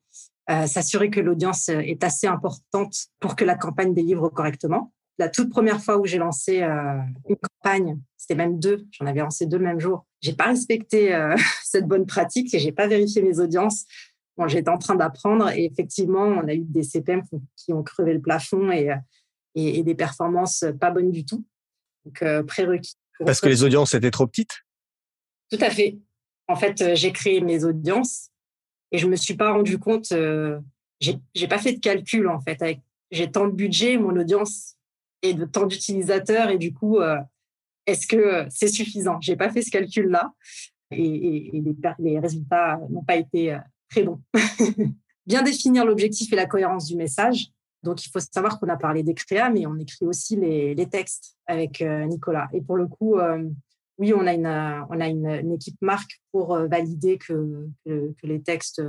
euh, 0.51 0.67
s'assurer 0.67 1.11
que 1.11 1.21
l'audience 1.21 1.69
est 1.69 2.05
assez 2.05 2.27
importante 2.27 2.95
pour 3.19 3.35
que 3.35 3.45
la 3.45 3.57
campagne 3.57 3.95
délivre 3.95 4.29
correctement. 4.29 4.93
La 5.19 5.29
toute 5.29 5.51
première 5.51 5.83
fois 5.83 5.97
où 5.97 6.05
j'ai 6.05 6.19
lancé 6.19 6.63
euh, 6.63 6.99
une 7.29 7.37
campagne, 7.37 7.99
c'était 8.17 8.35
même 8.35 8.59
deux, 8.59 8.87
j'en 8.93 9.07
avais 9.07 9.21
lancé 9.21 9.47
deux 9.47 9.59
le 9.59 9.65
même 9.65 9.81
jour. 9.81 10.07
J'ai 10.21 10.35
pas 10.35 10.45
respecté 10.45 11.19
cette 11.65 11.87
bonne 11.87 12.07
pratique 12.07 12.53
et 12.55 12.59
j'ai 12.59 12.73
pas 12.73 12.87
vérifié 12.87 13.23
mes 13.23 13.41
audiences 13.41 13.87
j'étais 14.47 14.69
en 14.69 14.79
train 14.79 14.95
d'apprendre 14.95 15.49
et 15.51 15.65
effectivement, 15.65 16.25
on 16.25 16.47
a 16.47 16.55
eu 16.55 16.65
des 16.65 16.83
CPM 16.83 17.23
qui 17.57 17.73
ont 17.73 17.83
crevé 17.83 18.13
le 18.13 18.21
plafond 18.21 18.71
et, 18.71 18.91
et, 19.55 19.83
des 19.83 19.95
performances 19.95 20.65
pas 20.79 20.91
bonnes 20.91 21.11
du 21.11 21.25
tout. 21.25 21.45
Donc, 22.05 22.23
euh, 22.23 22.43
prérequis. 22.43 22.97
Parce 23.25 23.41
que 23.41 23.49
les 23.49 23.65
audiences 23.65 23.95
étaient 23.95 24.11
trop 24.11 24.27
petites? 24.27 24.63
Tout 25.51 25.59
à 25.61 25.71
fait. 25.71 25.99
En 26.49 26.57
fait, 26.57 26.81
euh, 26.83 26.95
j'ai 26.95 27.13
créé 27.13 27.41
mes 27.41 27.65
audiences 27.65 28.29
et 28.93 28.99
je 28.99 29.07
me 29.07 29.17
suis 29.17 29.35
pas 29.35 29.53
rendu 29.53 29.79
compte, 29.79 30.13
euh, 30.13 30.61
j'ai 31.01 31.49
pas 31.49 31.59
fait 31.59 31.73
de 31.73 31.81
calcul 31.81 32.29
en 32.29 32.41
fait. 32.41 32.63
J'ai 33.11 33.31
tant 33.31 33.47
de 33.47 33.53
budget, 33.53 33.97
mon 33.97 34.17
audience 34.17 34.77
et 35.23 35.35
de 35.35 35.45
tant 35.45 35.67
d'utilisateurs 35.67 36.51
et 36.51 36.59
du 36.59 36.73
coup, 36.73 36.99
est-ce 37.87 38.07
que 38.07 38.47
c'est 38.49 38.69
suffisant? 38.69 39.21
J'ai 39.21 39.37
pas 39.37 39.51
fait 39.51 39.63
ce 39.63 39.71
calcul-là 39.71 40.33
et, 40.91 41.57
et, 41.57 41.61
les, 41.61 41.77
les 41.99 42.19
résultats 42.19 42.79
n'ont 42.91 43.05
pas 43.05 43.17
été 43.17 43.59
très 43.91 44.03
bon. 44.03 44.21
Bien 45.27 45.43
définir 45.43 45.85
l'objectif 45.85 46.33
et 46.33 46.37
la 46.37 46.47
cohérence 46.47 46.87
du 46.87 46.97
message. 46.97 47.51
Donc, 47.83 48.05
il 48.05 48.11
faut 48.11 48.21
savoir 48.21 48.59
qu'on 48.59 48.69
a 48.69 48.77
parlé 48.77 49.03
des 49.03 49.15
créas, 49.15 49.51
mais 49.51 49.67
on 49.67 49.77
écrit 49.79 50.07
aussi 50.07 50.37
les, 50.37 50.89
textes 50.91 51.37
avec 51.47 51.81
euh, 51.81 52.05
Nicolas. 52.05 52.49
Et 52.53 52.61
pour 52.61 52.77
le 52.77 52.87
coup, 52.87 53.19
euh, 53.19 53.49
oui, 53.99 54.13
on 54.13 54.27
a 54.27 54.35
une, 54.35 54.47
on 54.47 55.01
a 55.01 55.09
une, 55.09 55.53
équipe 55.53 55.81
marque 55.81 56.21
pour 56.33 56.55
euh, 56.55 56.67
valider 56.67 57.19
que, 57.19 57.69
les 57.85 58.43
textes 58.43 58.83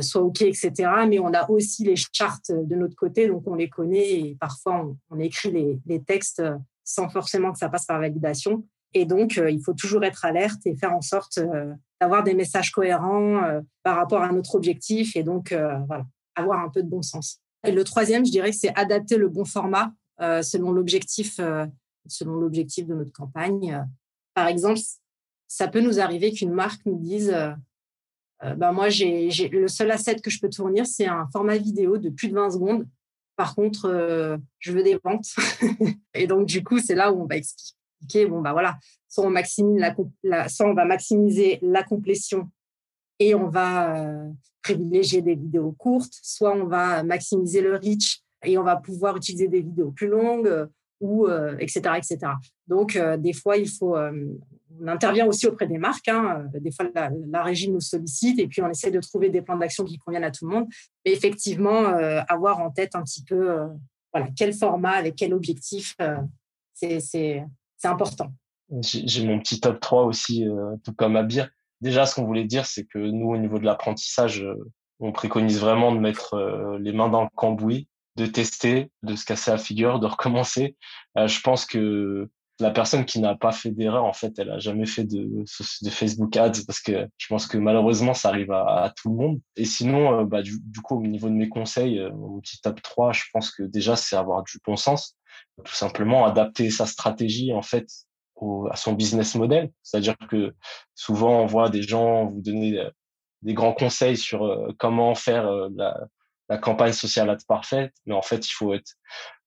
soient 0.00 0.22
OK, 0.22 0.42
etc. 0.42 0.72
Mais 1.08 1.20
on 1.20 1.32
a 1.32 1.48
aussi 1.48 1.84
les 1.84 1.94
chartes 1.96 2.50
de 2.50 2.74
notre 2.74 2.96
côté, 2.96 3.28
donc 3.28 3.44
on 3.46 3.54
les 3.54 3.68
connaît 3.68 4.18
et 4.18 4.36
parfois 4.40 4.92
on, 5.10 5.20
écrit 5.20 5.80
les, 5.86 6.02
textes 6.02 6.42
sans 6.82 7.08
forcément 7.08 7.52
que 7.52 7.58
ça 7.58 7.68
passe 7.68 7.86
par 7.86 8.00
validation. 8.00 8.66
Et 8.98 9.04
donc, 9.04 9.36
il 9.36 9.62
faut 9.62 9.74
toujours 9.74 10.04
être 10.04 10.24
alerte 10.24 10.66
et 10.66 10.74
faire 10.74 10.94
en 10.94 11.02
sorte 11.02 11.38
d'avoir 12.00 12.22
des 12.24 12.34
messages 12.34 12.70
cohérents 12.70 13.42
euh, 13.42 13.60
par 13.82 13.96
rapport 13.96 14.22
à 14.22 14.32
notre 14.32 14.54
objectif 14.54 15.16
et 15.16 15.22
donc 15.22 15.52
euh, 15.52 15.78
avoir 16.34 16.60
un 16.60 16.68
peu 16.68 16.82
de 16.82 16.88
bon 16.88 17.02
sens. 17.02 17.40
Et 17.66 17.72
le 17.72 17.84
troisième, 17.84 18.24
je 18.24 18.30
dirais 18.30 18.50
que 18.50 18.56
c'est 18.56 18.76
adapter 18.78 19.16
le 19.16 19.28
bon 19.28 19.44
format 19.44 19.92
euh, 20.20 20.42
selon 20.42 20.72
l'objectif 20.72 21.36
de 21.38 22.94
notre 22.94 23.12
campagne. 23.12 23.84
Par 24.34 24.46
exemple, 24.46 24.80
ça 25.48 25.68
peut 25.68 25.80
nous 25.80 26.00
arriver 26.00 26.32
qu'une 26.32 26.52
marque 26.52 26.84
nous 26.86 26.98
dise 26.98 27.34
ben 28.42 28.72
moi 28.72 28.90
j'ai 28.90 29.30
le 29.48 29.66
seul 29.66 29.90
asset 29.90 30.16
que 30.16 30.28
je 30.28 30.38
peux 30.40 30.50
tourner 30.50 30.84
c'est 30.84 31.06
un 31.06 31.26
format 31.32 31.56
vidéo 31.56 31.96
de 31.96 32.10
plus 32.10 32.28
de 32.28 32.34
20 32.34 32.50
secondes 32.50 32.86
Par 33.36 33.54
contre, 33.54 34.38
je 34.58 34.72
veux 34.72 34.82
des 34.82 34.98
ventes. 35.02 35.28
et 36.14 36.26
donc, 36.26 36.46
du 36.46 36.62
coup, 36.62 36.78
c'est 36.78 36.94
là 36.94 37.12
où 37.12 37.22
on 37.22 37.26
va 37.26 37.36
expliquer, 37.36 37.75
bon, 38.28 38.40
bah 38.40 38.52
voilà, 38.52 38.76
soit 39.08 39.24
on, 39.24 39.30
maximise 39.30 39.82
la, 40.22 40.48
soit 40.48 40.66
on 40.66 40.74
va 40.74 40.84
maximiser 40.84 41.58
la 41.62 41.82
complétion 41.82 42.50
et 43.18 43.34
on 43.34 43.48
va 43.48 44.12
privilégier 44.62 45.22
des 45.22 45.34
vidéos 45.34 45.72
courtes, 45.72 46.14
soit 46.22 46.54
on 46.54 46.66
va 46.66 47.02
maximiser 47.02 47.60
le 47.60 47.76
reach 47.76 48.20
et 48.44 48.58
on 48.58 48.62
va 48.62 48.76
pouvoir 48.76 49.16
utiliser 49.16 49.48
des 49.48 49.60
vidéos 49.60 49.90
plus 49.90 50.08
longues 50.08 50.68
ou 51.00 51.28
etc 51.58 51.94
etc. 51.96 52.18
Donc 52.66 52.98
des 53.18 53.32
fois 53.32 53.56
il 53.56 53.68
faut 53.68 53.96
on 54.80 54.88
intervient 54.88 55.26
aussi 55.26 55.46
auprès 55.46 55.66
des 55.66 55.78
marques. 55.78 56.08
Hein. 56.08 56.46
Des 56.54 56.70
fois, 56.70 56.86
la, 56.94 57.42
régie 57.42 57.70
nous 57.70 57.80
sollicite 57.80 58.38
et 58.38 58.46
puis 58.46 58.62
on 58.62 58.68
essaie 58.68 58.90
de 58.90 59.00
trouver 59.00 59.30
des 59.30 59.42
plans 59.42 59.56
d'action 59.56 59.84
qui 59.84 59.98
conviennent 59.98 60.24
à 60.24 60.30
tout 60.30 60.46
le 60.46 60.54
monde. 60.54 60.66
Mais 61.04 61.12
effectivement, 61.12 61.86
avoir 62.28 62.60
en 62.60 62.70
tête 62.70 62.94
un 62.94 63.02
petit 63.02 63.22
peu 63.24 63.58
voilà, 64.12 64.28
quel 64.36 64.52
format, 64.54 64.92
avec 64.92 65.16
quel 65.16 65.34
objectif, 65.34 65.96
c'est 66.74 67.44
important. 67.84 68.32
J'ai 68.80 69.24
mon 69.26 69.38
petit 69.38 69.60
top 69.60 69.80
3 69.80 70.04
aussi, 70.04 70.44
tout 70.82 70.92
comme 70.94 71.16
Abir. 71.16 71.48
Déjà, 71.80 72.06
ce 72.06 72.14
qu'on 72.14 72.24
voulait 72.24 72.44
dire, 72.44 72.66
c'est 72.66 72.84
que 72.84 72.98
nous, 72.98 73.30
au 73.30 73.36
niveau 73.36 73.58
de 73.58 73.64
l'apprentissage, 73.64 74.42
euh, 74.42 74.54
on 74.98 75.12
préconise 75.12 75.60
vraiment 75.60 75.92
de 75.92 75.98
mettre 75.98 76.34
euh, 76.34 76.78
les 76.78 76.92
mains 76.92 77.08
dans 77.08 77.22
le 77.22 77.28
cambouis, 77.34 77.88
de 78.16 78.26
tester, 78.26 78.90
de 79.02 79.14
se 79.14 79.26
casser 79.26 79.50
la 79.50 79.58
figure, 79.58 80.00
de 80.00 80.06
recommencer. 80.06 80.76
Euh, 81.18 81.26
je 81.26 81.40
pense 81.40 81.66
que 81.66 82.30
la 82.58 82.70
personne 82.70 83.04
qui 83.04 83.20
n'a 83.20 83.34
pas 83.34 83.52
fait 83.52 83.70
d'erreur, 83.70 84.04
en 84.04 84.14
fait, 84.14 84.38
elle 84.38 84.50
a 84.50 84.58
jamais 84.58 84.86
fait 84.86 85.04
de, 85.04 85.44
Facebook 85.90 86.34
Ads 86.38 86.64
parce 86.66 86.80
que 86.80 87.06
je 87.18 87.26
pense 87.26 87.46
que 87.46 87.58
malheureusement, 87.58 88.14
ça 88.14 88.30
arrive 88.30 88.50
à, 88.50 88.90
tout 88.96 89.10
le 89.10 89.16
monde. 89.16 89.40
Et 89.56 89.66
sinon, 89.66 90.24
bah, 90.24 90.40
du, 90.40 90.58
coup, 90.82 90.96
au 90.96 91.06
niveau 91.06 91.28
de 91.28 91.34
mes 91.34 91.50
conseils, 91.50 92.00
mon 92.14 92.40
petit 92.40 92.58
top 92.62 92.80
3, 92.80 93.12
je 93.12 93.24
pense 93.30 93.50
que 93.50 93.62
déjà, 93.62 93.94
c'est 93.94 94.16
avoir 94.16 94.42
du 94.42 94.58
bon 94.66 94.76
sens. 94.76 95.18
Tout 95.64 95.74
simplement, 95.74 96.26
adapter 96.26 96.70
sa 96.70 96.86
stratégie, 96.86 97.52
en 97.52 97.62
fait, 97.62 97.86
à 98.70 98.76
son 98.76 98.92
business 98.92 99.34
model. 99.34 99.70
C'est-à-dire 99.82 100.16
que 100.28 100.54
souvent, 100.94 101.40
on 101.40 101.46
voit 101.46 101.70
des 101.70 101.82
gens 101.82 102.26
vous 102.26 102.42
donner 102.42 102.78
euh, 102.78 102.90
des 103.42 103.54
grands 103.54 103.72
conseils 103.72 104.16
sur 104.16 104.44
euh, 104.44 104.68
comment 104.78 105.14
faire 105.14 105.46
euh, 105.46 105.68
la, 105.74 105.98
la 106.48 106.58
campagne 106.58 106.92
sociale 106.92 107.30
ad 107.30 107.40
parfaite, 107.46 107.92
mais 108.04 108.14
en 108.14 108.22
fait, 108.22 108.46
il 108.46 108.52
faut 108.52 108.74
être 108.74 108.92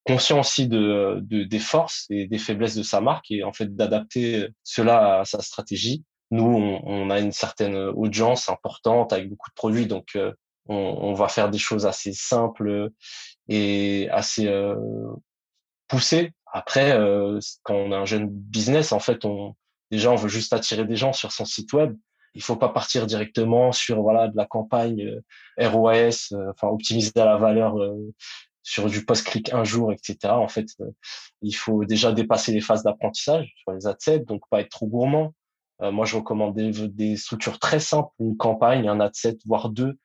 conscient 0.05 0.39
aussi 0.39 0.67
de, 0.67 1.19
de, 1.21 1.43
des 1.43 1.59
forces 1.59 2.07
et 2.09 2.25
des 2.25 2.39
faiblesses 2.39 2.75
de 2.75 2.83
sa 2.83 3.01
marque 3.01 3.29
et 3.29 3.43
en 3.43 3.53
fait 3.53 3.75
d'adapter 3.75 4.47
cela 4.63 5.19
à 5.19 5.25
sa 5.25 5.41
stratégie. 5.41 6.03
Nous, 6.31 6.45
on, 6.45 6.81
on, 6.85 7.09
a 7.09 7.19
une 7.19 7.31
certaine 7.31 7.75
audience 7.75 8.49
importante 8.49 9.13
avec 9.13 9.29
beaucoup 9.29 9.49
de 9.49 9.55
produits, 9.55 9.87
donc 9.87 10.17
on, 10.67 10.75
on, 10.75 11.13
va 11.13 11.27
faire 11.27 11.49
des 11.49 11.57
choses 11.57 11.85
assez 11.85 12.13
simples 12.13 12.91
et 13.49 14.07
assez 14.11 14.47
euh, 14.47 14.75
poussées 15.89 16.31
après, 16.51 16.91
euh, 16.93 17.39
quand 17.63 17.75
on 17.75 17.91
a 17.91 17.97
un 17.97 18.05
jeune 18.05 18.27
business, 18.27 18.91
en 18.91 18.99
fait, 18.99 19.25
on 19.25 19.55
déjà 19.91 20.11
on 20.11 20.15
veut 20.15 20.29
juste 20.29 20.53
attirer 20.53 20.85
des 20.85 20.95
gens 20.95 21.13
sur 21.13 21.31
son 21.31 21.45
site 21.45 21.73
web. 21.73 21.95
Il 22.35 22.43
faut 22.43 22.55
pas 22.55 22.69
partir 22.69 23.07
directement 23.07 23.71
sur 23.71 24.01
voilà 24.01 24.27
de 24.27 24.37
la 24.37 24.45
campagne 24.45 25.01
euh, 25.59 25.69
ROAS, 25.69 26.29
euh, 26.31 26.51
enfin 26.51 26.67
optimiser 26.67 27.11
la 27.15 27.37
valeur 27.37 27.75
sur 28.63 28.87
du 28.87 29.05
post-click 29.05 29.53
un 29.53 29.63
jour, 29.63 29.91
etc. 29.91 30.33
En 30.33 30.47
fait, 30.47 30.67
il 31.41 31.53
faut 31.53 31.85
déjà 31.85 32.11
dépasser 32.11 32.51
les 32.51 32.61
phases 32.61 32.83
d'apprentissage 32.83 33.51
sur 33.57 33.71
les 33.71 33.87
ad 33.87 34.25
donc 34.25 34.41
pas 34.49 34.61
être 34.61 34.69
trop 34.69 34.87
gourmand. 34.87 35.33
moi, 35.79 36.05
je 36.05 36.17
recommande 36.17 36.55
des, 36.55 36.71
des, 36.89 37.17
structures 37.17 37.57
très 37.57 37.79
simples, 37.79 38.11
une 38.19 38.37
campagne, 38.37 38.87
un 38.87 38.99
ad 38.99 39.15
set, 39.15 39.39
voire 39.45 39.69
deux, 39.69 39.97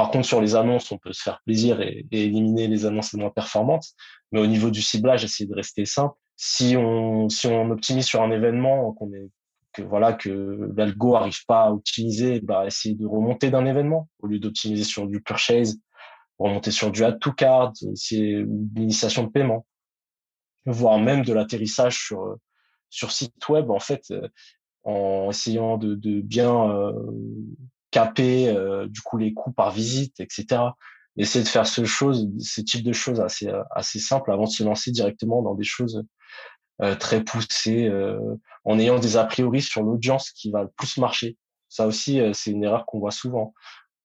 par 0.00 0.10
contre, 0.10 0.26
sur 0.26 0.40
les 0.40 0.54
annonces, 0.54 0.90
on 0.92 0.96
peut 0.96 1.12
se 1.12 1.22
faire 1.22 1.42
plaisir 1.44 1.82
et, 1.82 2.06
éliminer 2.10 2.68
les 2.68 2.86
annonces 2.86 3.12
les 3.12 3.20
moins 3.20 3.28
performantes. 3.28 3.84
Mais 4.32 4.40
au 4.40 4.46
niveau 4.46 4.70
du 4.70 4.80
ciblage, 4.80 5.24
essayer 5.24 5.46
de 5.46 5.54
rester 5.54 5.84
simple. 5.84 6.14
Si 6.36 6.74
on, 6.74 7.28
si 7.28 7.48
on 7.48 7.70
optimise 7.70 8.06
sur 8.06 8.22
un 8.22 8.30
événement, 8.30 8.94
qu'on 8.94 9.12
est, 9.12 9.28
que 9.74 9.82
voilà, 9.82 10.14
que 10.14 10.72
l'algo 10.74 11.16
arrive 11.16 11.44
pas 11.44 11.64
à 11.64 11.70
optimiser, 11.70 12.40
bah, 12.40 12.66
essayer 12.66 12.94
de 12.94 13.04
remonter 13.04 13.50
d'un 13.50 13.66
événement 13.66 14.08
au 14.20 14.28
lieu 14.28 14.38
d'optimiser 14.38 14.84
sur 14.84 15.06
du 15.06 15.20
purchase, 15.20 15.78
remonter 16.38 16.70
sur 16.70 16.90
du 16.90 17.04
add 17.04 17.18
to 17.18 17.32
card, 17.32 17.74
c'est 17.94 18.42
l'initiation 18.74 19.24
de 19.24 19.28
paiement, 19.28 19.66
voire 20.64 20.98
même 20.98 21.26
de 21.26 21.34
l'atterrissage 21.34 21.98
sur, 21.98 22.38
sur 22.88 23.12
site 23.12 23.46
web, 23.50 23.70
en 23.70 23.80
fait, 23.80 24.10
euh, 24.12 24.26
en 24.82 25.28
essayant 25.28 25.76
de, 25.76 25.94
bien 26.22 26.70
euh, 26.70 26.94
caper 27.90 28.48
euh, 28.48 28.86
du 28.86 29.00
coup 29.00 29.18
les 29.18 29.34
coûts 29.34 29.52
par 29.52 29.70
visite, 29.70 30.20
etc. 30.20 30.62
Essayer 31.16 31.44
de 31.44 31.48
faire 31.48 31.66
ce 31.66 31.84
chose, 31.84 32.28
ce 32.38 32.60
type 32.60 32.84
de 32.84 32.92
choses 32.92 33.20
assez 33.20 33.48
euh, 33.48 33.62
assez 33.70 33.98
simples 33.98 34.32
avant 34.32 34.44
de 34.44 34.50
se 34.50 34.62
lancer 34.62 34.90
directement 34.90 35.42
dans 35.42 35.54
des 35.54 35.64
choses 35.64 36.04
euh, 36.82 36.94
très 36.94 37.22
poussées, 37.22 37.90
en 38.64 38.78
ayant 38.78 38.98
des 38.98 39.16
a 39.16 39.24
priori 39.24 39.62
sur 39.62 39.82
l'audience 39.82 40.30
qui 40.30 40.50
va 40.50 40.62
le 40.62 40.70
plus 40.76 40.98
marcher. 40.98 41.36
Ça 41.68 41.86
aussi, 41.86 42.20
c'est 42.32 42.50
une 42.50 42.64
erreur 42.64 42.84
qu'on 42.86 42.98
voit 42.98 43.10
souvent. 43.12 43.54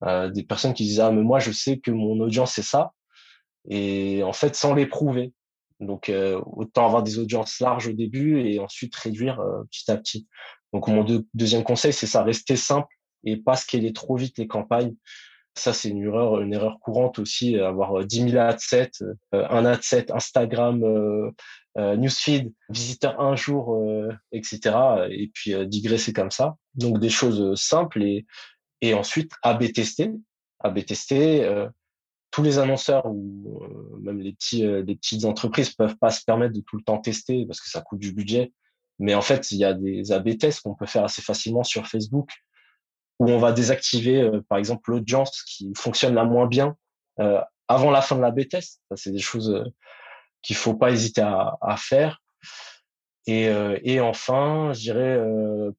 des 0.04 0.42
personnes 0.44 0.74
qui 0.74 0.84
disent 0.84 1.00
ah 1.00 1.10
mais 1.10 1.22
moi 1.22 1.38
je 1.40 1.52
sais 1.52 1.78
que 1.78 1.90
mon 1.90 2.20
audience 2.20 2.52
c'est 2.54 2.62
ça, 2.62 2.92
et 3.68 4.22
en 4.22 4.32
fait 4.32 4.54
sans 4.54 4.74
l'éprouver. 4.74 5.32
Donc 5.80 6.12
autant 6.44 6.86
avoir 6.86 7.02
des 7.02 7.18
audiences 7.18 7.60
larges 7.60 7.88
au 7.88 7.92
début 7.92 8.40
et 8.40 8.60
ensuite 8.60 8.94
réduire 8.94 9.42
petit 9.70 9.90
à 9.90 9.96
petit. 9.96 10.28
Donc 10.72 10.88
mon 10.88 11.04
deuxième 11.34 11.64
conseil 11.64 11.92
c'est 11.92 12.06
ça, 12.06 12.22
rester 12.22 12.56
simple 12.56 12.95
et 13.26 13.36
pas 13.36 13.56
scaler 13.56 13.92
trop 13.92 14.16
vite 14.16 14.38
les 14.38 14.46
campagnes. 14.46 14.94
Ça, 15.56 15.72
c'est 15.72 15.88
une 15.88 16.02
erreur, 16.02 16.40
une 16.42 16.52
erreur 16.52 16.78
courante 16.80 17.18
aussi, 17.18 17.58
avoir 17.58 18.04
10 18.04 18.30
000 18.30 18.36
adsets, 18.36 18.90
euh, 19.02 19.46
un 19.48 19.64
adset 19.64 20.12
Instagram, 20.12 20.84
euh, 20.84 21.30
euh, 21.78 21.96
newsfeed, 21.96 22.52
visiteur 22.68 23.18
un 23.20 23.36
jour, 23.36 23.82
etc. 24.32 24.76
Et 25.10 25.30
puis 25.32 25.54
digresser 25.66 26.12
comme 26.12 26.30
ça. 26.30 26.56
Donc 26.74 27.00
des 27.00 27.08
choses 27.08 27.58
simples 27.60 28.02
et, 28.02 28.26
et 28.82 28.92
ensuite 28.94 29.32
AB 29.42 29.72
tester. 29.72 30.10
AB 30.60 30.84
tester. 30.84 31.66
tous 32.30 32.42
les 32.42 32.58
annonceurs 32.58 33.06
ou 33.06 33.62
même 34.00 34.20
les 34.20 34.32
petits, 34.34 34.62
les 34.62 34.94
petites 34.94 35.24
entreprises 35.24 35.70
peuvent 35.70 35.96
pas 35.96 36.10
se 36.10 36.22
permettre 36.24 36.54
de 36.54 36.60
tout 36.60 36.76
le 36.76 36.82
temps 36.82 36.98
tester 36.98 37.46
parce 37.46 37.60
que 37.60 37.70
ça 37.70 37.80
coûte 37.80 37.98
du 37.98 38.12
budget. 38.12 38.52
Mais 38.98 39.14
en 39.14 39.22
fait, 39.22 39.50
il 39.50 39.58
y 39.58 39.64
a 39.64 39.74
des 39.74 40.12
AB 40.12 40.38
tests 40.38 40.60
qu'on 40.60 40.74
peut 40.74 40.86
faire 40.86 41.04
assez 41.04 41.22
facilement 41.22 41.62
sur 41.62 41.86
Facebook 41.86 42.30
où 43.18 43.30
on 43.30 43.38
va 43.38 43.52
désactiver, 43.52 44.22
euh, 44.22 44.42
par 44.48 44.58
exemple, 44.58 44.90
l'audience 44.90 45.42
qui 45.42 45.72
fonctionne 45.76 46.14
la 46.14 46.24
moins 46.24 46.46
bien 46.46 46.76
euh, 47.20 47.40
avant 47.68 47.90
la 47.90 48.02
fin 48.02 48.16
de 48.16 48.20
la 48.20 48.30
B-test. 48.30 48.80
C'est 48.94 49.12
des 49.12 49.18
choses 49.18 49.50
euh, 49.50 49.64
qu'il 50.42 50.56
faut 50.56 50.74
pas 50.74 50.90
hésiter 50.90 51.22
à, 51.22 51.56
à 51.60 51.76
faire. 51.76 52.20
Et, 53.28 53.50
et, 53.82 53.98
enfin, 53.98 54.72
je 54.72 54.78
dirais 54.82 55.20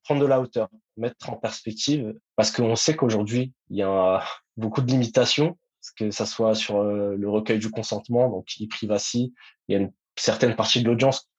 prendre 0.04 0.20
de 0.20 0.26
la 0.26 0.38
hauteur, 0.38 0.68
mettre 0.98 1.30
en 1.30 1.36
perspective, 1.36 2.12
parce 2.36 2.50
qu'on 2.50 2.76
sait 2.76 2.94
qu'aujourd'hui, 2.94 3.54
il 3.70 3.78
y 3.78 3.82
a 3.82 4.22
beaucoup 4.58 4.82
de 4.82 4.90
limitations, 4.90 5.56
que 5.96 6.10
ça 6.10 6.26
soit 6.26 6.54
sur 6.54 6.82
le 6.82 7.30
recueil 7.30 7.58
du 7.58 7.70
consentement, 7.70 8.28
donc 8.28 8.48
e-privacy, 8.60 9.32
il 9.66 9.72
y 9.72 9.76
a 9.76 9.80
une 9.80 9.90
certaine 10.14 10.56
partie 10.56 10.82
de 10.82 10.88
l'audience 10.88 11.30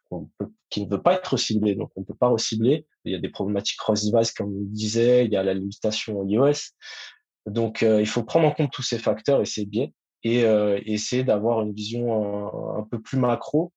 qui 0.72 0.84
ne 0.84 0.90
veut 0.90 1.02
pas 1.02 1.14
être 1.14 1.38
ciblé, 1.38 1.76
donc 1.76 1.92
on 1.96 2.02
ne 2.02 2.06
peut 2.06 2.16
pas 2.16 2.30
recibler. 2.30 2.88
Il 3.10 3.14
y 3.14 3.16
a 3.16 3.20
des 3.20 3.30
problématiques 3.30 3.78
cross-device, 3.80 4.32
comme 4.32 4.50
on 4.50 4.60
le 4.60 4.66
disait, 4.68 5.26
il 5.26 5.32
y 5.32 5.36
a 5.36 5.44
la 5.44 5.54
limitation 5.54 6.24
iOS. 6.26 6.72
Donc, 7.46 7.84
euh, 7.84 8.00
il 8.00 8.08
faut 8.08 8.24
prendre 8.24 8.48
en 8.48 8.52
compte 8.52 8.72
tous 8.72 8.84
ces 8.84 9.00
facteurs 9.00 9.42
et 9.42 9.46
ces 9.46 9.66
biais 9.66 9.94
et 10.24 10.44
euh, 10.44 10.80
essayer 10.86 11.24
d'avoir 11.24 11.62
une 11.62 11.74
vision 11.74 12.78
un, 12.78 12.84
peu 12.84 13.02
plus 13.02 13.18
macro 13.18 13.72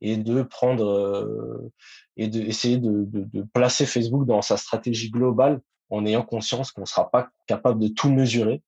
et 0.00 0.16
de 0.16 0.42
prendre 0.42 0.86
euh, 0.86 1.72
et 2.16 2.28
de 2.28 2.40
essayer 2.40 2.78
de, 2.78 3.06
placer 3.52 3.86
Facebook 3.86 4.24
dans 4.26 4.40
sa 4.40 4.56
stratégie 4.56 5.10
globale 5.10 5.60
en 5.90 6.06
ayant 6.06 6.22
conscience 6.22 6.70
qu'on 6.70 6.82
ne 6.82 6.86
sera 6.86 7.10
pas 7.10 7.28
capable 7.46 7.80
de 7.80 7.88
tout 7.88 8.10
mesurer, 8.10 8.62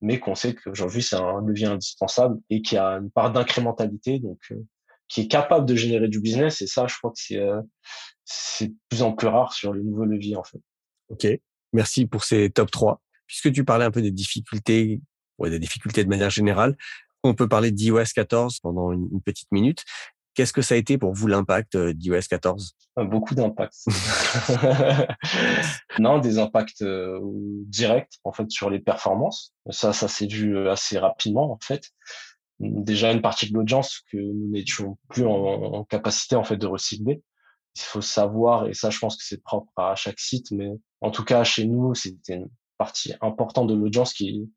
mais 0.00 0.20
qu'on 0.20 0.36
sait 0.36 0.54
qu'aujourd'hui 0.54 1.02
c'est 1.02 1.16
un 1.16 1.44
levier 1.44 1.66
indispensable 1.66 2.40
et 2.48 2.62
qu'il 2.62 2.76
y 2.76 2.78
a 2.78 2.92
une 2.92 3.10
part 3.10 3.32
d'incrémentalité. 3.32 4.20
Donc, 4.20 4.38
qui 5.10 5.22
est 5.22 5.28
capable 5.28 5.66
de 5.66 5.74
générer 5.74 6.08
du 6.08 6.20
business. 6.20 6.62
Et 6.62 6.66
ça, 6.66 6.86
je 6.86 6.96
crois 6.96 7.10
que 7.10 7.18
c'est 7.18 7.36
euh, 7.36 7.60
c'est 8.24 8.68
de 8.68 8.74
plus 8.88 9.02
en 9.02 9.12
plus 9.12 9.26
rare 9.26 9.52
sur 9.52 9.74
les 9.74 9.82
nouveaux 9.82 10.04
leviers, 10.04 10.36
en 10.36 10.44
fait. 10.44 10.60
OK. 11.08 11.26
Merci 11.72 12.06
pour 12.06 12.24
ces 12.24 12.48
top 12.50 12.70
3. 12.70 13.02
Puisque 13.26 13.52
tu 13.52 13.64
parlais 13.64 13.84
un 13.84 13.90
peu 13.90 14.02
des 14.02 14.12
difficultés, 14.12 15.00
ouais, 15.38 15.50
des 15.50 15.58
difficultés 15.58 16.04
de 16.04 16.08
manière 16.08 16.30
générale, 16.30 16.76
on 17.22 17.34
peut 17.34 17.48
parler 17.48 17.72
d'iOS 17.72 18.12
14 18.14 18.60
pendant 18.60 18.92
une, 18.92 19.20
petite 19.20 19.50
minute. 19.52 19.84
Qu'est-ce 20.34 20.52
que 20.52 20.62
ça 20.62 20.74
a 20.74 20.78
été 20.78 20.96
pour 20.96 21.12
vous 21.12 21.26
l'impact 21.26 21.74
euh, 21.74 21.92
d'iOS 21.92 22.22
14 22.30 22.76
ah, 22.96 23.04
Beaucoup 23.04 23.34
d'impact. 23.34 23.74
non, 25.98 26.18
des 26.18 26.38
impacts 26.38 26.82
euh, 26.82 27.18
directs 27.66 28.20
en 28.22 28.32
fait 28.32 28.48
sur 28.50 28.70
les 28.70 28.78
performances. 28.78 29.52
Ça, 29.70 29.92
ça 29.92 30.06
s'est 30.06 30.28
vu 30.28 30.68
assez 30.68 30.98
rapidement 30.98 31.52
en 31.52 31.58
fait 31.60 31.90
déjà 32.60 33.10
une 33.10 33.22
partie 33.22 33.50
de 33.50 33.54
l'audience 33.54 34.00
que 34.10 34.18
nous 34.18 34.50
n'étions 34.50 34.98
plus 35.08 35.26
en, 35.26 35.84
capacité 35.84 36.36
en 36.36 36.44
fait 36.44 36.56
de 36.56 36.66
recibler. 36.66 37.22
Il 37.76 37.82
faut 37.82 38.02
savoir, 38.02 38.68
et 38.68 38.74
ça 38.74 38.90
je 38.90 38.98
pense 38.98 39.16
que 39.16 39.24
c'est 39.24 39.42
propre 39.42 39.72
à 39.76 39.94
chaque 39.94 40.20
site, 40.20 40.50
mais 40.50 40.70
en 41.00 41.10
tout 41.10 41.24
cas 41.24 41.42
chez 41.44 41.66
nous, 41.66 41.94
c'était 41.94 42.34
une 42.34 42.50
partie 42.78 43.14
importante 43.20 43.68
de 43.68 43.74
l'audience 43.74 44.12
qui 44.12 44.50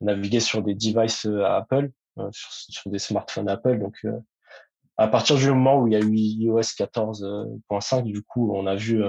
naviguait 0.00 0.40
sur 0.40 0.62
des 0.62 0.74
devices 0.74 1.26
euh, 1.26 1.44
Apple. 1.44 1.90
sur, 2.32 2.90
des 2.90 2.98
smartphones 2.98 3.48
Apple. 3.48 3.78
Donc, 3.78 4.04
à 4.96 5.08
partir 5.08 5.36
du 5.36 5.48
moment 5.48 5.80
où 5.80 5.86
il 5.86 5.92
y 5.92 5.96
a 5.96 6.00
eu 6.00 6.16
iOS 6.16 6.60
14.5, 6.60 8.02
du 8.04 8.22
coup, 8.22 8.52
on 8.54 8.66
a 8.66 8.74
vu 8.74 9.02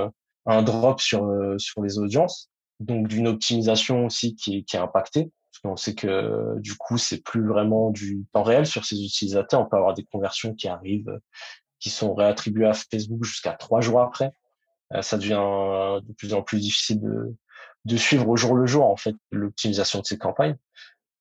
un 0.45 0.61
drop 0.61 1.01
sur 1.01 1.27
sur 1.57 1.81
les 1.81 1.97
audiences, 1.97 2.51
donc 2.79 3.07
d'une 3.07 3.27
optimisation 3.27 4.05
aussi 4.05 4.35
qui 4.35 4.65
qui 4.65 4.75
est 4.75 4.79
impactée. 4.79 5.31
Qu'on 5.63 5.77
sait 5.77 5.95
que 5.95 6.59
du 6.59 6.75
coup, 6.75 6.97
c'est 6.97 7.23
plus 7.23 7.47
vraiment 7.47 7.89
du 7.91 8.25
temps 8.33 8.43
réel 8.43 8.65
sur 8.65 8.85
ces 8.85 9.03
utilisateurs. 9.03 9.61
On 9.61 9.65
peut 9.65 9.77
avoir 9.77 9.93
des 9.93 10.03
conversions 10.03 10.53
qui 10.53 10.67
arrivent, 10.67 11.19
qui 11.79 11.89
sont 11.89 12.13
réattribuées 12.13 12.67
à 12.67 12.73
Facebook 12.73 13.23
jusqu'à 13.23 13.53
trois 13.53 13.81
jours 13.81 14.01
après. 14.01 14.31
ça 15.01 15.17
devient 15.17 16.01
de 16.05 16.13
plus 16.13 16.33
en 16.33 16.41
plus 16.41 16.59
difficile 16.59 17.01
de, 17.85 17.97
suivre 17.97 18.27
au 18.27 18.35
jour 18.35 18.55
le 18.55 18.65
jour 18.65 18.85
en 18.85 18.97
fait 18.97 19.15
l'optimisation 19.31 19.99
de 19.99 20.05
ces 20.05 20.17
campagnes. 20.17 20.57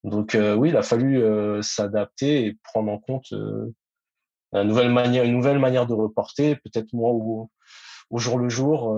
Donc 0.02 0.36
oui, 0.56 0.70
il 0.70 0.76
a 0.76 0.82
fallu 0.82 1.22
s'adapter 1.62 2.46
et 2.46 2.58
prendre 2.62 2.90
en 2.90 2.98
compte 2.98 3.32
une 3.32 4.68
nouvelle 4.68 4.90
manière, 4.90 5.24
une 5.24 5.32
nouvelle 5.32 5.58
manière 5.58 5.86
de 5.86 5.94
reporter, 5.94 6.56
peut-être 6.56 6.92
moins 6.92 7.10
au, 7.10 7.50
au, 8.10 8.18
jour 8.18 8.38
le 8.38 8.48
jour. 8.48 8.96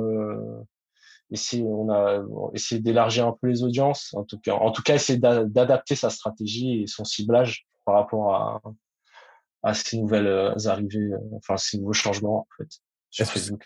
Euh, 1.31 1.35
essayer, 1.35 1.64
on 1.64 1.91
a 1.91 2.22
essayé 2.55 2.81
d'élargir 2.81 3.27
un 3.27 3.37
peu 3.41 3.49
les 3.49 3.62
audiences, 3.62 4.14
en 4.14 4.24
tout 4.24 4.39
cas, 4.39 4.55
en 4.55 4.70
tout 4.70 4.83
cas 4.83 4.95
essayer 4.95 5.18
d'adapter 5.18 5.95
sa 5.95 6.11
stratégie 6.11 6.83
et 6.83 6.87
son 6.87 7.05
ciblage 7.05 7.66
par 7.85 7.95
rapport 7.95 8.35
à, 8.35 8.62
à 9.62 9.74
ces 9.74 9.99
nouvelles 9.99 10.55
arrivées, 10.66 11.11
enfin 11.33 11.57
ces 11.57 11.79
nouveaux 11.79 11.93
changements 11.93 12.41
en 12.41 12.47
fait. 12.57 12.68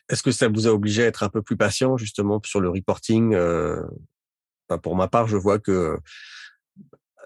Est-ce 0.09 0.23
que 0.23 0.31
ça 0.31 0.49
vous 0.49 0.67
a 0.69 0.71
obligé 0.71 1.05
à 1.05 1.07
être 1.07 1.23
un 1.23 1.29
peu 1.29 1.43
plus 1.43 1.57
patient 1.57 1.97
justement 1.97 2.41
sur 2.45 2.61
le 2.61 2.71
reporting 2.71 3.35
euh, 3.35 3.83
Pour 4.83 4.95
ma 4.95 5.09
part, 5.09 5.27
je 5.27 5.37
vois 5.37 5.59
que 5.59 5.99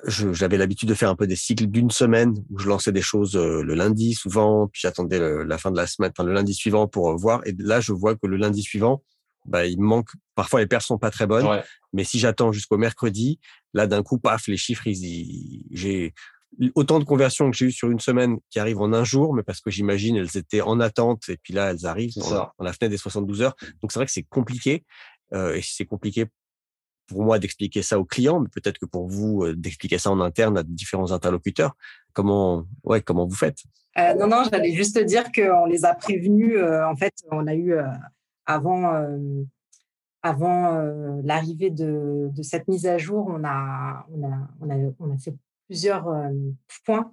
j'avais 0.06 0.56
l'habitude 0.56 0.88
de 0.88 0.94
faire 0.94 1.10
un 1.10 1.16
peu 1.16 1.26
des 1.26 1.36
cycles 1.36 1.66
d'une 1.66 1.90
semaine 1.90 2.34
où 2.50 2.58
je 2.58 2.68
lançais 2.68 2.92
des 2.92 3.02
choses 3.02 3.36
euh, 3.36 3.62
le 3.62 3.74
lundi 3.74 4.14
souvent, 4.14 4.68
puis 4.68 4.80
j'attendais 4.82 5.44
la 5.44 5.58
fin 5.58 5.70
de 5.70 5.76
la 5.76 5.86
semaine, 5.86 6.12
enfin 6.16 6.26
le 6.26 6.34
lundi 6.34 6.54
suivant 6.54 6.88
pour 6.88 7.10
euh, 7.10 7.16
voir. 7.16 7.40
Et 7.46 7.54
là, 7.58 7.80
je 7.80 7.92
vois 7.92 8.14
que 8.14 8.26
le 8.26 8.36
lundi 8.36 8.62
suivant, 8.62 9.02
bah, 9.44 9.66
il 9.66 9.80
manque. 9.80 10.10
Parfois, 10.34 10.60
les 10.60 10.66
pertes 10.66 10.84
sont 10.84 10.98
pas 10.98 11.10
très 11.10 11.26
bonnes, 11.26 11.62
mais 11.92 12.04
si 12.04 12.18
j'attends 12.18 12.52
jusqu'au 12.52 12.78
mercredi, 12.78 13.38
là, 13.72 13.86
d'un 13.86 14.02
coup, 14.02 14.18
paf, 14.18 14.46
les 14.48 14.56
chiffres, 14.56 14.84
j'ai 15.70 16.14
autant 16.74 16.98
de 16.98 17.04
conversions 17.04 17.50
que 17.50 17.56
j'ai 17.56 17.66
eu 17.66 17.72
sur 17.72 17.90
une 17.90 18.00
semaine 18.00 18.38
qui 18.50 18.58
arrivent 18.58 18.80
en 18.80 18.92
un 18.92 19.04
jour, 19.04 19.34
mais 19.34 19.42
parce 19.42 19.60
que 19.60 19.70
j'imagine 19.70 20.16
elles 20.16 20.36
étaient 20.36 20.60
en 20.60 20.78
attente 20.78 21.28
et 21.28 21.36
puis 21.36 21.52
là 21.52 21.72
elles 21.72 21.84
arrivent 21.84 22.12
dans 22.14 22.30
la, 22.30 22.52
la, 22.60 22.72
fenêtre 22.72 22.92
des 22.92 22.96
72 22.96 23.42
heures. 23.42 23.56
Donc 23.82 23.90
c'est 23.90 23.98
vrai 23.98 24.06
que 24.06 24.12
c'est 24.12 24.22
compliqué 24.22 24.84
euh, 25.32 25.54
et 25.54 25.62
c'est 25.62 25.84
compliqué 25.84 26.26
pour 27.06 27.22
moi 27.22 27.38
d'expliquer 27.38 27.82
ça 27.82 27.98
aux 27.98 28.04
clients, 28.04 28.40
mais 28.40 28.48
peut-être 28.48 28.78
que 28.78 28.86
pour 28.86 29.08
vous 29.08 29.44
euh, 29.44 29.54
d'expliquer 29.54 29.98
ça 29.98 30.10
en 30.10 30.20
interne 30.20 30.58
à 30.58 30.62
différents 30.62 31.12
interlocuteurs. 31.12 31.76
Comment, 32.12 32.64
ouais, 32.84 33.00
comment 33.02 33.26
vous 33.26 33.34
faites? 33.34 33.58
Euh, 33.98 34.14
Non, 34.14 34.26
non, 34.26 34.44
j'allais 34.50 34.72
juste 34.72 34.98
dire 34.98 35.30
qu'on 35.32 35.66
les 35.66 35.84
a 35.84 35.94
prévenus. 35.94 36.56
Euh, 36.56 36.84
en 36.86 36.96
fait, 36.96 37.12
on 37.30 37.46
a 37.46 37.54
eu 37.54 37.74
euh, 38.48 38.52
avant, 38.52 38.94
euh, 38.94 39.44
avant 40.22 40.82
l'arrivée 41.22 41.70
de, 41.70 42.30
de, 42.32 42.42
cette 42.42 42.68
mise 42.68 42.86
à 42.86 42.98
jour, 42.98 43.26
on 43.28 43.44
a, 43.44 44.06
on 44.10 44.24
a, 44.24 44.48
on 44.60 44.70
a, 44.70 44.92
on 45.00 45.14
a 45.14 45.18
fait 45.18 45.34
plusieurs 45.66 46.06
points 46.84 47.12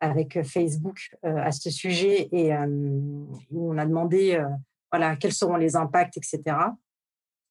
avec 0.00 0.42
Facebook 0.42 1.16
à 1.22 1.50
ce 1.52 1.70
sujet 1.70 2.28
et 2.32 2.52
on 2.52 3.78
a 3.78 3.86
demandé 3.86 4.44
voilà 4.90 5.16
quels 5.16 5.32
seront 5.32 5.56
les 5.56 5.76
impacts, 5.76 6.16
etc. 6.16 6.56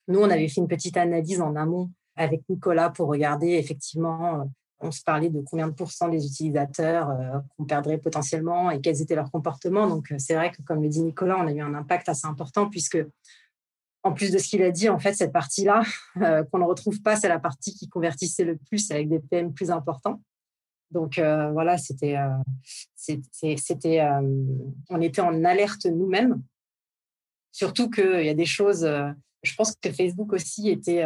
Nous, 0.08 0.20
on 0.20 0.30
avait 0.30 0.48
fait 0.48 0.62
une 0.62 0.68
petite 0.68 0.98
analyse 0.98 1.42
en 1.42 1.56
amont 1.56 1.90
avec 2.16 2.42
Nicolas 2.50 2.90
pour 2.90 3.10
regarder 3.10 3.52
effectivement, 3.52 4.50
on 4.80 4.92
se 4.92 5.02
parlait 5.04 5.30
de 5.30 5.42
combien 5.42 5.68
de 5.68 5.74
pourcents 5.74 6.08
des 6.08 6.26
utilisateurs 6.26 7.10
qu'on 7.56 7.66
perdrait 7.66 7.98
potentiellement 7.98 8.70
et 8.70 8.80
quels 8.80 9.02
étaient 9.02 9.16
leurs 9.16 9.32
comportements. 9.32 9.88
Donc, 9.88 10.14
c'est 10.20 10.36
vrai 10.36 10.52
que, 10.52 10.62
comme 10.62 10.84
le 10.84 10.90
dit 10.90 11.02
Nicolas, 11.02 11.38
on 11.40 11.48
a 11.48 11.52
eu 11.52 11.62
un 11.62 11.74
impact 11.74 12.10
assez 12.10 12.28
important 12.28 12.70
puisque, 12.70 13.00
en 14.04 14.14
plus 14.14 14.32
de 14.32 14.38
ce 14.38 14.48
qu'il 14.48 14.62
a 14.62 14.72
dit, 14.72 14.88
en 14.90 15.00
fait, 15.00 15.14
cette 15.14 15.34
partie-là, 15.34 15.82
qu'on 16.52 16.60
ne 16.60 16.66
retrouve 16.66 17.02
pas, 17.02 17.16
c'est 17.16 17.28
la 17.28 17.40
partie 17.40 17.74
qui 17.74 17.90
convertissait 17.90 18.44
le 18.44 18.58
plus 18.70 18.92
avec 18.92 19.10
des 19.10 19.20
PM 19.20 19.54
plus 19.54 19.72
importants. 19.72 20.22
Donc 20.92 21.18
euh, 21.18 21.52
voilà, 21.52 21.78
c'était, 21.78 22.18
euh, 22.18 22.30
c'était, 22.96 24.02
euh, 24.02 24.22
on 24.90 25.02
était 25.02 25.22
en 25.22 25.44
alerte 25.44 25.86
nous-mêmes. 25.86 26.42
Surtout 27.52 27.90
qu'il 27.90 28.26
y 28.26 28.30
a 28.30 28.34
des 28.34 28.46
choses. 28.46 28.88
je 29.44 29.56
pense 29.56 29.76
que 29.76 29.92
Facebook 29.92 30.34
aussi 30.34 30.70
était 30.70 31.04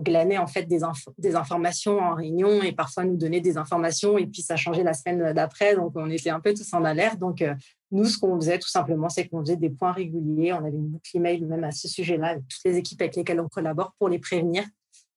glané 0.00 0.36
en 0.36 0.46
fait 0.46 0.64
des, 0.64 0.80
des 1.18 1.36
informations 1.36 1.98
en 1.98 2.14
réunion 2.14 2.62
et 2.62 2.72
parfois 2.72 3.04
nous 3.04 3.16
donner 3.16 3.40
des 3.40 3.56
informations 3.56 4.18
et 4.18 4.26
puis 4.26 4.42
ça 4.42 4.56
changeait 4.56 4.82
la 4.82 4.92
semaine 4.92 5.32
d'après. 5.32 5.74
Donc 5.74 5.92
on 5.94 6.10
était 6.10 6.30
un 6.30 6.40
peu 6.40 6.52
tous 6.52 6.72
en 6.74 6.84
alerte. 6.84 7.18
Donc 7.18 7.42
nous, 7.90 8.04
ce 8.04 8.18
qu'on 8.18 8.36
faisait 8.36 8.58
tout 8.58 8.68
simplement, 8.68 9.08
c'est 9.08 9.26
qu'on 9.26 9.40
faisait 9.40 9.56
des 9.56 9.70
points 9.70 9.92
réguliers. 9.92 10.52
On 10.52 10.58
avait 10.58 10.76
une 10.76 10.88
boucle 10.88 11.16
email 11.16 11.44
même 11.44 11.64
à 11.64 11.72
ce 11.72 11.88
sujet-là 11.88 12.28
avec 12.28 12.46
toutes 12.48 12.64
les 12.64 12.76
équipes 12.76 13.00
avec 13.00 13.16
lesquelles 13.16 13.40
on 13.40 13.48
collabore 13.48 13.94
pour 13.98 14.08
les 14.08 14.18
prévenir 14.18 14.64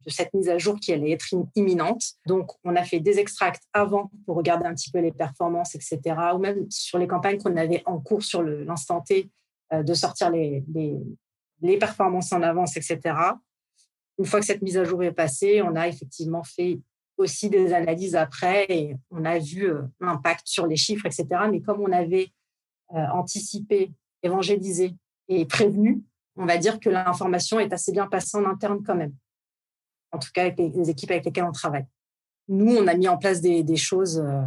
de 0.05 0.09
cette 0.09 0.34
mise 0.34 0.49
à 0.49 0.57
jour 0.57 0.80
qui 0.80 0.93
allait 0.93 1.11
être 1.11 1.28
imminente. 1.55 2.03
Donc, 2.28 2.51
on 2.64 2.76
a 2.76 2.84
fait 2.84 2.99
des 2.99 3.20
extracts 3.20 3.64
avant 3.74 4.11
pour 4.26 4.36
regarder 4.36 4.66
un 4.66 4.74
petit 4.74 4.91
peu 4.91 4.99
les 4.99 5.11
performances, 5.11 5.76
etc. 5.76 5.99
Ou 6.36 6.39
même 6.39 6.70
sur 6.70 6.97
les 6.97 7.07
campagnes 7.07 7.38
qu'on 7.38 7.55
avait 7.55 7.84
en 7.86 7.99
cours 7.99 8.24
sur 8.24 8.43
l'instant 8.43 9.01
T, 9.01 9.30
euh, 9.72 9.84
de 9.84 9.93
sortir 9.93 10.30
les, 10.30 10.64
les, 11.61 11.78
performances 11.78 12.32
en 12.34 12.41
avance, 12.41 12.76
etc. 12.76 12.99
Une 14.20 14.26
fois 14.26 14.39
que 14.39 14.45
cette 14.45 14.61
mise 14.61 14.78
à 14.78 14.84
jour 14.84 15.03
est 15.03 15.11
passée, 15.11 15.61
on 15.61 15.76
a 15.76 15.88
effectivement 15.88 16.43
fait 16.43 16.80
aussi 17.18 17.49
des 17.49 17.74
analyses 17.74 18.16
après 18.16 18.66
et 18.70 18.95
on 19.11 19.26
a 19.26 19.39
vu 19.39 19.70
euh, 19.70 19.82
l'impact 19.99 20.47
sur 20.47 20.68
les 20.68 20.76
chiffres, 20.76 21.05
etc. 21.05 21.28
Mais 21.51 21.61
comme 21.61 21.82
on 21.82 21.91
avait 21.91 22.30
euh, 22.93 23.05
anticipé, 23.14 23.91
évangélisé 24.22 24.95
et 25.28 25.45
prévenu, 25.45 26.03
on 26.36 26.45
va 26.45 26.57
dire 26.57 26.80
que 26.80 26.89
l'information 26.89 27.59
est 27.59 27.72
assez 27.72 27.91
bien 27.91 28.07
passée 28.07 28.38
en 28.38 28.45
interne 28.45 28.84
quand 28.84 28.95
même 28.95 29.14
en 30.14 30.20
tout 30.20 30.30
cas 30.34 30.43
avec 30.43 30.57
les, 30.57 30.89
équipes 30.89 31.11
avec 31.11 31.26
lesquelles 31.26 31.43
on 31.43 31.51
travaille. 31.51 31.86
Nous, 32.47 32.76
on 32.76 32.88
a 32.88 32.93
mis 32.93 33.07
en 33.07 33.18
place 33.18 33.41
des, 33.41 33.76
choses. 33.76 34.20
Euh, 34.24 34.41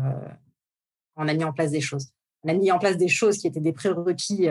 on 1.16 1.28
a 1.28 1.34
mis 1.34 1.44
en 1.44 1.52
place 1.52 1.72
des 1.72 1.80
choses. 1.80 2.08
On 2.44 2.48
a 2.48 2.54
mis 2.54 2.70
en 2.70 2.78
place 2.78 2.96
des 2.96 3.08
choses 3.08 3.38
qui 3.38 3.48
étaient 3.48 3.60
des 3.60 3.72
prérequis, 3.72 4.46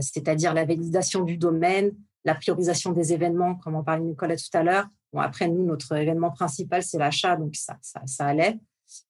c'est-à-dire 0.00 0.52
la 0.52 0.66
validation 0.66 1.22
du 1.22 1.38
domaine, 1.38 1.92
la 2.24 2.34
priorisation 2.34 2.92
des 2.92 3.12
événements, 3.12 3.54
comme 3.56 3.74
on 3.74 3.84
parlait 3.84 4.04
Nicolas 4.04 4.36
tout 4.36 4.56
à 4.56 4.62
l'heure. 4.62 4.86
Après, 5.16 5.48
nous, 5.48 5.64
notre 5.64 5.96
événement 5.96 6.30
principal, 6.30 6.82
c'est 6.82 6.98
l'achat, 6.98 7.36
donc 7.36 7.54
ça, 7.54 7.76
ça, 7.82 8.26
allait. 8.26 8.58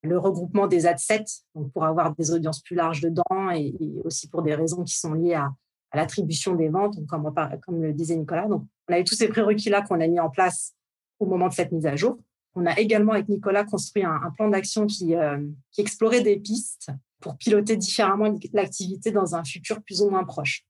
Le 0.02 0.18
regroupement 0.18 0.66
des 0.66 0.86
adsets, 0.86 1.24
donc 1.54 1.72
pour 1.72 1.84
avoir 1.84 2.14
des 2.14 2.30
audiences 2.30 2.60
plus 2.60 2.76
larges 2.76 3.00
dedans 3.00 3.50
et, 3.54 3.74
aussi 4.04 4.28
pour 4.28 4.42
des 4.42 4.54
raisons 4.54 4.84
qui 4.84 4.98
sont 4.98 5.14
liées 5.14 5.34
à, 5.34 5.50
l'attribution 5.94 6.56
des 6.56 6.68
ventes, 6.68 6.96
comme, 7.06 7.32
le 7.80 7.92
disait 7.92 8.16
Nicolas. 8.16 8.48
Donc, 8.48 8.64
on 8.88 8.92
avait 8.92 9.04
tous 9.04 9.14
ces 9.14 9.28
prérequis-là 9.28 9.82
qu'on 9.82 10.00
a 10.00 10.08
mis 10.08 10.18
en 10.18 10.28
place 10.28 10.74
au 11.20 11.26
moment 11.26 11.46
de 11.46 11.52
cette 11.52 11.70
mise 11.70 11.86
à 11.86 11.94
jour. 11.94 12.18
On 12.56 12.66
a 12.66 12.76
également 12.78 13.12
avec 13.12 13.28
Nicolas 13.28 13.64
construit 13.64 14.04
un, 14.04 14.32
plan 14.36 14.48
d'action 14.48 14.86
euh, 15.02 15.46
qui 15.70 15.80
explorait 15.80 16.20
des 16.20 16.36
pistes 16.36 16.90
pour 17.20 17.36
piloter 17.36 17.76
différemment 17.76 18.36
l'activité 18.52 19.12
dans 19.12 19.36
un 19.36 19.44
futur 19.44 19.82
plus 19.82 20.02
ou 20.02 20.10
moins 20.10 20.24
proche. 20.24 20.64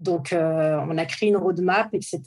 Donc, 0.00 0.32
euh, 0.32 0.78
on 0.88 0.96
a 0.96 1.06
créé 1.06 1.28
une 1.28 1.36
roadmap, 1.36 1.92
etc., 1.92 2.22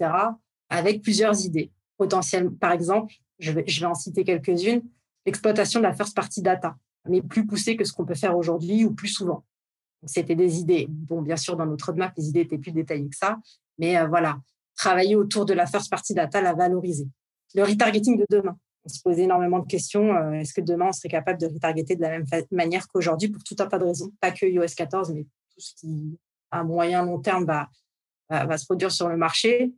avec 0.69 1.01
plusieurs 1.01 1.45
idées 1.45 1.71
potentielles. 1.97 2.49
Par 2.51 2.71
exemple, 2.71 3.13
je 3.39 3.51
vais, 3.51 3.63
je 3.67 3.79
vais 3.79 3.85
en 3.85 3.95
citer 3.95 4.23
quelques-unes, 4.23 4.81
l'exploitation 5.25 5.79
de 5.79 5.85
la 5.85 5.93
first 5.93 6.15
party 6.15 6.41
data, 6.41 6.75
mais 7.07 7.21
plus 7.21 7.45
poussée 7.45 7.75
que 7.75 7.83
ce 7.83 7.93
qu'on 7.93 8.05
peut 8.05 8.15
faire 8.15 8.37
aujourd'hui 8.37 8.85
ou 8.85 8.93
plus 8.93 9.09
souvent. 9.09 9.43
C'était 10.05 10.35
des 10.35 10.59
idées. 10.59 10.87
Bon, 10.89 11.21
bien 11.21 11.35
sûr, 11.35 11.55
dans 11.55 11.65
notre 11.65 11.85
roadmap, 11.85 12.13
les 12.17 12.27
idées 12.29 12.41
étaient 12.41 12.57
plus 12.57 12.71
détaillées 12.71 13.09
que 13.09 13.15
ça, 13.15 13.37
mais 13.77 13.97
euh, 13.97 14.07
voilà, 14.07 14.39
travailler 14.75 15.15
autour 15.15 15.45
de 15.45 15.53
la 15.53 15.65
first 15.67 15.89
party 15.89 16.13
data, 16.13 16.41
la 16.41 16.53
valoriser. 16.53 17.07
Le 17.53 17.63
retargeting 17.63 18.17
de 18.17 18.25
demain. 18.29 18.57
On 18.83 18.89
se 18.89 18.99
pose 19.01 19.19
énormément 19.19 19.59
de 19.59 19.67
questions. 19.67 20.15
Euh, 20.15 20.31
est-ce 20.33 20.53
que 20.53 20.61
demain, 20.61 20.87
on 20.89 20.91
serait 20.91 21.09
capable 21.09 21.39
de 21.39 21.47
retargeter 21.47 21.95
de 21.95 22.01
la 22.01 22.09
même 22.09 22.25
manière 22.49 22.87
qu'aujourd'hui 22.87 23.29
pour 23.29 23.43
tout 23.43 23.55
un 23.59 23.67
tas 23.67 23.77
de 23.77 23.85
raisons 23.85 24.11
Pas 24.19 24.31
que 24.31 24.45
iOS 24.45 24.73
14, 24.75 25.13
mais 25.13 25.23
tout 25.23 25.59
ce 25.59 25.75
qui, 25.75 26.17
à 26.51 26.63
moyen, 26.63 27.05
long 27.05 27.19
terme, 27.19 27.45
va, 27.45 27.69
va, 28.29 28.57
se 28.57 28.65
produire 28.65 28.91
sur 28.91 29.09
le 29.09 29.17
marché. 29.17 29.73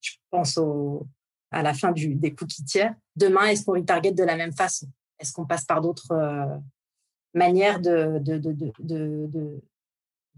Je 0.00 0.12
pense 0.30 0.58
au, 0.58 1.06
à 1.52 1.62
la 1.62 1.74
fin 1.74 1.92
du, 1.92 2.14
des 2.14 2.34
cookies 2.34 2.64
tiers. 2.64 2.94
Demain, 3.14 3.46
est-ce 3.46 3.64
qu'on 3.64 3.74
retarget 3.74 4.12
de 4.12 4.24
la 4.24 4.36
même 4.36 4.52
façon? 4.52 4.86
Est-ce 5.18 5.32
qu'on 5.32 5.46
passe 5.46 5.64
par 5.64 5.80
d'autres 5.80 6.12
euh, 6.12 6.56
manières 7.34 7.80
de, 7.80 8.18
de, 8.18 8.38
de, 8.38 8.52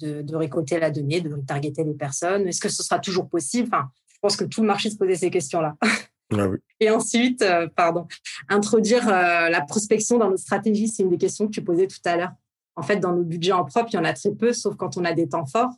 de, 0.01 0.23
de, 0.23 0.37
récolter 0.37 0.79
la 0.79 0.91
donnée, 0.91 1.21
de 1.21 1.33
retargeter 1.33 1.85
les 1.85 1.95
personnes? 1.95 2.47
Est-ce 2.49 2.61
que 2.61 2.69
ce 2.69 2.83
sera 2.83 2.99
toujours 2.99 3.29
possible? 3.29 3.69
Enfin, 3.73 3.89
Je 4.09 4.19
pense 4.21 4.37
que 4.37 4.45
tout 4.45 4.61
le 4.61 4.67
marché 4.67 4.91
se 4.91 4.97
posait 4.97 5.15
ces 5.15 5.31
questions-là. 5.31 5.77
Ah 5.81 5.87
Et 6.81 6.91
ensuite, 6.91 7.43
euh, 7.43 7.69
pardon, 7.69 8.09
introduire 8.49 9.09
euh, 9.09 9.49
la 9.49 9.61
prospection 9.61 10.19
dans 10.19 10.31
nos 10.31 10.37
stratégies, 10.37 10.89
c'est 10.89 11.05
une 11.05 11.11
des 11.11 11.19
questions 11.19 11.47
que 11.47 11.53
tu 11.53 11.63
posais 11.63 11.87
tout 11.87 12.01
à 12.05 12.17
l'heure. 12.17 12.33
En 12.77 12.83
fait, 12.83 12.97
dans 12.97 13.13
nos 13.13 13.23
budgets 13.23 13.53
en 13.53 13.65
propre, 13.65 13.91
il 13.93 13.97
y 13.97 13.99
en 13.99 14.05
a 14.05 14.13
très 14.13 14.33
peu, 14.33 14.53
sauf 14.53 14.77
quand 14.77 14.97
on 14.97 15.05
a 15.05 15.13
des 15.13 15.29
temps 15.29 15.47
forts. 15.47 15.73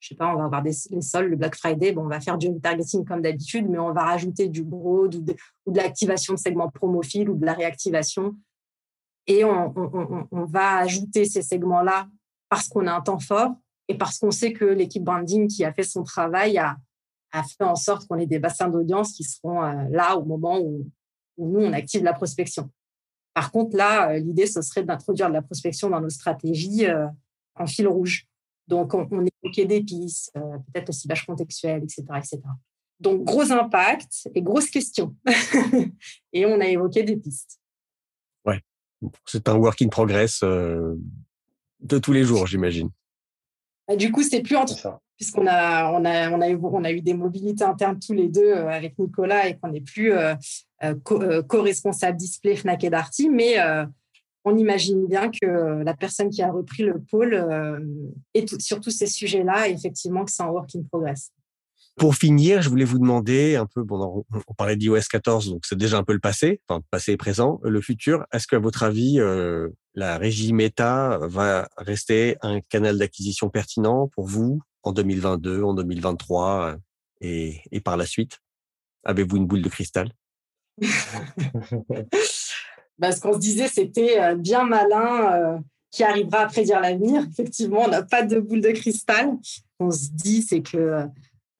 Je 0.00 0.08
sais 0.08 0.14
pas, 0.16 0.34
on 0.34 0.36
va 0.36 0.44
avoir 0.44 0.64
les 0.64 0.72
soldes, 0.72 1.30
le 1.30 1.36
Black 1.36 1.54
Friday, 1.54 1.92
bon, 1.92 2.04
on 2.04 2.08
va 2.08 2.20
faire 2.20 2.36
du 2.36 2.48
retargeting 2.48 3.04
comme 3.04 3.22
d'habitude, 3.22 3.68
mais 3.68 3.78
on 3.78 3.92
va 3.92 4.02
rajouter 4.02 4.48
du 4.48 4.64
broad 4.64 5.14
ou 5.14 5.20
de, 5.20 5.34
l'activation 5.66 6.34
de 6.34 6.38
segments 6.38 6.70
promophiles 6.70 7.30
ou 7.30 7.36
de 7.36 7.46
la 7.46 7.52
réactivation 7.52 8.34
et 9.26 9.44
on, 9.44 9.72
va 10.46 10.78
ajouter 10.78 11.24
ces 11.24 11.42
segments-là 11.42 12.08
parce 12.48 12.68
qu'on 12.68 12.86
a 12.86 12.92
un 12.92 13.00
temps 13.00 13.20
fort 13.20 13.52
et 13.88 13.96
parce 13.96 14.18
qu'on 14.18 14.30
sait 14.30 14.52
que 14.52 14.64
l'équipe 14.64 15.04
branding 15.04 15.48
qui 15.48 15.64
a 15.64 15.72
fait 15.72 15.82
son 15.82 16.02
travail 16.02 16.58
a, 16.58 16.76
fait 17.32 17.64
en 17.64 17.76
sorte 17.76 18.06
qu'on 18.06 18.18
ait 18.18 18.26
des 18.26 18.38
bassins 18.38 18.68
d'audience 18.68 19.12
qui 19.12 19.24
seront 19.24 19.62
euh, 19.62 19.84
là 19.90 20.16
au 20.16 20.24
moment 20.24 20.60
où, 20.60 20.86
nous, 21.38 21.60
on 21.60 21.72
active 21.72 22.02
la 22.04 22.12
prospection. 22.12 22.68
Par 23.34 23.50
contre, 23.50 23.76
là, 23.76 24.10
euh, 24.10 24.18
l'idée, 24.18 24.46
ce 24.46 24.62
serait 24.62 24.82
d'introduire 24.82 25.28
de 25.28 25.34
la 25.34 25.42
prospection 25.42 25.90
dans 25.90 26.00
nos 26.00 26.10
stratégies 26.10 26.86
euh, 26.86 27.06
en 27.54 27.66
fil 27.66 27.88
rouge. 27.88 28.26
Donc, 28.68 28.94
on, 28.94 29.08
on 29.10 29.26
évoquait 29.42 29.66
des 29.66 29.82
pistes, 29.82 30.32
peut-être 30.34 30.88
le 30.88 30.92
ciblage 30.92 31.26
contextuel, 31.26 31.82
etc., 31.82 32.04
etc. 32.16 32.40
Donc, 33.00 33.24
gros 33.24 33.50
impact 33.50 34.28
et 34.34 34.42
grosse 34.42 34.70
question. 34.70 35.16
et 36.32 36.46
on 36.46 36.60
a 36.60 36.66
évoqué 36.66 37.02
des 37.02 37.16
pistes. 37.16 37.58
Ouais, 38.46 38.60
c'est 39.26 39.48
un 39.48 39.56
work 39.56 39.82
in 39.82 39.88
progress 39.88 40.42
de 40.42 41.98
tous 41.98 42.12
les 42.12 42.22
jours, 42.22 42.46
j'imagine. 42.46 42.90
Bah, 43.88 43.96
du 43.96 44.12
coup, 44.12 44.22
c'est 44.22 44.40
plus 44.40 44.56
entre 44.56 45.00
puisqu'on 45.22 45.46
a, 45.46 45.92
on 45.92 46.04
a, 46.04 46.90
eu, 46.90 47.00
des 47.00 47.14
mobilités 47.14 47.62
internes 47.62 48.00
tous 48.04 48.12
les 48.12 48.26
deux 48.26 48.50
euh, 48.50 48.68
avec 48.68 48.98
Nicolas 48.98 49.46
et 49.46 49.56
qu'on 49.56 49.68
n'est 49.68 49.80
plus 49.80 50.12
euh, 50.12 50.34
euh, 50.82 51.42
co-responsable 51.42 52.16
display 52.16 52.56
Fnac 52.56 52.82
et 52.82 52.90
Darty, 52.90 53.30
mais 53.30 53.54
on 54.44 54.56
imagine 54.56 55.06
bien 55.06 55.30
que 55.30 55.84
la 55.84 55.94
personne 55.94 56.28
qui 56.28 56.42
a 56.42 56.50
repris 56.50 56.82
le 56.82 57.00
pôle 57.00 57.36
est 58.34 58.60
sur 58.60 58.80
tous 58.80 58.90
ces 58.90 59.06
sujets-là, 59.06 59.68
effectivement, 59.68 60.24
que 60.24 60.32
c'est 60.32 60.42
un 60.42 60.48
work 60.48 60.74
in 60.74 60.82
progress. 60.90 61.30
Pour 61.96 62.16
finir, 62.16 62.60
je 62.60 62.68
voulais 62.68 62.84
vous 62.84 62.98
demander 62.98 63.54
un 63.54 63.66
peu, 63.66 63.84
on 63.88 64.54
parlait 64.56 64.74
d'iOS 64.74 65.02
14, 65.08 65.50
donc 65.50 65.64
c'est 65.64 65.78
déjà 65.78 65.98
un 65.98 66.02
peu 66.02 66.14
le 66.14 66.18
passé, 66.18 66.60
enfin 66.66 66.80
passé 66.90 67.12
et 67.12 67.16
présent, 67.16 67.60
le 67.62 67.80
futur. 67.80 68.26
Est-ce 68.32 68.48
qu'à 68.48 68.58
votre 68.58 68.82
avis, 68.82 69.20
la 69.94 70.18
régie 70.18 70.52
Meta 70.52 71.20
va 71.22 71.68
rester 71.76 72.36
un 72.42 72.60
canal 72.60 72.98
d'acquisition 72.98 73.50
pertinent 73.50 74.08
pour 74.08 74.26
vous? 74.26 74.60
En 74.82 74.92
2022, 74.92 75.62
en 75.62 75.74
2023 75.74 76.66
euh, 76.66 76.76
et, 77.20 77.80
par 77.80 77.96
la 77.96 78.06
suite? 78.06 78.38
Avez-vous 79.04 79.36
une 79.36 79.46
boule 79.46 79.62
de 79.62 79.68
cristal? 79.68 80.12
Bah, 82.98 83.10
Ce 83.10 83.20
qu'on 83.20 83.32
se 83.32 83.38
disait, 83.38 83.68
c'était 83.68 84.20
euh, 84.20 84.36
bien 84.36 84.64
malin 84.64 85.60
qui 85.90 86.04
arrivera 86.04 86.40
à 86.40 86.46
prédire 86.46 86.78
l'avenir. 86.80 87.26
Effectivement, 87.30 87.80
on 87.84 87.88
n'a 87.88 88.02
pas 88.02 88.22
de 88.22 88.38
boule 88.38 88.60
de 88.60 88.70
cristal. 88.70 89.38
On 89.80 89.90
se 89.90 90.10
dit, 90.10 90.42
c'est 90.42 90.62
que 90.62 91.08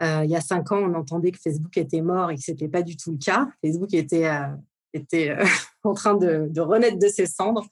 euh, 0.03 0.25
il 0.25 0.31
y 0.31 0.37
a 0.37 0.41
cinq 0.41 0.73
ans, 0.73 0.79
on 0.79 0.95
entendait 0.95 1.31
que 1.31 1.39
Facebook 1.39 1.77
était 1.77 2.01
mort 2.01 2.31
et 2.31 2.37
que 2.37 2.43
ce 2.43 2.51
n'était 2.51 2.68
pas 2.68 2.83
du 2.83 2.97
tout 2.97 3.12
le 3.12 3.18
cas. 3.18 3.49
Facebook 3.64 3.95
était, 3.95 4.27
euh, 4.27 4.49
était 4.93 5.31
euh, 5.31 5.45
en 5.85 5.95
train 5.95 6.14
de, 6.14 6.61
renaître 6.61 6.99
de 6.99 7.09
ses 7.09 7.27
cendres. 7.27 7.68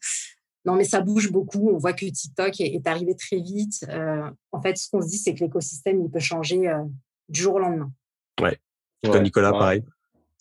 Non, 0.64 0.74
mais 0.74 0.84
ça 0.84 1.00
bouge 1.00 1.30
beaucoup. 1.32 1.70
On 1.70 1.78
voit 1.78 1.92
que 1.92 2.06
TikTok 2.06 2.60
est, 2.60 2.86
arrivé 2.86 3.14
très 3.14 3.40
vite. 3.40 3.84
en 4.52 4.60
fait, 4.60 4.76
ce 4.76 4.90
qu'on 4.90 5.02
se 5.02 5.08
dit, 5.08 5.18
c'est 5.18 5.34
que 5.34 5.40
l'écosystème, 5.40 6.02
il 6.02 6.10
peut 6.10 6.18
changer 6.18 6.70
du 7.28 7.40
jour 7.40 7.54
au 7.54 7.58
lendemain. 7.58 7.90
Ouais. 8.40 8.58
Toi, 9.02 9.20
Nicolas, 9.20 9.52
pareil. 9.52 9.84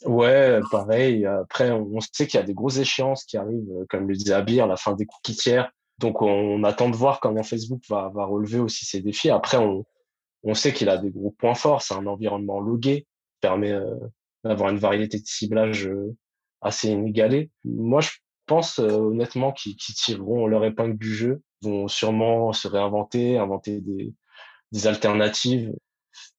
Ouais, 0.05 0.59
pareil. 0.72 1.26
Après, 1.26 1.72
on 1.72 1.99
sait 2.01 2.28
qu'il 2.28 2.39
y 2.39 2.43
a 2.43 2.45
des 2.45 2.53
grosses 2.53 2.78
échéances 2.78 3.24
qui 3.24 3.38
arrivent, 3.38 3.86
comme 3.89 4.07
le 4.07 4.15
disait 4.15 4.34
Abir, 4.34 4.67
la 4.67 4.78
fin 4.78 4.93
des 4.93 5.05
cookies 5.05 5.36
tiers. 5.36 5.72
Donc, 5.99 6.22
on 6.22 6.63
attend 6.63 6.89
de 6.89 6.95
voir 6.95 7.20
comment 7.20 7.43
Facebook 7.43 7.82
va, 7.89 8.09
va 8.13 8.26
relever 8.26 8.59
aussi 8.59 8.86
ces 8.86 9.01
défis. 9.01 9.30
Après, 9.30 9.57
on, 9.57 9.86
on 10.43 10.53
sait 10.53 10.74
qu'il 10.74 10.89
a 10.89 10.97
des 10.97 11.11
gros 11.11 11.32
points 11.32 11.55
forts. 11.55 11.82
C'est 11.82 11.93
un 11.93 12.05
environnement 12.05 12.59
logué, 12.59 13.01
qui 13.01 13.39
permet 13.41 13.72
euh, 13.72 13.95
d'avoir 14.43 14.70
une 14.70 14.78
variété 14.78 15.20
de 15.20 15.26
ciblage 15.26 15.88
euh, 15.88 16.15
assez 16.61 16.89
inégalée. 16.89 17.49
Moi, 17.65 18.01
je 18.01 18.11
pense 18.49 18.79
euh, 18.79 18.89
honnêtement 18.89 19.53
qu'ils 19.53 19.77
tireront 19.77 20.47
leur 20.47 20.65
épingle 20.65 20.97
du 20.97 21.13
jeu, 21.13 21.41
vont 21.61 21.87
sûrement 21.87 22.51
se 22.51 22.67
réinventer, 22.67 23.37
inventer 23.37 23.81
des, 23.81 24.13
alternatives, 24.87 25.73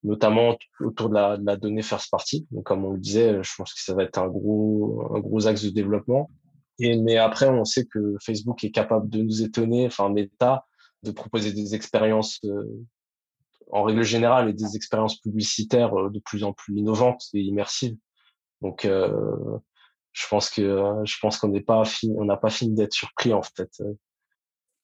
notamment 0.03 0.57
autour 0.81 1.09
de 1.09 1.15
la, 1.15 1.57
donnée 1.57 1.83
first 1.83 2.11
party. 2.11 2.47
Donc, 2.51 2.65
comme 2.65 2.85
on 2.85 2.93
le 2.93 2.99
disait, 2.99 3.43
je 3.43 3.55
pense 3.57 3.73
que 3.73 3.81
ça 3.81 3.95
va 3.95 4.05
être 4.05 4.19
un 4.19 4.29
gros, 4.29 5.15
un 5.15 5.21
gros 5.21 5.47
axe 5.47 5.65
de 5.65 5.71
développement. 5.71 6.31
Et, 6.79 6.97
mais 6.97 7.17
après, 7.17 7.49
on 7.49 7.65
sait 7.65 7.87
que 7.87 8.17
Facebook 8.25 8.63
est 8.65 8.71
capable 8.71 9.09
de 9.09 9.23
nous 9.23 9.43
étonner, 9.43 9.87
enfin 9.87 10.09
Meta, 10.11 10.65
de 11.03 11.11
proposer 11.11 11.53
des 11.53 11.75
expériences 11.75 12.41
en 13.73 13.85
règle 13.85 14.03
générale, 14.03 14.49
et 14.49 14.53
des 14.53 14.77
expériences 14.77 15.19
publicitaires 15.19 15.99
euh, 15.99 16.11
de 16.11 16.19
plus 16.21 16.45
en 16.45 16.53
plus 16.53 16.77
innovantes 16.77 17.25
et 17.35 17.41
immersives. 17.41 17.97
Donc, 18.63 18.85
euh, 18.85 19.59
je 20.13 20.27
pense 20.29 20.51
que 20.51 20.95
je 21.05 21.17
pense 21.21 21.39
qu'on 21.39 21.49
n'est 21.49 21.61
pas 21.61 21.85
fini, 21.85 22.15
on 22.19 22.25
n'a 22.25 22.37
pas 22.37 22.51
fini 22.51 22.75
d'être 22.75 22.93
surpris 22.93 23.33
en 23.33 23.43
fait. 23.43 23.71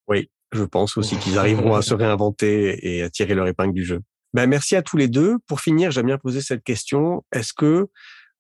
Oui, 0.09 0.31
je 0.53 0.65
pense 0.65 0.97
aussi 0.97 1.17
qu'ils 1.21 1.39
arriveront 1.39 1.75
à 1.75 1.83
se 1.83 1.95
réinventer 1.95 2.79
et 2.87 3.03
à 3.03 3.11
tirer 3.11 3.35
leur 3.35 3.47
épingle 3.47 3.75
du 3.75 3.85
jeu. 3.85 4.01
Ben, 4.35 4.47
merci 4.47 4.77
à 4.77 4.83
tous 4.83 4.97
les 4.97 5.09
deux. 5.09 5.37
Pour 5.47 5.61
finir, 5.61 5.91
j'aime 5.91 6.07
bien 6.07 6.19
poser 6.19 6.41
cette 6.41 6.63
question. 6.63 7.25
Est-ce 7.33 7.53
que 7.53 7.89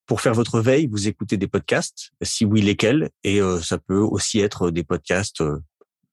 pour 0.06 0.20
faire 0.20 0.34
votre 0.34 0.60
veille, 0.60 0.86
vous 0.86 1.08
écoutez 1.08 1.36
des 1.36 1.48
podcasts? 1.48 2.10
Si 2.22 2.44
oui, 2.44 2.60
lesquels? 2.60 3.10
Et 3.24 3.40
euh, 3.40 3.60
ça 3.60 3.78
peut 3.78 3.98
aussi 3.98 4.40
être 4.40 4.70
des 4.70 4.84
podcasts 4.84 5.42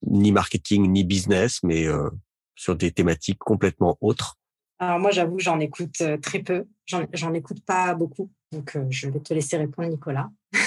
ni 0.06 0.32
marketing 0.32 0.92
ni 0.92 1.04
business, 1.04 1.60
mais 1.64 1.88
sur 2.56 2.76
des 2.76 2.92
thématiques 2.92 3.40
complètement 3.40 3.98
autres 4.02 4.38
Alors 4.80 5.00
moi, 5.00 5.12
j'avoue, 5.12 5.40
j'en 5.40 5.60
écoute 5.60 6.02
euh, 6.02 6.18
très 6.18 6.40
peu. 6.40 6.66
J'en 6.86 7.34
écoute 7.34 7.64
pas 7.66 7.94
beaucoup. 7.94 8.32
Donc, 8.52 8.76
euh, 8.76 8.86
je 8.90 9.10
vais 9.10 9.20
te 9.20 9.34
laisser 9.34 9.58
répondre, 9.58 9.90
Nicolas. 9.90 10.30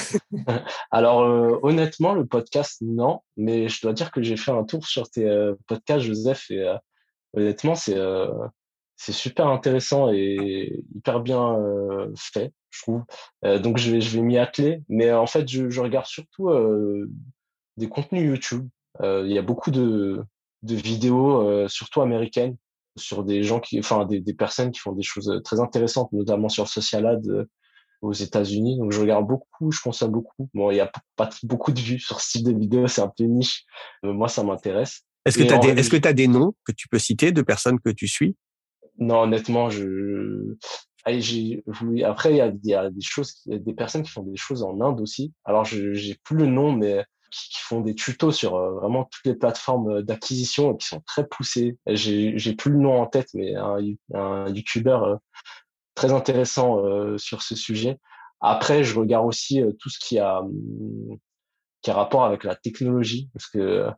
Alors, 0.90 1.22
euh, 1.22 1.58
honnêtement, 1.62 2.14
le 2.14 2.26
podcast, 2.26 2.78
non. 2.82 3.20
Mais 3.36 3.68
je 3.68 3.80
dois 3.82 3.92
dire 3.92 4.10
que 4.10 4.22
j'ai 4.22 4.36
fait 4.36 4.52
un 4.52 4.64
tour 4.64 4.86
sur 4.86 5.08
tes 5.10 5.52
podcasts, 5.66 6.04
Joseph. 6.04 6.50
Et 6.50 6.66
honnêtement, 7.34 7.74
c'est 7.74 9.12
super 9.12 9.48
intéressant 9.48 10.12
et 10.12 10.82
hyper 10.94 11.20
bien 11.20 11.56
fait, 12.16 12.52
je 12.70 12.82
trouve. 12.82 13.02
donc, 13.60 13.78
je 13.78 13.90
vais, 13.90 14.00
je 14.00 14.16
vais 14.16 14.22
m'y 14.22 14.38
atteler. 14.38 14.82
Mais 14.88 15.12
en 15.12 15.26
fait, 15.26 15.48
je, 15.48 15.80
regarde 15.80 16.06
surtout 16.06 16.50
des 17.76 17.88
contenus 17.88 18.26
YouTube. 18.28 18.68
Il 19.02 19.30
y 19.32 19.38
a 19.38 19.42
beaucoup 19.42 19.70
de, 19.70 20.24
de 20.66 20.74
vidéos, 20.74 21.48
euh, 21.48 21.68
surtout 21.68 22.02
américaines, 22.02 22.56
sur 22.96 23.24
des 23.24 23.42
gens 23.42 23.60
qui, 23.60 23.78
enfin, 23.78 24.04
des, 24.04 24.20
des, 24.20 24.34
personnes 24.34 24.70
qui 24.72 24.80
font 24.80 24.92
des 24.92 25.02
choses 25.02 25.30
euh, 25.30 25.40
très 25.40 25.60
intéressantes, 25.60 26.12
notamment 26.12 26.48
sur 26.48 26.68
Social 26.68 27.06
Ad 27.06 27.26
euh, 27.28 27.44
aux 28.06 28.12
États-Unis. 28.12 28.78
Donc, 28.78 28.92
je 28.92 29.00
regarde 29.00 29.26
beaucoup, 29.26 29.70
je 29.70 29.80
consomme 29.80 30.12
beaucoup. 30.12 30.48
Bon, 30.54 30.70
il 30.70 30.74
n'y 30.74 30.80
a 30.80 30.90
pas 31.16 31.28
beaucoup 31.42 31.72
de 31.72 31.80
vues 31.80 31.98
sur 32.00 32.20
ce 32.20 32.38
type 32.38 32.46
de 32.46 32.58
vidéo, 32.58 32.86
c'est 32.86 33.02
un 33.02 33.12
peu 33.16 33.24
niche. 33.24 33.64
Mais 34.02 34.12
moi, 34.12 34.28
ça 34.28 34.42
m'intéresse. 34.42 35.02
Est-ce 35.24 35.38
que 35.38 35.42
tu 35.42 35.52
as, 35.52 35.58
des, 35.58 35.68
est-ce 35.70 35.90
que 35.90 36.06
as 36.06 36.12
des 36.12 36.28
noms 36.28 36.54
que 36.64 36.72
tu 36.72 36.88
peux 36.88 37.00
citer 37.00 37.32
de 37.32 37.42
personnes 37.42 37.80
que 37.80 37.90
tu 37.90 38.06
suis? 38.06 38.36
Non, 38.98 39.22
honnêtement, 39.22 39.70
je. 39.70 40.56
J'ai, 41.08 41.62
après, 42.04 42.32
il 42.32 42.36
y 42.36 42.40
a, 42.40 42.52
y 42.64 42.74
a, 42.74 42.90
des 42.90 43.00
choses, 43.00 43.42
il 43.46 43.52
y 43.52 43.56
a 43.56 43.58
des 43.60 43.74
personnes 43.74 44.02
qui 44.02 44.10
font 44.10 44.24
des 44.24 44.36
choses 44.36 44.64
en 44.64 44.80
Inde 44.80 45.00
aussi. 45.00 45.32
Alors, 45.44 45.64
je 45.64 45.94
j'ai 45.94 46.16
plus 46.24 46.36
le 46.36 46.46
nom, 46.46 46.72
mais 46.72 47.04
qui, 47.30 47.60
font 47.60 47.80
des 47.80 47.94
tutos 47.94 48.32
sur 48.32 48.56
euh, 48.56 48.72
vraiment 48.74 49.04
toutes 49.04 49.26
les 49.26 49.34
plateformes 49.34 49.90
euh, 49.90 50.02
d'acquisition 50.02 50.74
et 50.74 50.76
qui 50.78 50.86
sont 50.86 51.00
très 51.00 51.26
poussés. 51.26 51.76
J'ai 51.86 52.54
plus 52.54 52.70
le 52.70 52.78
nom 52.78 53.00
en 53.00 53.06
tête, 53.06 53.28
mais 53.34 53.54
un, 53.54 53.78
un 54.14 54.48
YouTuber 54.48 54.98
euh, 55.02 55.16
très 55.96 56.12
intéressant 56.12 56.80
sur 57.18 57.42
ce 57.42 57.56
sujet. 57.56 57.98
Après, 58.40 58.84
je 58.84 58.98
regarde 58.98 59.26
aussi 59.26 59.60
tout 59.80 59.90
ce 59.90 59.98
qui 59.98 60.18
a 60.20 60.40
hum, 60.42 61.18
qui 61.82 61.90
a 61.90 61.94
rapport 61.94 62.24
avec 62.24 62.44
la 62.44 62.54
technologie, 62.54 63.28
parce 63.32 63.48
que 63.48 63.88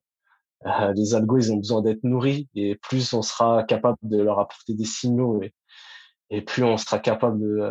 les 0.94 1.14
algos, 1.14 1.38
ils 1.38 1.53
ont 1.53 1.57
besoin 1.57 1.82
d'être 1.82 2.05
nourris, 2.05 2.49
et 2.55 2.76
plus 2.76 3.12
on 3.14 3.22
sera 3.22 3.64
capable 3.64 3.99
de 4.03 4.20
leur 4.22 4.38
apporter 4.38 4.74
des 4.74 4.84
signaux, 4.84 5.42
et, 5.42 5.53
et 6.30 6.42
plus 6.42 6.64
on 6.64 6.76
sera 6.78 6.99
capable 6.99 7.40
de 7.40 7.70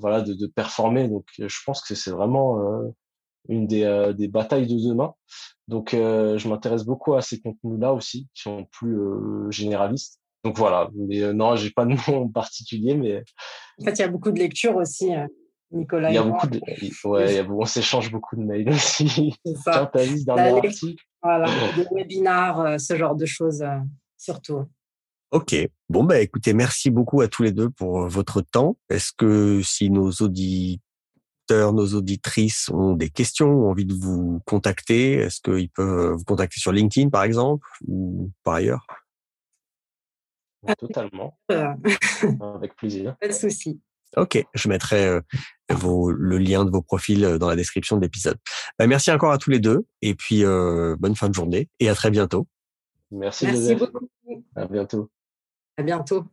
voilà 0.00 0.22
de, 0.22 0.34
de, 0.34 0.46
performer. 0.46 1.08
Donc, 1.08 1.26
je 1.38 1.58
pense 1.64 1.82
que 1.82 1.94
c'est 1.94 2.10
vraiment 2.10 2.58
une 3.48 3.66
des, 3.66 3.84
euh, 3.84 4.12
des 4.12 4.28
batailles 4.28 4.66
de 4.66 4.78
demain. 4.88 5.14
Donc, 5.68 5.94
euh, 5.94 6.38
je 6.38 6.48
m'intéresse 6.48 6.84
beaucoup 6.84 7.14
à 7.14 7.22
ces 7.22 7.40
contenus-là 7.40 7.92
aussi, 7.92 8.28
qui 8.34 8.42
sont 8.42 8.66
plus 8.70 8.98
euh, 8.98 9.50
généralistes. 9.50 10.20
Donc 10.44 10.58
voilà, 10.58 10.90
mais 10.94 11.32
non, 11.32 11.56
j'ai 11.56 11.70
pas 11.70 11.84
de 11.84 11.94
nom 12.10 12.28
particulier, 12.28 12.94
mais 12.94 13.22
en 13.80 13.84
fait, 13.84 13.92
il 13.92 14.00
y 14.00 14.04
a 14.04 14.08
beaucoup 14.08 14.30
de 14.30 14.38
lectures 14.38 14.76
aussi. 14.76 15.10
Nicolas. 15.70 16.10
Il 16.10 16.14
y 16.14 16.18
a 16.18 16.22
beaucoup 16.22 16.48
de, 16.48 16.60
ouais, 17.04 17.46
on 17.48 17.64
s'échange 17.64 18.10
beaucoup 18.10 18.36
de 18.36 18.42
mails 18.42 18.68
aussi. 18.70 19.34
C'est 19.44 19.56
ça. 19.56 19.90
Tiens, 19.94 20.06
Voilà, 21.22 21.46
des 21.76 21.86
webinars, 21.90 22.78
ce 22.78 22.96
genre 22.96 23.14
de 23.14 23.24
choses, 23.24 23.64
surtout. 24.18 24.66
Ok. 25.30 25.56
Bon, 25.88 26.04
bah, 26.04 26.20
écoutez, 26.20 26.52
merci 26.52 26.90
beaucoup 26.90 27.22
à 27.22 27.28
tous 27.28 27.42
les 27.42 27.52
deux 27.52 27.70
pour 27.70 28.06
votre 28.06 28.42
temps. 28.42 28.76
Est-ce 28.90 29.12
que 29.16 29.62
si 29.62 29.88
nos 29.88 30.10
auditeurs 30.10 30.80
nos 31.50 31.94
auditrices 31.94 32.70
ont 32.70 32.94
des 32.94 33.10
questions, 33.10 33.48
ont 33.48 33.70
envie 33.70 33.84
de 33.84 33.94
vous 33.94 34.40
contacter, 34.46 35.14
est-ce 35.14 35.40
qu'ils 35.40 35.68
peuvent 35.68 36.14
vous 36.14 36.24
contacter 36.24 36.58
sur 36.58 36.72
LinkedIn, 36.72 37.10
par 37.10 37.24
exemple, 37.24 37.66
ou 37.86 38.30
par 38.42 38.54
ailleurs? 38.54 38.86
Totalement. 40.78 41.38
Avec 41.48 42.76
plaisir. 42.76 43.16
Pas 43.20 43.28
de 43.28 43.32
souci. 43.32 43.80
Ok, 44.16 44.44
je 44.52 44.68
mettrai 44.68 45.20
le 45.70 46.38
lien 46.38 46.66
de 46.66 46.70
vos 46.70 46.82
profils 46.82 47.38
dans 47.38 47.48
la 47.48 47.56
description 47.56 47.96
de 47.96 48.02
l'épisode. 48.02 48.36
Bah, 48.78 48.86
merci 48.86 49.10
encore 49.10 49.32
à 49.32 49.38
tous 49.38 49.48
les 49.48 49.58
deux 49.58 49.86
et 50.02 50.14
puis 50.14 50.44
bonne 50.44 51.16
fin 51.16 51.30
de 51.30 51.34
journée 51.34 51.70
et 51.80 51.88
à 51.88 51.94
très 51.94 52.10
bientôt. 52.10 52.46
Merci, 53.10 53.46
merci 53.46 53.74
beaucoup. 53.74 54.10
À 54.54 54.66
bientôt. 54.66 55.10
À 55.78 55.82
bientôt. 55.82 56.26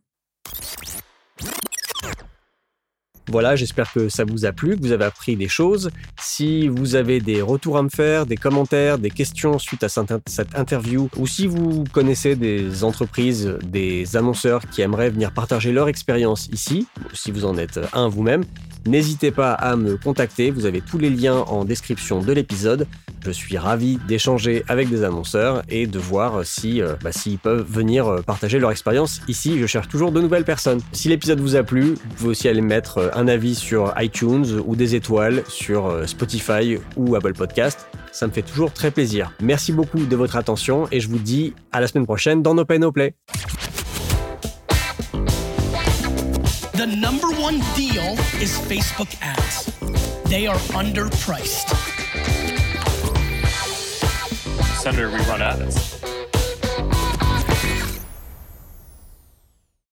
Voilà, 3.32 3.55
j'espère 3.55 3.93
que 3.93 4.09
ça 4.09 4.25
vous 4.25 4.45
a 4.45 4.51
plu, 4.51 4.75
que 4.75 4.82
vous 4.82 4.91
avez 4.91 5.05
appris 5.05 5.36
des 5.36 5.47
choses. 5.47 5.91
Si 6.19 6.67
vous 6.67 6.95
avez 6.95 7.19
des 7.19 7.43
retours 7.43 7.77
à 7.77 7.84
me 7.84 7.89
faire, 7.89 8.25
des 8.25 8.38
commentaires, 8.38 8.97
des 8.97 9.11
questions 9.11 9.59
suite 9.59 9.84
à 9.84 9.89
cette 9.89 10.55
interview, 10.55 11.09
ou 11.15 11.27
si 11.27 11.45
vous 11.45 11.84
connaissez 11.93 12.36
des 12.36 12.84
entreprises, 12.84 13.57
des 13.63 14.17
annonceurs 14.17 14.67
qui 14.67 14.82
aimeraient 14.82 15.11
venir 15.11 15.32
partager 15.32 15.71
leur 15.71 15.89
expérience 15.89 16.47
ici, 16.51 16.88
si 17.13 17.30
vous 17.30 17.45
en 17.45 17.55
êtes 17.55 17.80
un 17.93 18.07
vous-même, 18.07 18.45
N'hésitez 18.86 19.32
pas 19.32 19.53
à 19.53 19.75
me 19.75 19.97
contacter, 19.97 20.51
vous 20.51 20.65
avez 20.65 20.82
tous 20.82 20.97
les 20.97 21.09
liens 21.09 21.36
en 21.36 21.65
description 21.65 22.21
de 22.21 22.32
l'épisode. 22.32 22.88
Je 23.25 23.32
suis 23.32 23.57
ravi 23.57 23.99
d'échanger 24.07 24.63
avec 24.69 24.89
des 24.89 25.03
annonceurs 25.03 25.63
et 25.67 25.86
de 25.86 25.99
voir 25.99 26.45
si 26.45 26.82
euh, 26.82 26.95
bah, 27.03 27.11
s'ils 27.11 27.38
peuvent 27.38 27.65
venir 27.69 28.07
euh, 28.07 28.21
partager 28.21 28.57
leur 28.57 28.71
expérience 28.71 29.21
ici. 29.27 29.59
Je 29.59 29.65
cherche 29.65 29.89
toujours 29.89 30.13
de 30.13 30.21
nouvelles 30.21 30.45
personnes. 30.45 30.80
Si 30.93 31.09
l'épisode 31.09 31.41
vous 31.41 31.57
a 31.57 31.63
plu, 31.63 31.95
vous 31.95 32.15
pouvez 32.15 32.30
aussi 32.30 32.47
aller 32.47 32.61
mettre 32.61 33.11
un 33.20 33.28
avis 33.28 33.53
sur 33.53 33.93
iTunes 33.97 34.63
ou 34.65 34.78
des 34.78 34.95
étoiles 34.95 35.43
sur 35.49 36.07
Spotify 36.07 36.78
ou 36.95 37.15
Apple 37.15 37.34
Podcast. 37.34 37.88
Ça 38.13 38.28
me 38.28 38.32
fait 38.32 38.41
toujours 38.41 38.72
très 38.72 38.91
plaisir. 38.91 39.34
Merci 39.41 39.74
beaucoup 39.74 40.05
de 40.05 40.15
votre 40.15 40.38
attention 40.38 40.88
et 40.91 41.01
je 41.01 41.09
vous 41.09 41.20
dis 41.20 41.53
à 41.74 41.82
la 41.82 41.88
semaine 41.88 42.05
prochaine 42.05 42.41
dans 42.41 42.55
No 42.55 42.63
Pay 42.63 42.80
No 42.80 42.93
Play. 42.93 43.13
The 46.74 46.88
number 46.88 47.28
one 47.41 47.59
deal 47.76 48.15
is 48.41 48.57
Facebook 48.57 49.09
ads. 49.22 49.70
They 50.30 50.47
are 50.47 50.57
underpriced. 50.74 51.76
Senator, 54.82 55.09
we 55.09 55.20
run 55.30 55.41
ads. 55.41 55.99